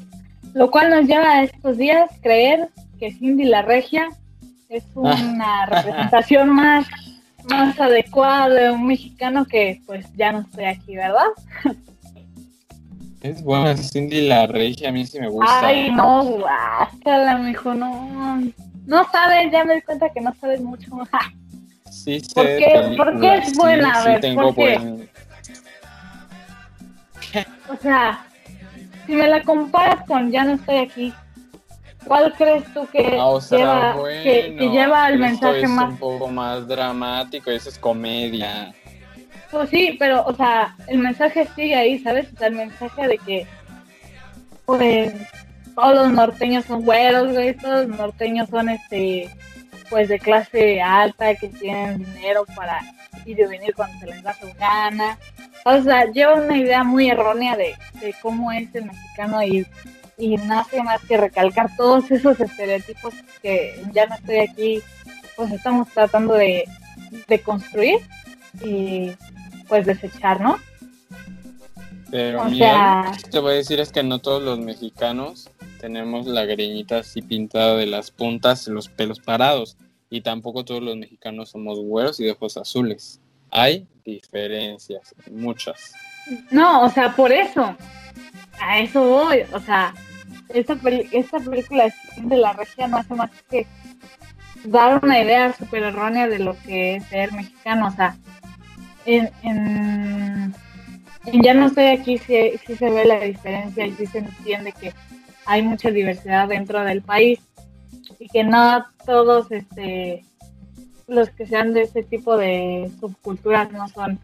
lo 0.53 0.71
cual 0.71 0.89
nos 0.89 1.05
lleva 1.05 1.31
a 1.31 1.43
estos 1.43 1.77
días 1.77 2.09
creer 2.21 2.69
que 2.99 3.11
Cindy 3.11 3.45
la 3.45 3.61
Regia 3.61 4.07
es 4.69 4.83
una 4.95 5.65
representación 5.65 6.49
más, 6.49 6.87
más 7.49 7.79
adecuada 7.79 8.49
de 8.49 8.71
un 8.71 8.85
mexicano 8.87 9.45
que 9.45 9.81
pues 9.85 10.05
ya 10.15 10.31
no 10.31 10.41
estoy 10.41 10.65
aquí, 10.65 10.95
¿verdad? 10.95 11.27
Es 13.21 13.43
buena 13.43 13.75
Cindy 13.75 14.27
la 14.27 14.45
Regia, 14.45 14.89
a 14.89 14.91
mí 14.91 15.05
sí 15.05 15.19
me 15.19 15.27
gusta. 15.27 15.67
Ay, 15.67 15.89
no, 15.91 16.23
guácala, 16.23 17.37
mijo, 17.37 17.73
no. 17.73 18.41
No 18.85 19.11
sabes, 19.11 19.51
ya 19.51 19.65
me 19.65 19.75
di 19.75 19.81
cuenta 19.81 20.09
que 20.09 20.21
no 20.21 20.33
sabes 20.39 20.61
mucho. 20.61 20.91
sí, 21.91 22.19
sé 22.19 22.33
¿Por 22.33 22.45
qué, 22.45 22.95
¿Por 22.95 23.19
qué 23.19 23.37
es 23.37 23.57
buena? 23.57 23.91
a 23.91 24.05
ver, 24.05 24.35
¿por 24.35 24.55
qué? 24.55 25.07
O 27.69 27.75
sea, 27.81 28.25
si 29.05 29.13
me 29.13 29.27
la 29.27 29.43
comparas 29.43 30.05
con 30.05 30.31
Ya 30.31 30.43
no 30.43 30.53
estoy 30.53 30.77
aquí, 30.77 31.13
¿cuál 32.05 32.33
crees 32.37 32.63
tú 32.73 32.87
que, 32.91 33.17
ah, 33.19 33.39
lleva, 33.49 33.95
que, 34.23 34.69
lleva 34.71 35.09
el 35.09 35.19
mensaje 35.19 35.63
es 35.63 35.69
más? 35.69 35.89
un 35.89 35.97
poco 35.97 36.27
más 36.27 36.67
dramático, 36.67 37.51
eso 37.51 37.69
es 37.69 37.77
comedia. 37.77 38.73
Pues 39.51 39.69
sí, 39.69 39.95
pero, 39.97 40.25
o 40.25 40.35
sea, 40.35 40.75
el 40.87 40.99
mensaje 40.99 41.47
sigue 41.55 41.75
ahí, 41.75 41.99
¿sabes? 41.99 42.27
O 42.33 42.37
sea, 42.37 42.47
el 42.47 42.55
mensaje 42.55 43.07
de 43.07 43.17
que, 43.17 43.47
pues, 44.65 45.13
todos 45.73 45.95
los 45.95 46.11
norteños 46.11 46.65
son 46.65 46.83
güeros, 46.83 47.31
güey, 47.31 47.53
todos 47.53 47.87
los 47.87 47.97
norteños 47.97 48.49
son 48.49 48.69
este 48.69 49.29
pues 49.89 50.09
de 50.09 50.19
clase 50.19 50.81
alta, 50.81 51.35
que 51.35 51.47
tienen 51.47 51.99
dinero 51.99 52.45
para 52.55 52.81
ir 53.25 53.39
y 53.39 53.45
venir 53.45 53.73
cuando 53.75 53.97
se 53.99 54.07
les 54.07 54.23
da 54.23 54.33
su 54.33 54.47
gana. 54.59 55.17
O 55.65 55.81
sea, 55.81 56.05
lleva 56.11 56.35
una 56.35 56.57
idea 56.57 56.83
muy 56.83 57.09
errónea 57.09 57.55
de, 57.55 57.75
de 58.01 58.13
cómo 58.21 58.51
es 58.51 58.73
el 58.73 58.85
mexicano 58.85 59.43
y, 59.43 59.65
y 60.17 60.37
no 60.37 60.59
hace 60.59 60.81
más 60.81 61.01
que 61.05 61.17
recalcar 61.17 61.69
todos 61.75 62.09
esos 62.11 62.39
estereotipos 62.39 63.13
que 63.41 63.81
ya 63.93 64.07
no 64.07 64.15
estoy 64.15 64.39
aquí, 64.39 64.81
pues 65.35 65.51
estamos 65.51 65.87
tratando 65.89 66.33
de, 66.33 66.65
de 67.27 67.39
construir 67.41 67.99
y 68.63 69.11
pues 69.67 69.85
desechar, 69.85 70.41
¿no? 70.41 70.57
Pero 72.09 72.41
O 72.41 72.45
mira, 72.45 73.13
sea- 73.19 73.29
te 73.31 73.39
voy 73.39 73.53
a 73.53 73.55
decir 73.57 73.79
es 73.79 73.91
que 73.91 74.03
no 74.03 74.19
todos 74.19 74.41
los 74.41 74.59
mexicanos 74.59 75.49
tenemos 75.81 76.25
la 76.25 76.45
greñita 76.45 76.99
así 76.99 77.21
pintada 77.21 77.75
de 77.75 77.85
las 77.85 78.11
puntas 78.11 78.67
y 78.67 78.71
los 78.71 78.87
pelos 78.89 79.19
parados. 79.19 79.77
Y 80.09 80.21
tampoco 80.21 80.63
todos 80.63 80.81
los 80.81 80.95
mexicanos 80.95 81.49
somos 81.49 81.79
güeros 81.79 82.19
y 82.19 82.23
de 82.23 82.31
ojos 82.31 82.55
azules. 82.55 83.19
Hay 83.51 83.85
diferencias, 84.05 85.13
muchas. 85.31 85.91
No, 86.49 86.83
o 86.85 86.89
sea, 86.89 87.13
por 87.13 87.31
eso. 87.31 87.75
A 88.61 88.79
eso 88.79 89.03
voy. 89.03 89.41
O 89.53 89.59
sea, 89.59 89.93
esta, 90.49 90.77
esta 91.11 91.39
película 91.39 91.93
de 92.17 92.37
la 92.37 92.53
regia 92.53 92.87
no 92.87 92.97
hace 92.97 93.13
más 93.15 93.29
que 93.49 93.67
dar 94.63 95.03
una 95.03 95.21
idea 95.21 95.53
súper 95.53 95.83
errónea 95.83 96.27
de 96.29 96.39
lo 96.39 96.57
que 96.63 96.95
es 96.95 97.05
ser 97.07 97.33
mexicano. 97.33 97.87
O 97.87 97.91
sea, 97.91 98.15
en, 99.07 100.53
Ya 101.41 101.53
no 101.53 101.67
estoy 101.67 101.85
aquí, 101.85 102.17
sí 102.17 102.75
se 102.75 102.89
ve 102.89 103.05
la 103.05 103.19
diferencia 103.19 103.85
y 103.85 103.91
sí 103.93 104.05
se 104.05 104.19
entiende 104.19 104.71
que 104.71 104.93
hay 105.45 105.61
mucha 105.61 105.89
diversidad 105.91 106.47
dentro 106.47 106.83
del 106.83 107.01
país 107.01 107.39
y 108.19 108.27
que 108.27 108.43
no 108.43 108.85
todos 109.05 109.51
este 109.51 110.23
los 111.07 111.29
que 111.29 111.47
sean 111.47 111.73
de 111.73 111.83
ese 111.83 112.03
tipo 112.03 112.35
de 112.37 112.91
subculturas 112.99 113.71
no 113.71 113.87
son 113.87 114.19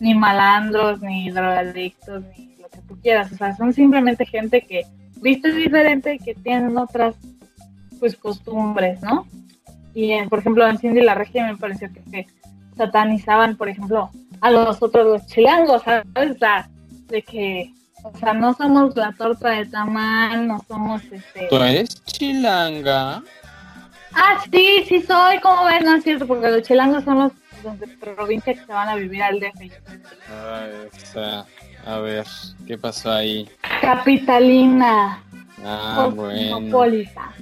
ni 0.00 0.14
malandros, 0.14 1.00
ni 1.00 1.30
drogadictos, 1.30 2.22
ni 2.36 2.54
lo 2.60 2.68
que 2.68 2.78
tú 2.86 2.98
quieras. 3.00 3.32
O 3.32 3.36
sea, 3.36 3.56
son 3.56 3.72
simplemente 3.72 4.26
gente 4.26 4.60
que 4.60 4.82
viste 5.22 5.50
diferente 5.52 6.14
y 6.14 6.18
que 6.18 6.34
tienen 6.34 6.76
otras 6.76 7.14
pues 7.98 8.16
costumbres, 8.16 9.00
¿no? 9.00 9.26
Y 9.94 10.12
en- 10.12 10.28
por 10.28 10.40
ejemplo 10.40 10.68
en 10.68 10.76
Cindy 10.76 11.00
la 11.00 11.14
Regia 11.14 11.46
me 11.46 11.56
pareció 11.56 11.90
que, 11.90 12.02
que 12.10 12.26
satanizaban, 12.76 13.56
por 13.56 13.70
ejemplo, 13.70 14.10
a 14.40 14.50
los 14.50 14.82
otros 14.82 15.06
los 15.06 15.26
chilangos, 15.26 15.82
¿sabes? 15.82 16.06
O 16.14 16.22
de 17.08 17.22
que, 17.22 17.72
o 18.02 18.16
sea, 18.18 18.34
no 18.34 18.54
somos 18.54 18.94
la 18.96 19.12
torta 19.12 19.50
de 19.50 19.66
tamal, 19.66 20.46
no 20.46 20.58
somos 20.68 21.02
este. 21.10 21.46
¿Tú 21.48 21.56
eres 21.56 22.02
chilanga? 22.04 23.22
Ah, 24.14 24.38
sí, 24.50 24.84
sí 24.88 25.02
soy, 25.02 25.38
¿cómo 25.40 25.64
ves? 25.66 25.84
No 25.84 25.94
es 25.96 26.04
cierto, 26.04 26.26
porque 26.26 26.48
los 26.50 26.62
chilangos 26.62 27.04
son 27.04 27.18
los 27.64 27.80
de 27.80 27.86
provincia 27.98 28.54
que 28.54 28.60
se 28.64 28.72
van 28.72 28.88
a 28.88 28.94
vivir 28.96 29.22
al 29.22 29.38
DF. 29.40 29.60
Ay, 29.60 30.70
o 30.86 31.06
sea, 31.12 31.44
a 31.86 31.98
ver, 31.98 32.26
¿qué 32.66 32.78
pasó 32.78 33.12
ahí? 33.12 33.48
Capitalina, 33.80 35.22
Ah, 35.64 36.08
bueno. 36.14 36.54
cosmopolita. 36.56 37.32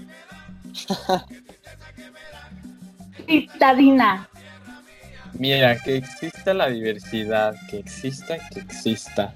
Citadina. 3.26 4.28
Mira, 5.38 5.78
que 5.78 5.96
exista 5.96 6.54
la 6.54 6.68
diversidad, 6.68 7.56
que 7.68 7.78
exista, 7.78 8.38
que 8.50 8.60
exista. 8.60 9.34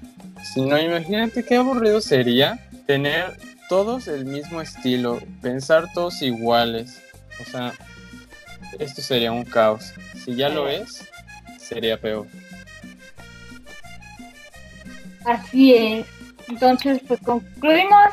Si 0.53 0.61
no, 0.61 0.79
imagínate 0.79 1.43
qué 1.43 1.57
aburrido 1.57 1.99
sería 1.99 2.59
tener 2.85 3.37
todos 3.67 4.07
el 4.07 4.25
mismo 4.25 4.61
estilo, 4.61 5.19
pensar 5.41 5.91
todos 5.93 6.21
iguales. 6.21 7.01
O 7.41 7.49
sea, 7.49 7.73
esto 8.79 9.01
sería 9.01 9.31
un 9.31 9.43
caos. 9.43 9.93
Si 10.23 10.35
ya 10.35 10.49
lo 10.49 10.67
es, 10.69 11.07
sería 11.59 11.99
peor. 11.99 12.27
Así 15.25 15.75
es. 15.75 16.05
Entonces, 16.47 17.01
pues 17.07 17.19
concluimos 17.21 18.05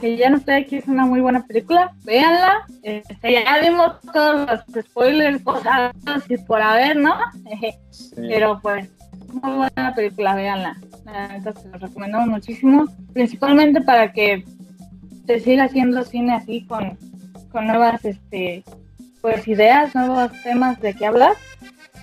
que 0.00 0.16
ya 0.16 0.30
no 0.30 0.38
estoy 0.38 0.54
aquí, 0.54 0.76
es 0.76 0.86
una 0.88 1.06
muy 1.06 1.20
buena 1.20 1.46
película. 1.46 1.92
Véanla. 2.04 2.66
Este, 2.82 3.32
ya 3.32 3.60
dimos 3.60 4.00
todos 4.12 4.48
los 4.48 4.84
spoilers, 4.84 5.42
cosas 5.42 5.92
y 6.28 6.38
por 6.38 6.60
haber, 6.60 6.96
¿no? 6.96 7.14
Sí. 7.60 7.70
Pero 8.16 8.58
pues, 8.60 8.88
muy 9.32 9.52
buena 9.52 9.94
película, 9.94 10.34
véanla. 10.34 10.76
Se 11.42 11.68
los 11.68 11.80
recomendamos 11.80 12.28
muchísimo, 12.28 12.86
principalmente 13.12 13.80
para 13.80 14.12
que 14.12 14.44
se 15.26 15.40
siga 15.40 15.64
haciendo 15.64 16.04
cine 16.04 16.34
así 16.34 16.64
con, 16.66 16.98
con 17.50 17.66
nuevas 17.66 18.04
este 18.04 18.64
pues 19.20 19.46
ideas, 19.46 19.94
nuevos 19.94 20.32
temas 20.42 20.80
de 20.80 20.94
qué 20.94 21.06
hablar 21.06 21.34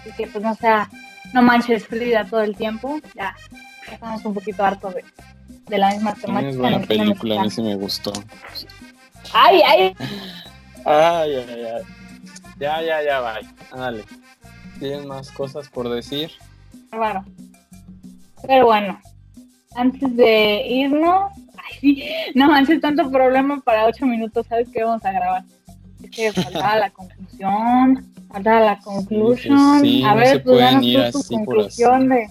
y 0.05 0.11
que 0.11 0.27
pues 0.27 0.43
no 0.43 0.53
sea, 0.55 0.89
no 1.33 1.41
manches 1.41 1.87
Frida 1.87 2.25
todo 2.25 2.41
el 2.41 2.55
tiempo, 2.55 2.99
ya, 3.15 3.35
ya 3.87 3.93
estamos 3.93 4.23
un 4.25 4.33
poquito 4.33 4.63
hartos 4.63 4.93
de, 4.93 5.03
de 5.67 5.77
la 5.77 5.91
misma 5.91 6.13
temática. 6.13 6.49
es 6.49 6.57
buena 6.57 6.79
película, 6.81 7.41
a 7.41 7.43
mí 7.43 7.49
sí 7.49 7.61
me 7.61 7.75
gustó. 7.75 8.13
Ay, 9.33 9.61
ay, 9.65 9.95
Ay, 10.85 11.35
ay, 11.35 11.63
ay. 11.75 11.83
Ya, 12.59 12.81
ya, 12.81 13.03
ya, 13.03 13.19
bye. 13.21 13.47
Ándale. 13.71 14.05
¿Tienes 14.79 15.05
más 15.05 15.31
cosas 15.31 15.67
por 15.69 15.89
decir? 15.89 16.31
bárbaro. 16.91 17.25
Pero 18.47 18.65
bueno, 18.67 18.99
antes 19.75 20.15
de 20.15 20.65
irnos, 20.67 21.31
ay, 21.57 21.77
sí, 21.81 22.03
no 22.35 22.47
manches 22.47 22.79
tanto 22.79 23.09
problema 23.11 23.59
para 23.61 23.85
ocho 23.85 24.05
minutos, 24.05 24.45
¿sabes 24.47 24.69
qué 24.71 24.83
vamos 24.83 25.03
a 25.03 25.11
grabar? 25.11 25.43
Es 26.03 26.11
que 26.11 26.31
faltaba 26.31 26.77
la 26.77 26.89
conclusión, 26.91 28.13
faltaba 28.29 28.59
la 28.61 28.79
conclusión. 28.79 29.81
sí, 29.81 30.03
a 30.03 30.11
no 30.11 30.15
ver, 30.17 30.27
se 30.27 30.39
pues 30.39 30.55
pueden 30.55 30.83
ir 30.83 31.11
tu 31.11 31.17
así 31.19 31.35
por 31.35 31.45
conclusión 31.45 32.09
de, 32.09 32.27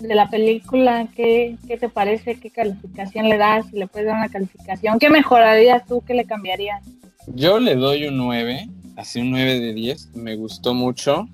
de 0.00 0.14
la 0.14 0.28
película, 0.28 1.06
¿qué, 1.14 1.56
¿qué 1.66 1.76
te 1.76 1.88
parece? 1.88 2.38
¿Qué 2.40 2.50
calificación 2.50 3.28
le 3.28 3.36
das? 3.36 3.66
Si 3.70 3.76
le 3.76 3.86
puedes 3.86 4.06
dar 4.08 4.16
una 4.16 4.28
calificación, 4.28 4.98
¿qué 4.98 5.10
mejorarías 5.10 5.86
tú? 5.86 6.02
¿Qué 6.06 6.14
le 6.14 6.24
cambiarías? 6.24 6.82
Yo 7.26 7.60
le 7.60 7.76
doy 7.76 8.06
un 8.06 8.16
9, 8.16 8.68
así 8.96 9.20
un 9.20 9.30
9 9.30 9.60
de 9.60 9.72
10. 9.74 10.16
Me 10.16 10.36
gustó 10.36 10.74
mucho, 10.74 11.28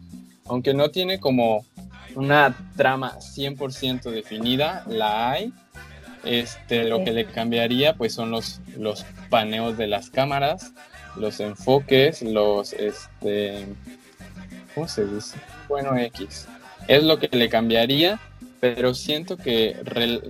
aunque 0.47 0.75
no 0.75 0.91
tiene 0.91 1.19
como 1.21 1.65
una 2.15 2.57
trama 2.77 3.19
100% 3.19 4.11
definida, 4.11 4.85
la 4.89 5.31
hay. 5.31 5.53
Este, 6.25 6.85
lo 6.85 7.05
que 7.05 7.13
le 7.13 7.25
cambiaría 7.25 7.95
pues 7.95 8.13
son 8.13 8.33
los, 8.33 8.61
los 8.77 9.05
paneos 9.31 9.77
de 9.79 9.87
las 9.87 10.11
cámaras, 10.11 10.73
los 11.17 11.39
enfoques, 11.39 12.21
los 12.23 12.73
este 12.73 13.65
¿cómo 14.75 14.89
se 14.89 15.07
dice? 15.07 15.39
Bueno, 15.69 15.97
X. 15.97 16.49
Es 16.89 17.03
lo 17.03 17.19
que 17.19 17.29
le 17.33 17.49
cambiaría, 17.49 18.21
pero 18.61 18.95
siento 18.95 19.37
que 19.37 19.77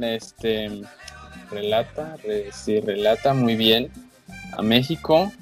este 0.03 0.71
relata, 1.51 2.17
re- 2.25 2.51
sí, 2.53 2.81
relata 2.81 3.33
muy 3.35 3.55
bien 3.57 3.91
a 4.57 4.63
México 4.63 5.33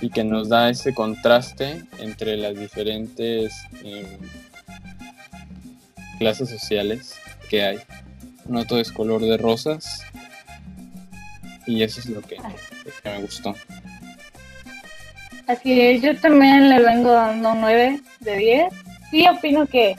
y 0.00 0.10
que 0.10 0.24
nos 0.24 0.48
da 0.48 0.70
ese 0.70 0.94
contraste 0.94 1.82
entre 1.98 2.36
las 2.36 2.54
diferentes 2.58 3.52
em, 3.82 4.06
clases 6.18 6.48
sociales 6.50 7.14
que 7.48 7.64
hay. 7.64 7.78
No 8.46 8.64
todo 8.64 8.80
es 8.80 8.92
color 8.92 9.20
de 9.22 9.36
rosas 9.36 10.02
y 11.66 11.82
eso 11.82 12.00
es 12.00 12.06
lo 12.06 12.22
que, 12.22 12.36
lo 12.36 12.42
que 13.02 13.10
me 13.10 13.20
gustó. 13.22 13.54
Así 15.46 15.80
es, 15.80 16.02
yo 16.02 16.16
también 16.18 16.68
le 16.68 16.80
vengo 16.82 17.12
dando 17.12 17.54
9 17.54 18.00
de 18.20 18.36
10. 18.36 18.74
Sí, 19.10 19.26
opino 19.28 19.66
que, 19.66 19.96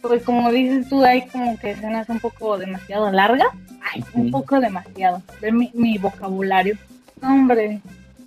pues 0.00 0.22
como 0.22 0.50
dices 0.50 0.88
tú, 0.88 1.04
hay 1.04 1.26
como 1.28 1.58
que 1.58 1.72
escenas 1.72 2.08
un 2.08 2.20
poco 2.20 2.58
demasiado 2.58 3.10
largas. 3.10 3.48
Ay, 3.92 4.04
un 4.14 4.30
poco 4.30 4.60
demasiado. 4.60 5.22
De 5.40 5.52
mi, 5.52 5.70
mi 5.74 5.98
vocabulario. 5.98 6.76
Hombre, 7.22 7.80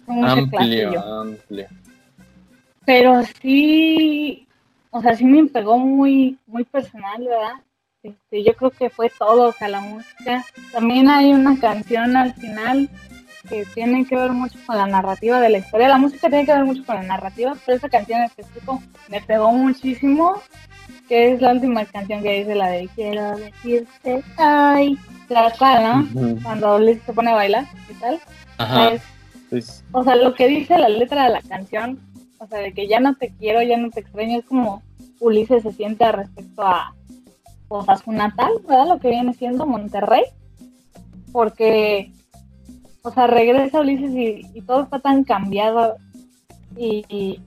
con 0.06 0.26
Amplio, 0.26 1.02
amplio. 1.02 1.68
Pero 2.86 3.22
sí, 3.42 4.48
o 4.90 5.02
sea, 5.02 5.16
sí 5.16 5.26
me 5.26 5.46
pegó 5.48 5.78
muy, 5.78 6.38
muy 6.48 6.64
personal, 6.64 7.24
¿verdad? 7.24 7.62
Este, 8.04 8.44
yo 8.44 8.54
creo 8.56 8.72
que 8.72 8.90
fue 8.90 9.12
todo, 9.18 9.50
o 9.50 9.52
sea, 9.52 9.68
la 9.68 9.82
música. 9.82 10.44
También 10.72 11.10
hay 11.10 11.32
una 11.34 11.60
canción 11.60 12.18
al 12.18 12.34
final 12.34 12.90
que 13.48 13.66
tiene 13.74 14.06
que 14.06 14.16
ver 14.16 14.32
mucho 14.32 14.58
con 14.66 14.78
la 14.78 14.88
narrativa 14.88 15.40
de 15.40 15.50
la 15.50 15.60
historia. 15.60 15.88
La 15.88 15.98
música 15.98 16.30
tiene 16.30 16.46
que 16.46 16.54
ver 16.54 16.66
mucho 16.66 16.84
con 16.86 16.96
la 16.96 17.04
narrativa, 17.04 17.56
pero 17.66 17.78
esa 17.78 17.90
canción 17.90 18.20
en 18.20 18.26
específico 18.26 18.82
me 19.10 19.22
pegó 19.22 19.52
muchísimo, 19.52 20.42
que 21.12 21.34
es 21.34 21.41
la 21.41 21.51
última 21.51 21.84
canción 21.84 22.24
que 22.24 22.39
dice 22.39 22.55
la 22.55 22.70
de 22.70 22.88
Quiero 22.95 23.36
decirte, 23.36 24.24
ay, 24.38 24.97
la 25.28 25.51
cual, 25.59 26.07
¿no? 26.14 26.41
Cuando 26.41 26.80
Liz 26.80 27.01
se 27.05 27.12
pone 27.12 27.32
a 27.32 27.36
bailar, 27.36 27.66
¿qué 27.86 27.93
tal? 27.95 28.20
Ajá. 28.57 28.89
Pues, 28.91 29.01
pues, 29.49 29.84
o 29.91 30.05
sea, 30.05 30.16
lo 30.16 30.34
que 30.36 30.47
dice 30.47 30.78
la 30.78 30.88
letra 30.88 31.26
de 31.26 31.32
la 31.32 31.41
canción, 31.41 31.99
o 32.38 32.47
sea, 32.47 32.59
de 32.59 32.74
que 32.74 32.88
ya 32.88 33.01
no 33.01 33.14
te 33.16 33.34
quiero, 33.38 33.62
ya 33.62 33.76
no 33.76 33.89
te 33.89 33.99
extraño, 33.99 34.39
es 34.39 34.45
como 34.45 34.84
Ulises 35.20 35.64
se 35.64 35.74
siente 35.74 36.09
respecto 36.14 36.62
a, 36.62 36.95
pues, 37.68 37.89
a 37.89 37.97
su 37.97 38.14
natal, 38.14 38.53
¿verdad? 38.66 38.88
Lo 38.88 38.99
que 39.01 39.09
viene 39.09 39.34
siendo 39.34 39.66
Monterrey, 39.66 40.24
porque, 41.34 42.14
o 43.01 43.12
sea, 43.12 43.28
regresa 43.28 43.82
Ulises 43.82 44.16
y, 44.16 44.47
y 44.53 44.62
todo 44.62 44.84
está 44.84 44.99
tan 44.99 45.26
cambiado 45.26 45.97
y, 46.78 47.03
y, 47.09 47.41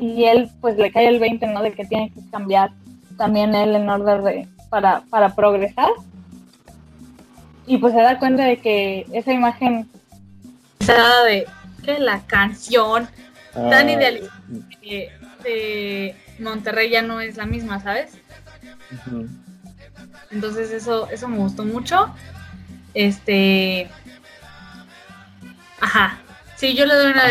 y 0.00 0.24
él, 0.24 0.50
pues, 0.60 0.76
le 0.76 0.90
cae 0.90 1.06
el 1.06 1.20
20, 1.20 1.46
¿no? 1.46 1.62
De 1.62 1.70
que 1.70 1.84
tiene 1.84 2.10
que 2.10 2.28
cambiar 2.32 2.72
también 3.18 3.54
él 3.54 3.76
en 3.76 3.90
orden 3.90 4.24
de, 4.24 4.48
para, 4.70 5.02
para 5.10 5.34
progresar. 5.34 5.90
Y 7.66 7.76
pues 7.76 7.92
se 7.92 8.00
da 8.00 8.18
cuenta 8.18 8.44
de 8.44 8.56
que 8.58 9.06
esa 9.12 9.32
imagen 9.32 9.86
de 11.26 11.46
que 11.84 11.98
la 11.98 12.20
canción 12.26 13.08
tan 13.52 13.88
ah. 13.88 13.92
idealista 13.92 14.34
de, 15.42 16.16
Monterrey 16.38 16.88
ya 16.88 17.02
no 17.02 17.20
es 17.20 17.36
la 17.36 17.46
misma, 17.46 17.80
¿sabes? 17.80 18.12
Entonces 20.30 20.70
eso, 20.70 21.08
eso 21.10 21.26
me 21.26 21.38
gustó 21.38 21.64
mucho. 21.64 22.14
Este. 22.94 23.90
Ajá. 25.80 26.18
Sí, 26.56 26.74
yo 26.74 26.86
le 26.86 26.94
doy 26.94 27.12
una 27.12 27.24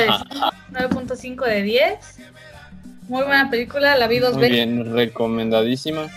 9.5 0.71 1.45
de 1.45 1.61
10. 1.61 2.19
Muy 3.07 3.23
buena 3.23 3.49
película, 3.49 3.95
la 3.95 4.07
vi 4.07 4.19
dos 4.19 4.35
Muy 4.35 4.49
Bien, 4.49 4.93
recomendadísima. 4.93 6.09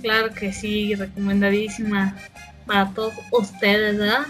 Claro 0.00 0.30
que 0.30 0.52
sí, 0.52 0.94
recomendadísima 0.94 2.16
para 2.66 2.90
todos 2.90 3.14
ustedes, 3.32 3.98
¿verdad? 3.98 4.26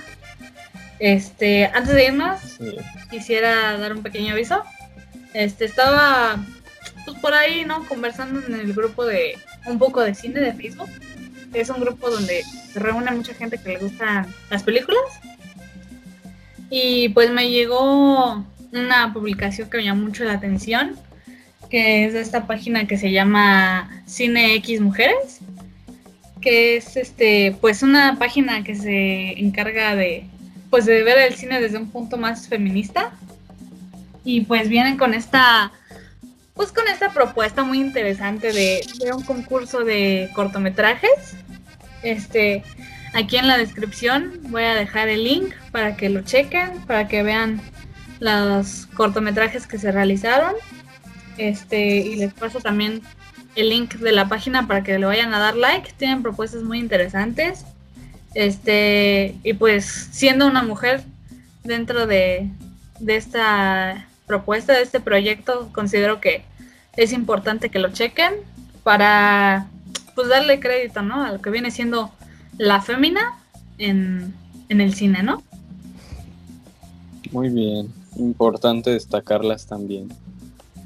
Este, 0.99 1.67
antes 1.67 1.95
de 1.95 2.07
irnos, 2.07 2.41
quisiera 3.11 3.77
dar 3.79 3.93
un 3.93 4.03
pequeño 4.03 4.33
aviso. 4.33 4.63
Este, 5.33 5.65
estaba 5.65 6.45
pues 7.05 7.19
por 7.19 7.35
ahí, 7.35 7.65
¿no? 7.65 7.85
Conversando 7.85 8.45
en 8.47 8.55
el 8.55 8.73
grupo 8.73 9.05
de 9.05 9.39
un 9.67 9.79
poco 9.79 10.01
de 10.01 10.15
cine 10.15 10.41
de 10.41 10.53
Facebook. 10.53 10.91
Es 11.53 11.71
un 11.71 11.81
grupo 11.81 12.11
donde 12.11 12.43
se 12.73 12.81
reúne 12.81 13.11
mucha 13.13 13.35
gente 13.35 13.59
que 13.59 13.71
le 13.71 13.79
gustan 13.79 14.27
las 14.51 14.63
películas. 14.63 15.01
Y 16.69 17.11
pues 17.11 17.31
me 17.31 17.49
llegó 17.49 18.45
una 18.73 19.13
publicación 19.13 19.71
que 19.71 19.79
me 19.79 19.85
llamó 19.85 20.07
mucho 20.07 20.25
la 20.25 20.33
atención, 20.33 20.97
que 21.71 22.07
es 22.07 22.13
de 22.13 22.21
esta 22.21 22.47
página 22.47 22.87
que 22.87 22.99
se 22.99 23.11
llama 23.11 24.03
Cine 24.07 24.55
X 24.57 24.81
Mujeres, 24.81 25.41
que 26.41 26.77
es 26.77 26.97
este, 26.97 27.57
pues 27.61 27.83
una 27.83 28.17
página 28.19 28.63
que 28.63 28.75
se 28.75 29.39
encarga 29.41 29.95
de 29.95 30.27
pues 30.71 30.85
de 30.85 31.03
ver 31.03 31.19
el 31.19 31.35
cine 31.35 31.61
desde 31.61 31.79
un 31.79 31.91
punto 31.91 32.17
más 32.17 32.49
feminista. 32.49 33.13
Y 34.25 34.43
pues 34.43 34.69
vienen 34.69 34.97
con 34.97 35.15
esta 35.15 35.73
pues 36.55 36.73
con 36.73 36.89
esta 36.89 37.11
propuesta 37.13 37.63
muy 37.65 37.79
interesante 37.79 38.53
de, 38.53 38.81
un 39.15 39.23
concurso 39.23 39.85
de 39.85 40.31
cortometrajes. 40.35 41.37
Este, 42.03 42.63
aquí 43.13 43.37
en 43.37 43.47
la 43.47 43.59
descripción 43.59 44.41
voy 44.45 44.65
a 44.65 44.75
dejar 44.75 45.09
el 45.09 45.25
link 45.25 45.53
para 45.71 45.97
que 45.97 46.09
lo 46.09 46.23
chequen, 46.23 46.81
para 46.87 47.09
que 47.09 47.23
vean 47.23 47.61
los 48.21 48.87
cortometrajes 48.97 49.67
que 49.67 49.79
se 49.79 49.93
realizaron. 49.93 50.55
Este, 51.39 51.99
y 51.99 52.17
les 52.17 52.33
paso 52.35 52.61
también 52.61 53.03
el 53.55 53.71
link 53.71 53.95
de 53.95 54.13
la 54.13 54.29
página 54.29 54.67
para 54.67 54.83
que 54.83 54.99
le 54.99 55.07
vayan 55.07 55.35
a 55.35 55.39
dar 55.39 55.57
like. 55.57 55.93
Tienen 55.97 56.23
propuestas 56.23 56.63
muy 56.63 56.79
interesantes. 56.79 57.65
Este, 58.35 59.35
y 59.43 59.55
pues 59.55 60.09
siendo 60.13 60.47
una 60.47 60.63
mujer 60.63 61.03
dentro 61.65 62.07
de, 62.07 62.51
de 63.01 63.17
esta 63.17 64.07
propuesta, 64.27 64.75
de 64.75 64.83
este 64.83 65.01
proyecto, 65.01 65.71
considero 65.73 66.21
que 66.21 66.45
es 66.97 67.13
importante 67.13 67.71
que 67.71 67.79
lo 67.79 67.91
chequen 67.91 68.35
para 68.83 69.69
pues 70.15 70.29
darle 70.29 70.61
crédito, 70.61 71.03
¿no? 71.03 71.25
A 71.25 71.33
lo 71.33 71.41
que 71.41 71.51
viene 71.51 71.71
siendo 71.71 72.11
la 72.59 72.81
fémina 72.81 73.39
en, 73.79 74.35
en 74.69 74.81
el 74.81 74.95
cine, 74.95 75.23
¿no? 75.23 75.43
Muy 77.33 77.51
bien, 77.51 77.93
importante 78.17 78.91
destacarlas 78.91 79.67
también. 79.67 80.09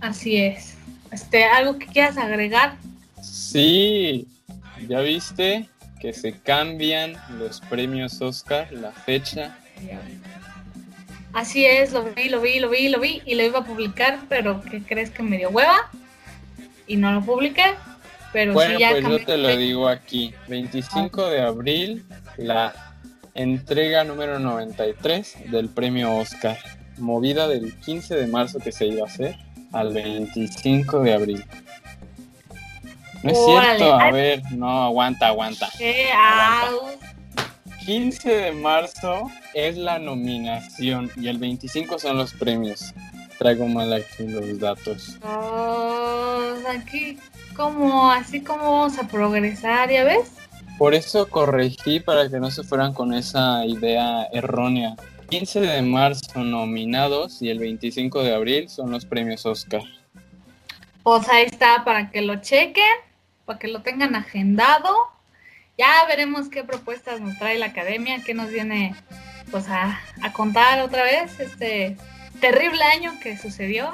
Así 0.00 0.36
es. 0.36 0.74
Este, 1.12 1.44
¿algo 1.44 1.78
que 1.78 1.86
quieras 1.86 2.16
agregar? 2.16 2.76
Sí, 3.22 4.26
ya 4.88 5.00
viste 5.00 5.68
que 6.00 6.12
se 6.12 6.32
cambian 6.32 7.14
los 7.38 7.60
premios 7.60 8.20
Oscar, 8.22 8.72
la 8.72 8.92
fecha. 8.92 9.56
Así 11.32 11.64
es, 11.64 11.92
lo 11.92 12.02
vi, 12.02 12.28
lo 12.28 12.40
vi, 12.40 12.58
lo 12.58 12.70
vi, 12.70 12.88
lo 12.88 12.98
vi 12.98 13.22
y 13.26 13.34
lo 13.34 13.44
iba 13.44 13.60
a 13.60 13.64
publicar, 13.64 14.20
pero 14.28 14.62
¿qué 14.62 14.82
crees 14.82 15.10
que 15.10 15.22
me 15.22 15.36
dio 15.36 15.50
hueva? 15.50 15.90
Y 16.86 16.96
no 16.96 17.12
lo 17.12 17.22
publiqué, 17.22 17.74
pero 18.32 18.52
bueno, 18.52 18.76
sí 18.76 18.80
ya 18.80 18.90
pues 18.92 19.04
yo 19.06 19.24
te 19.24 19.36
lo 19.36 19.54
digo 19.56 19.88
aquí, 19.88 20.34
25 20.48 21.28
de 21.28 21.40
abril, 21.42 22.04
la 22.36 22.96
entrega 23.34 24.02
número 24.04 24.38
93 24.38 25.50
del 25.50 25.68
premio 25.68 26.16
Oscar, 26.16 26.58
movida 26.98 27.46
del 27.46 27.74
15 27.78 28.16
de 28.16 28.26
marzo 28.26 28.58
que 28.58 28.72
se 28.72 28.86
iba 28.86 29.02
a 29.02 29.06
hacer 29.06 29.36
al 29.72 29.92
25 29.92 31.00
de 31.00 31.14
abril. 31.14 31.44
No 33.22 33.30
es 33.30 33.38
cierto, 33.44 33.94
a 33.94 34.10
ver, 34.10 34.42
no, 34.52 34.84
aguanta, 34.84 35.28
aguanta. 35.28 35.68
15 37.84 38.34
de 38.34 38.52
marzo 38.52 39.30
es 39.54 39.76
la 39.76 39.98
nominación 39.98 41.10
y 41.16 41.28
el 41.28 41.38
25 41.38 41.98
son 41.98 42.16
los 42.16 42.32
premios. 42.32 42.94
Traigo 43.38 43.66
mal 43.66 43.92
aquí 43.92 44.26
los 44.26 44.58
datos. 44.58 45.16
Oh, 45.22 46.54
aquí, 46.68 47.18
como, 47.56 48.10
así 48.10 48.42
como 48.42 48.62
vamos 48.62 48.98
a 48.98 49.08
progresar, 49.08 49.90
¿ya 49.90 50.04
ves? 50.04 50.32
Por 50.78 50.94
eso 50.94 51.28
corregí 51.28 52.00
para 52.00 52.28
que 52.28 52.38
no 52.38 52.50
se 52.50 52.62
fueran 52.62 52.94
con 52.94 53.12
esa 53.12 53.64
idea 53.66 54.28
errónea. 54.32 54.94
15 55.30 55.60
de 55.60 55.82
marzo 55.82 56.42
nominados 56.42 57.40
y 57.40 57.50
el 57.50 57.60
25 57.60 58.24
de 58.24 58.34
abril 58.34 58.68
son 58.68 58.90
los 58.90 59.04
premios 59.04 59.46
Oscar. 59.46 59.82
Pues 61.04 61.28
ahí 61.28 61.44
está, 61.44 61.84
para 61.84 62.10
que 62.10 62.20
lo 62.20 62.40
chequen 62.40 62.84
para 63.44 63.58
que 63.58 63.68
lo 63.68 63.82
tengan 63.82 64.14
agendado. 64.14 64.94
Ya 65.78 66.04
veremos 66.08 66.48
qué 66.48 66.62
propuestas 66.62 67.20
nos 67.20 67.38
trae 67.38 67.58
la 67.58 67.66
academia, 67.66 68.22
qué 68.24 68.34
nos 68.34 68.50
viene 68.50 68.94
pues 69.50 69.66
a, 69.68 70.00
contar 70.32 70.80
otra 70.80 71.04
vez 71.04 71.38
este 71.40 71.96
terrible 72.40 72.82
año 72.82 73.12
que 73.22 73.36
sucedió, 73.36 73.92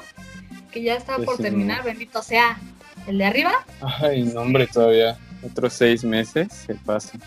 que 0.72 0.82
ya 0.82 0.94
está 0.94 1.18
por 1.18 1.38
terminar, 1.38 1.84
bendito 1.84 2.22
sea 2.22 2.58
el 3.06 3.18
de 3.18 3.24
arriba. 3.24 3.64
Ay, 3.80 4.24
no 4.24 4.40
hombre, 4.40 4.66
todavía 4.66 5.18
otros 5.42 5.72
seis 5.72 6.02
meses 6.02 6.48
se 6.66 6.74
pasa. 6.74 7.18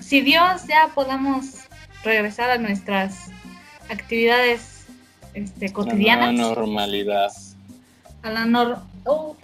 Si 0.00 0.20
Dios 0.20 0.66
ya 0.66 0.90
podamos 0.94 1.63
regresar 2.04 2.50
a 2.50 2.58
nuestras 2.58 3.30
actividades 3.88 4.86
este, 5.34 5.72
cotidianas. 5.72 6.28
A 6.28 6.32
la 6.32 6.38
normalidad. 6.38 7.32
A 8.22 8.30
la 8.30 8.44
nor... 8.46 8.78
Oh, 9.04 9.36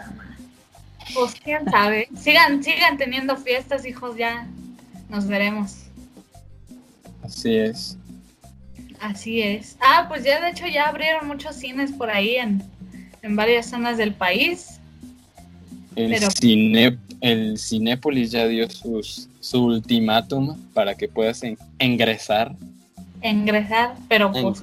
pues 1.15 1.35
quién 1.43 1.69
sabe. 1.71 2.09
Sigan, 2.17 2.63
sigan 2.63 2.97
teniendo 2.97 3.37
fiestas, 3.37 3.85
hijos, 3.85 4.17
ya 4.17 4.47
nos 5.09 5.27
veremos. 5.27 5.87
Así 7.23 7.57
es. 7.57 7.97
Así 9.01 9.41
es. 9.41 9.77
Ah, 9.81 10.07
pues 10.09 10.25
ya 10.25 10.41
de 10.41 10.51
hecho 10.51 10.67
ya 10.67 10.89
abrieron 10.89 11.27
muchos 11.27 11.57
cines 11.57 11.91
por 11.93 12.11
ahí 12.11 12.37
en, 12.37 12.63
varias 13.35 13.67
zonas 13.71 13.97
del 13.97 14.15
país. 14.15 14.81
El, 15.97 16.21
cine, 16.31 16.99
el 17.21 17.59
Cinépolis 17.59 18.31
ya 18.31 18.47
dio 18.47 18.69
sus, 18.71 19.29
su 19.41 19.65
ultimátum 19.65 20.57
para 20.73 20.95
que 20.95 21.09
puedas 21.09 21.43
ingresar. 21.79 22.55
Ingresar, 23.23 23.95
pero 24.09 24.33
pues, 24.33 24.63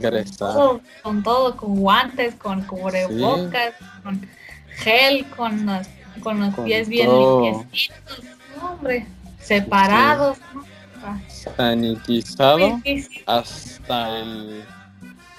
Con, 1.03 1.23
todo, 1.23 1.55
con 1.55 1.75
guantes, 1.75 2.35
con 2.35 2.63
cubrebocas, 2.63 3.73
con 4.03 4.21
gel, 4.69 5.25
con 5.35 5.65
las 5.65 5.89
con 6.21 6.39
los 6.39 6.55
pies 6.61 6.89
bien 6.89 7.09
limpiecitos, 7.11 8.21
hombre, 8.59 9.05
separados, 9.39 10.39
Sanitizado 11.27 12.81
hasta 13.25 14.19
el 14.19 14.63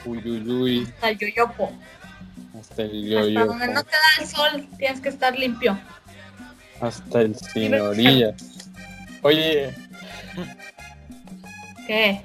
uyuyuy. 0.04 0.84
Hasta 0.84 1.10
el 1.10 1.18
yoyopo. 1.18 1.72
Hasta 2.58 2.82
el 2.82 3.08
yoyopo. 3.08 3.40
Hasta 3.40 3.46
donde 3.46 3.74
no 3.74 3.84
te 3.84 3.90
da 3.90 4.22
el 4.22 4.26
sol, 4.26 4.68
tienes 4.78 5.00
que 5.00 5.08
estar 5.10 5.38
limpio. 5.38 5.78
Hasta 6.80 7.22
el 7.22 7.34
sin 7.36 7.74
orilla. 7.74 8.34
Oye. 9.28 9.74
¿Qué? 11.86 12.22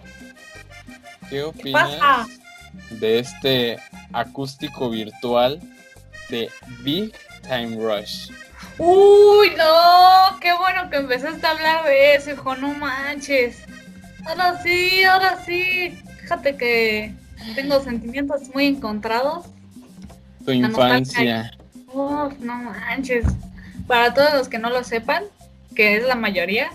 ¿Qué 1.29 1.43
opinas 1.43 2.29
de 2.91 3.19
este 3.19 3.77
acústico 4.13 4.89
virtual 4.89 5.59
de 6.29 6.49
Big 6.79 7.13
Time 7.41 7.75
Rush? 7.75 8.29
Uy, 8.77 9.51
no, 9.57 10.39
qué 10.39 10.53
bueno 10.53 10.89
que 10.89 10.95
empezaste 10.95 11.45
a 11.45 11.51
hablar 11.51 11.83
de 11.83 12.15
eso, 12.15 12.31
hijo, 12.31 12.55
no 12.55 12.73
manches. 12.73 13.57
Ahora 14.25 14.63
sí, 14.63 15.03
ahora 15.03 15.43
sí. 15.45 15.99
Fíjate 16.21 16.55
que 16.55 17.13
tengo 17.53 17.81
sentimientos 17.81 18.43
muy 18.53 18.67
encontrados. 18.67 19.47
Tu 20.45 20.53
infancia. 20.53 21.51
Uf, 21.87 22.33
no 22.39 22.55
manches. 22.55 23.25
Para 23.87 24.13
todos 24.13 24.33
los 24.33 24.47
que 24.47 24.57
no 24.57 24.69
lo 24.69 24.85
sepan, 24.85 25.25
que 25.75 25.97
es 25.97 26.03
la 26.03 26.15
mayoría, 26.15 26.71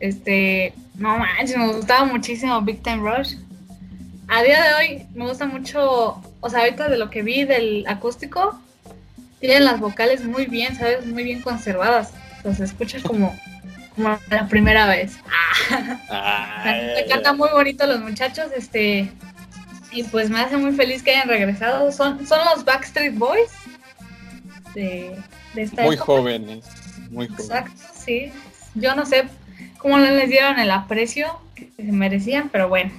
este, 0.00 0.74
no 0.96 1.18
manches, 1.18 1.56
me 1.56 1.72
gustaba 1.72 2.04
muchísimo 2.04 2.60
Big 2.62 2.82
Time 2.82 2.98
Rush. 2.98 3.36
A 4.28 4.42
día 4.42 4.62
de 4.62 4.74
hoy 4.74 5.06
me 5.14 5.26
gusta 5.26 5.46
mucho, 5.46 6.20
o 6.40 6.50
sea, 6.50 6.60
ahorita 6.60 6.88
de 6.88 6.98
lo 6.98 7.10
que 7.10 7.22
vi 7.22 7.44
del 7.44 7.84
acústico, 7.86 8.60
tienen 9.40 9.64
las 9.64 9.80
vocales 9.80 10.24
muy 10.24 10.46
bien, 10.46 10.74
¿sabes? 10.76 11.06
Muy 11.06 11.24
bien 11.24 11.42
conservadas. 11.42 12.12
O 12.40 12.42
sea, 12.42 12.54
se 12.54 12.64
escucha 12.64 12.98
como, 13.02 13.36
como 13.94 14.18
la 14.30 14.48
primera 14.48 14.86
vez. 14.86 15.16
Ah. 16.12 16.62
Me 16.64 17.00
encanta 17.00 17.32
muy 17.32 17.48
bonito 17.50 17.86
los 17.86 18.00
muchachos, 18.00 18.50
este, 18.56 19.12
y 19.92 20.02
pues 20.04 20.28
me 20.28 20.40
hace 20.40 20.56
muy 20.56 20.72
feliz 20.72 21.02
que 21.02 21.12
hayan 21.12 21.28
regresado. 21.28 21.92
Son, 21.92 22.26
son 22.26 22.40
los 22.52 22.64
Backstreet 22.64 23.14
Boys 23.14 23.52
de, 24.74 25.16
de 25.54 25.62
esta 25.62 25.82
Muy 25.82 25.96
jóvenes, 25.96 26.64
muy 27.10 27.28
jóvenes. 27.28 27.50
Exacto, 27.50 27.82
sí. 27.94 28.32
Yo 28.74 28.94
no 28.96 29.06
sé 29.06 29.28
cómo 29.80 29.98
les 29.98 30.28
dieron 30.28 30.58
el 30.58 30.70
aprecio 30.70 31.40
que 31.54 31.70
se 31.76 31.82
merecían, 31.82 32.48
pero 32.50 32.68
bueno, 32.68 32.92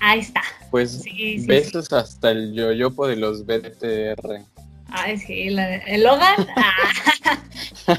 ahí 0.00 0.20
está. 0.20 0.42
Pues 0.70 1.04
besos 1.46 1.92
hasta 1.92 2.30
el 2.30 2.54
yoyopo 2.54 3.06
de 3.06 3.16
los 3.16 3.44
BTR. 3.44 4.42
Ay, 4.88 5.18
sí, 5.18 5.48
el 5.48 6.02
Logan. 6.02 6.46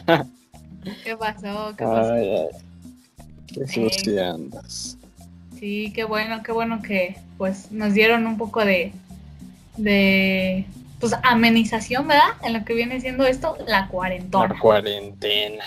Ah. 0.07 0.23
¿Qué 1.03 1.17
pasó? 1.17 1.73
¿Qué 1.77 1.83
pasó? 1.83 2.13
Ay, 2.13 2.29
ay. 2.29 3.25
Qué 3.47 3.67
sucia 3.67 4.29
andas. 4.31 4.97
Sí, 5.59 5.91
qué 5.93 6.05
bueno, 6.05 6.41
qué 6.41 6.53
bueno 6.53 6.81
que 6.81 7.17
pues 7.37 7.69
nos 7.71 7.93
dieron 7.93 8.25
un 8.27 8.37
poco 8.37 8.63
de, 8.63 8.93
de 9.75 10.65
pues 11.01 11.13
amenización, 11.23 12.07
¿verdad? 12.07 12.29
En 12.43 12.53
lo 12.53 12.63
que 12.63 12.73
viene 12.73 13.01
siendo 13.01 13.25
esto, 13.25 13.57
la 13.67 13.89
cuarentena. 13.89 14.47
La 14.47 14.59
cuarentena. 14.59 15.65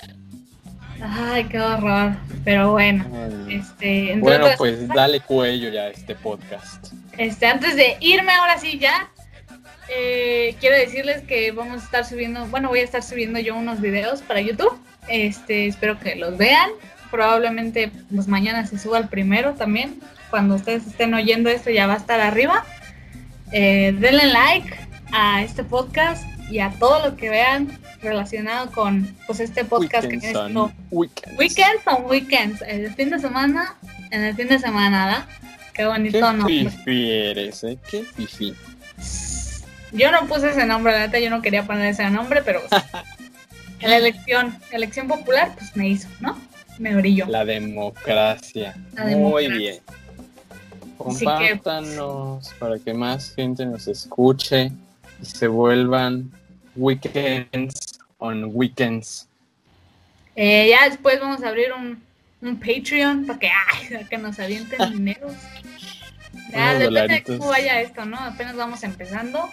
Ay, 1.02 1.44
qué 1.44 1.60
horror. 1.60 2.16
Pero 2.44 2.72
bueno, 2.72 3.04
este. 3.48 4.16
Bueno, 4.18 4.46
pues 4.56 4.86
dale 4.88 5.20
cuello 5.20 5.68
ya 5.68 5.82
a 5.82 5.88
este 5.88 6.14
podcast. 6.14 6.92
Este, 7.18 7.46
antes 7.46 7.76
de 7.76 7.96
irme 8.00 8.32
ahora 8.32 8.58
sí 8.58 8.78
ya, 8.78 9.10
eh, 9.88 10.56
quiero 10.60 10.76
decirles 10.76 11.22
que 11.22 11.52
vamos 11.52 11.82
a 11.82 11.84
estar 11.84 12.04
subiendo, 12.04 12.46
bueno, 12.46 12.68
voy 12.68 12.80
a 12.80 12.84
estar 12.84 13.02
subiendo 13.02 13.38
yo 13.38 13.56
unos 13.56 13.80
videos 13.80 14.22
para 14.22 14.40
YouTube. 14.40 14.78
Este, 15.08 15.66
espero 15.66 15.98
que 15.98 16.16
los 16.16 16.36
vean. 16.36 16.70
Probablemente 17.10 17.90
pues 18.12 18.26
mañana 18.26 18.66
se 18.66 18.78
suba 18.78 18.98
el 18.98 19.08
primero 19.08 19.54
también. 19.54 20.00
Cuando 20.30 20.56
ustedes 20.56 20.86
estén 20.86 21.14
oyendo 21.14 21.48
esto 21.48 21.70
ya 21.70 21.86
va 21.86 21.94
a 21.94 21.98
estar 21.98 22.20
arriba. 22.20 22.64
Eh, 23.52 23.94
denle 23.98 24.26
like 24.26 24.76
a 25.12 25.42
este 25.42 25.62
podcast 25.62 26.24
y 26.50 26.60
a 26.60 26.70
todo 26.78 27.08
lo 27.08 27.16
que 27.16 27.28
vean 27.28 27.78
relacionado 28.00 28.70
con 28.70 29.16
pues 29.26 29.40
este 29.40 29.64
podcast 29.64 30.08
que 30.08 30.18
tiene 30.18 30.38
weekends. 30.90 31.38
weekends 31.38 31.84
son 31.84 32.04
weekends. 32.06 32.62
El 32.62 32.94
fin 32.94 33.10
de 33.10 33.18
semana, 33.18 33.74
en 34.10 34.22
el 34.22 34.34
fin 34.34 34.48
de 34.48 34.58
semana, 34.58 35.06
¿verdad? 35.06 35.24
Qué 35.74 35.84
bonito 35.84 36.18
¿Qué 36.18 36.20
nombre. 36.20 36.70
Fifi 36.70 37.10
eres, 37.10 37.64
¿eh? 37.64 37.78
Qué 37.90 38.02
fifi. 38.02 38.54
Yo 39.92 40.10
no 40.10 40.26
puse 40.26 40.50
ese 40.50 40.66
nombre, 40.66 40.92
la 40.92 41.00
neta, 41.00 41.18
yo 41.18 41.30
no 41.30 41.42
quería 41.42 41.64
poner 41.64 41.86
ese 41.86 42.08
nombre, 42.10 42.42
pero 42.42 42.62
en 43.80 43.90
la 43.90 43.96
elección, 43.96 44.56
elección 44.70 45.08
popular, 45.08 45.52
pues 45.56 45.76
me 45.76 45.88
hizo, 45.88 46.08
¿no? 46.20 46.38
Me 46.78 46.94
brilló. 46.94 47.26
La 47.26 47.44
democracia. 47.44 48.74
Muy 49.16 49.48
bien. 49.48 49.80
Compártanos 50.98 52.54
para 52.58 52.78
que 52.78 52.92
más 52.94 53.34
gente 53.34 53.64
nos 53.64 53.86
escuche 53.86 54.72
y 55.20 55.24
se 55.24 55.48
vuelvan 55.48 56.30
weekends 56.74 57.98
on 58.18 58.50
weekends. 58.52 59.28
Eh, 60.34 60.68
ya 60.70 60.88
después 60.88 61.18
vamos 61.20 61.42
a 61.42 61.48
abrir 61.48 61.72
un, 61.72 62.02
un 62.42 62.60
Patreon 62.60 63.26
para 63.26 63.38
que, 63.38 63.48
ay, 63.48 64.04
que 64.08 64.18
nos 64.18 64.38
avienten 64.38 64.92
dinero. 64.92 65.28
Ya, 66.52 66.74
depende 66.74 67.14
de 67.14 67.22
cómo 67.22 67.48
vaya 67.48 67.80
esto, 67.80 68.04
¿no? 68.04 68.18
Apenas 68.18 68.56
vamos 68.56 68.82
empezando. 68.84 69.48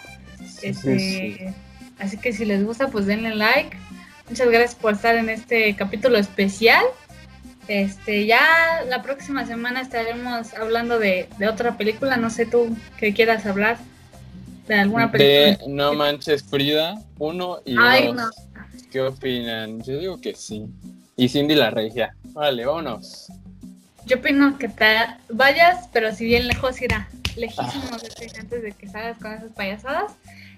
Este, 0.62 1.54
Así 1.98 2.16
que 2.18 2.32
si 2.32 2.44
les 2.44 2.64
gusta, 2.64 2.88
pues 2.88 3.06
denle 3.06 3.34
like. 3.34 3.76
Muchas 4.28 4.48
gracias 4.48 4.74
por 4.74 4.94
estar 4.94 5.16
en 5.16 5.28
este 5.28 5.74
capítulo 5.76 6.18
especial. 6.18 6.84
Este, 7.68 8.26
ya 8.26 8.82
la 8.88 9.02
próxima 9.02 9.46
semana 9.46 9.80
estaremos 9.80 10.52
hablando 10.54 10.98
de, 10.98 11.28
de 11.38 11.48
otra 11.48 11.78
película. 11.78 12.16
No 12.16 12.30
sé 12.30 12.46
tú 12.46 12.76
qué 12.98 13.14
quieras 13.14 13.46
hablar 13.46 13.78
de 14.66 14.74
alguna 14.74 15.10
película. 15.10 15.56
De 15.56 15.58
No 15.68 15.94
Manches 15.94 16.42
Frida, 16.42 17.00
uno 17.18 17.60
y 17.64 17.74
dos. 17.74 18.34
¿Qué 18.90 19.00
opinan? 19.00 19.82
Yo 19.82 19.98
digo 19.98 20.20
que 20.20 20.34
sí. 20.34 20.66
Y 21.16 21.28
Cindy 21.28 21.54
la 21.54 21.70
Regia. 21.70 22.14
Vale, 22.32 22.64
vámonos. 22.64 23.28
Yo 24.06 24.18
opino 24.18 24.58
que 24.58 24.68
te 24.68 24.96
vayas, 25.30 25.88
pero 25.92 26.14
si 26.14 26.26
bien 26.26 26.46
lejos 26.46 26.80
irá. 26.82 27.08
Lejísimos 27.36 28.04
ah. 28.04 28.40
antes 28.40 28.62
de 28.62 28.72
que 28.72 28.88
salgas 28.88 29.18
con 29.18 29.32
esas 29.32 29.52
payasadas. 29.52 30.12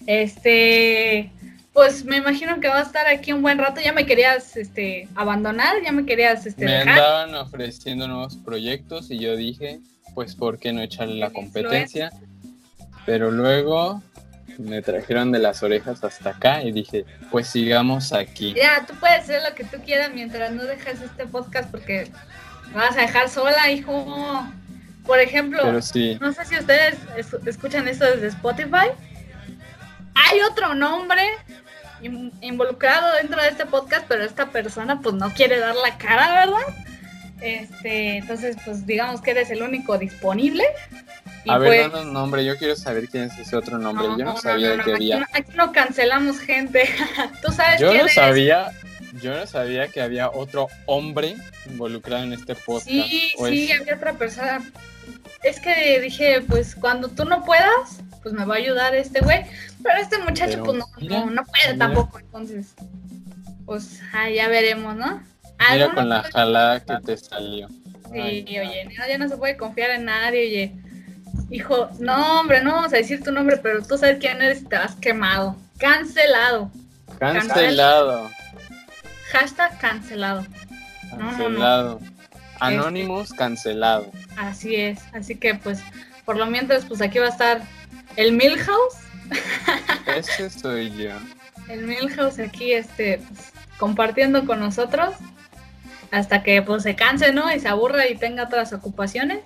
Este, 0.06 1.30
pues 1.72 2.04
me 2.04 2.16
imagino 2.16 2.60
que 2.60 2.68
va 2.68 2.78
a 2.78 2.82
estar 2.82 3.06
aquí 3.06 3.32
un 3.32 3.42
buen 3.42 3.58
rato. 3.58 3.80
Ya 3.80 3.92
me 3.92 4.06
querías 4.06 4.56
este, 4.56 5.08
abandonar, 5.14 5.76
ya 5.84 5.92
me 5.92 6.04
querías 6.04 6.46
este, 6.46 6.64
Me 6.64 6.76
andaban 6.76 7.34
ofreciendo 7.34 8.08
nuevos 8.08 8.36
proyectos 8.36 9.10
y 9.10 9.18
yo 9.18 9.36
dije, 9.36 9.80
pues, 10.14 10.34
¿por 10.34 10.58
qué 10.58 10.72
no 10.72 10.82
echarle 10.82 11.16
la 11.16 11.30
competencia? 11.30 12.10
Pero 13.06 13.30
luego 13.30 14.02
me 14.58 14.82
trajeron 14.82 15.32
de 15.32 15.38
las 15.38 15.62
orejas 15.62 16.02
hasta 16.02 16.30
acá 16.30 16.62
y 16.62 16.72
dije, 16.72 17.04
pues 17.30 17.46
sigamos 17.46 18.12
aquí. 18.12 18.54
Ya, 18.54 18.84
tú 18.86 18.94
puedes 18.98 19.20
hacer 19.20 19.42
lo 19.48 19.54
que 19.54 19.64
tú 19.64 19.78
quieras 19.84 20.10
mientras 20.12 20.52
no 20.52 20.64
dejes 20.64 21.00
este 21.00 21.26
podcast 21.26 21.70
porque 21.70 22.10
me 22.68 22.76
vas 22.76 22.96
a 22.96 23.02
dejar 23.02 23.28
sola, 23.28 23.70
hijo. 23.70 24.46
Por 25.04 25.20
ejemplo, 25.20 25.72
no 25.72 25.80
sé 25.80 26.44
si 26.44 26.58
ustedes 26.58 26.98
escuchan 27.46 27.86
esto 27.86 28.04
desde 28.06 28.26
Spotify. 28.28 28.88
Hay 30.14 30.40
otro 30.50 30.74
nombre 30.74 31.22
involucrado 32.40 33.14
dentro 33.16 33.40
de 33.40 33.48
este 33.48 33.66
podcast, 33.66 34.06
pero 34.08 34.24
esta 34.24 34.50
persona 34.50 35.00
pues 35.00 35.14
no 35.14 35.32
quiere 35.32 35.58
dar 35.58 35.76
la 35.76 35.96
cara, 35.96 36.46
¿verdad? 36.46 36.74
Este, 37.40 38.16
entonces, 38.16 38.56
pues 38.64 38.86
digamos 38.86 39.20
que 39.20 39.30
eres 39.30 39.50
el 39.50 39.62
único 39.62 39.96
disponible 39.98 40.64
a 41.48 41.58
ver, 41.58 41.90
un 41.90 42.12
nombre, 42.12 42.44
yo 42.44 42.56
quiero 42.56 42.76
saber 42.76 43.08
quién 43.08 43.24
es 43.24 43.38
ese 43.38 43.56
otro 43.56 43.78
nombre. 43.78 44.06
yo 44.18 44.24
no, 44.24 44.36
sabía 44.36 44.78
que 44.78 44.92
había. 44.92 45.28
Aquí 45.32 45.52
no, 45.54 45.72
cancelamos 45.72 46.38
gente. 46.38 46.88
Tú 47.42 47.52
sabes 47.52 47.80
yo 47.80 47.92
no 47.92 48.08
sabía, 48.08 48.72
yo 49.20 49.34
no 49.34 49.46
sabía 49.46 49.88
que 49.88 50.00
había 50.00 50.30
otro 50.30 50.68
hombre 50.86 51.36
involucrado 51.66 52.24
en 52.24 52.32
este 52.32 52.54
podcast. 52.54 52.88
Sí, 52.88 53.32
sí, 53.36 53.72
había 53.72 53.94
otra 53.94 54.14
persona. 54.14 54.62
Es 55.42 55.60
que 55.60 56.00
dije, 56.00 56.42
pues 56.48 56.74
cuando 56.74 57.08
tú 57.08 57.24
no 57.24 57.44
puedas, 57.44 58.00
pues 58.22 58.34
me 58.34 58.44
va 58.44 58.56
a 58.56 58.58
ayudar 58.58 58.94
este 58.94 59.20
güey. 59.20 59.44
Pero 59.82 59.98
este 59.98 60.18
muchacho, 60.18 60.62
pues 60.64 60.78
no, 60.78 61.30
no, 61.30 61.44
puede 61.44 61.76
tampoco. 61.78 62.18
Entonces, 62.18 62.74
pues 63.64 64.00
ya 64.34 64.48
veremos, 64.48 64.96
¿no? 64.96 65.22
Mira 65.72 65.94
con 65.94 66.08
la 66.08 66.22
jalada 66.22 66.84
que 66.84 66.94
te 67.04 67.16
salió. 67.16 67.68
Sí, 68.12 68.44
oye, 68.48 68.88
ya 69.08 69.18
no 69.18 69.28
se 69.28 69.36
puede 69.36 69.56
confiar 69.56 69.90
en 69.90 70.04
nadie, 70.06 70.46
oye. 70.46 70.85
Hijo, 71.50 71.88
no, 71.98 72.40
hombre, 72.40 72.62
no 72.62 72.72
vamos 72.72 72.92
a 72.92 72.96
decir 72.96 73.22
tu 73.22 73.32
nombre, 73.32 73.56
pero 73.56 73.82
tú 73.82 73.96
sabes 73.96 74.18
quién 74.18 74.42
eres 74.42 74.62
y 74.62 74.64
te 74.64 74.76
has 74.76 74.94
quemado. 74.96 75.56
Cancelado. 75.78 76.70
Cancelado. 77.18 78.30
Hashtag 79.30 79.78
cancelado. 79.78 80.44
Cancelado. 81.10 82.00
Anónimos 82.60 83.32
cancelado. 83.32 84.10
Así 84.36 84.76
es. 84.76 84.98
Así 85.12 85.36
que, 85.36 85.54
pues, 85.54 85.80
por 86.24 86.36
lo 86.36 86.46
mientras, 86.46 86.84
pues 86.84 87.00
aquí 87.00 87.18
va 87.18 87.26
a 87.26 87.30
estar 87.30 87.62
el 88.16 88.32
Milhouse. 88.32 88.96
Ese 90.16 90.50
soy 90.50 90.90
yo. 90.96 91.10
El 91.68 91.82
Milhouse 91.82 92.38
aquí, 92.38 92.72
este, 92.72 93.18
pues, 93.18 93.52
compartiendo 93.78 94.46
con 94.46 94.60
nosotros 94.60 95.14
hasta 96.10 96.42
que 96.42 96.62
pues 96.62 96.82
se 96.82 96.96
canse, 96.96 97.32
¿no? 97.32 97.52
Y 97.54 97.60
se 97.60 97.68
aburra 97.68 98.08
y 98.08 98.16
tenga 98.16 98.44
otras 98.44 98.72
ocupaciones 98.72 99.40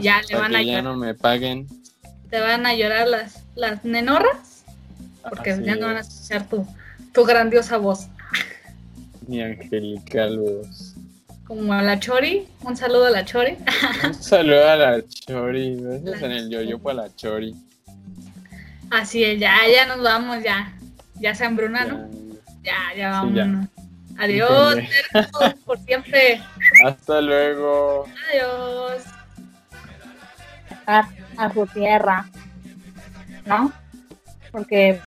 ya 0.00 0.22
le 0.28 0.36
van 0.36 0.54
a 0.56 0.62
ya 0.62 0.82
no 0.82 0.96
me 0.96 1.14
paguen. 1.14 1.66
Te 2.30 2.40
van 2.40 2.66
a 2.66 2.74
llorar 2.74 3.08
las, 3.08 3.42
las 3.54 3.84
nenorras, 3.84 4.64
porque 5.28 5.58
ya 5.62 5.76
no 5.76 5.86
van 5.86 5.98
a 5.98 6.00
escuchar 6.00 6.48
tu, 6.48 6.66
tu 7.12 7.24
grandiosa 7.24 7.76
voz. 7.76 8.08
Mi 9.26 9.42
angelical 9.42 10.38
voz. 10.38 10.94
Como 11.46 11.72
a 11.72 11.82
la 11.82 12.00
Chori, 12.00 12.46
un 12.62 12.76
saludo 12.76 13.06
a 13.06 13.10
la 13.10 13.24
Chori. 13.24 13.56
Un 14.04 14.14
saludo 14.14 14.68
a 14.68 14.76
la 14.76 15.02
Chori, 15.06 15.76
gracias 15.76 16.22
en 16.22 16.32
el 16.32 16.50
yo-yo 16.50 16.78
para 16.78 17.02
la 17.02 17.14
Chori. 17.14 17.54
Así 18.90 19.24
es, 19.24 19.38
ya, 19.38 19.56
ya 19.72 19.86
nos 19.86 20.02
vamos, 20.02 20.42
ya. 20.42 20.72
Ya 21.20 21.34
se 21.34 21.44
embruna, 21.44 21.84
¿no? 21.84 22.08
Ya, 22.62 22.94
ya 22.96 23.10
vamos. 23.10 23.68
Adiós, 24.18 24.76
por 25.64 25.78
siempre. 25.80 26.40
Hasta 26.84 27.20
luego. 27.20 28.06
Adiós 28.30 29.02
a 30.86 31.52
su 31.52 31.66
tierra, 31.66 32.26
¿no? 33.46 33.72
Porque 34.52 35.00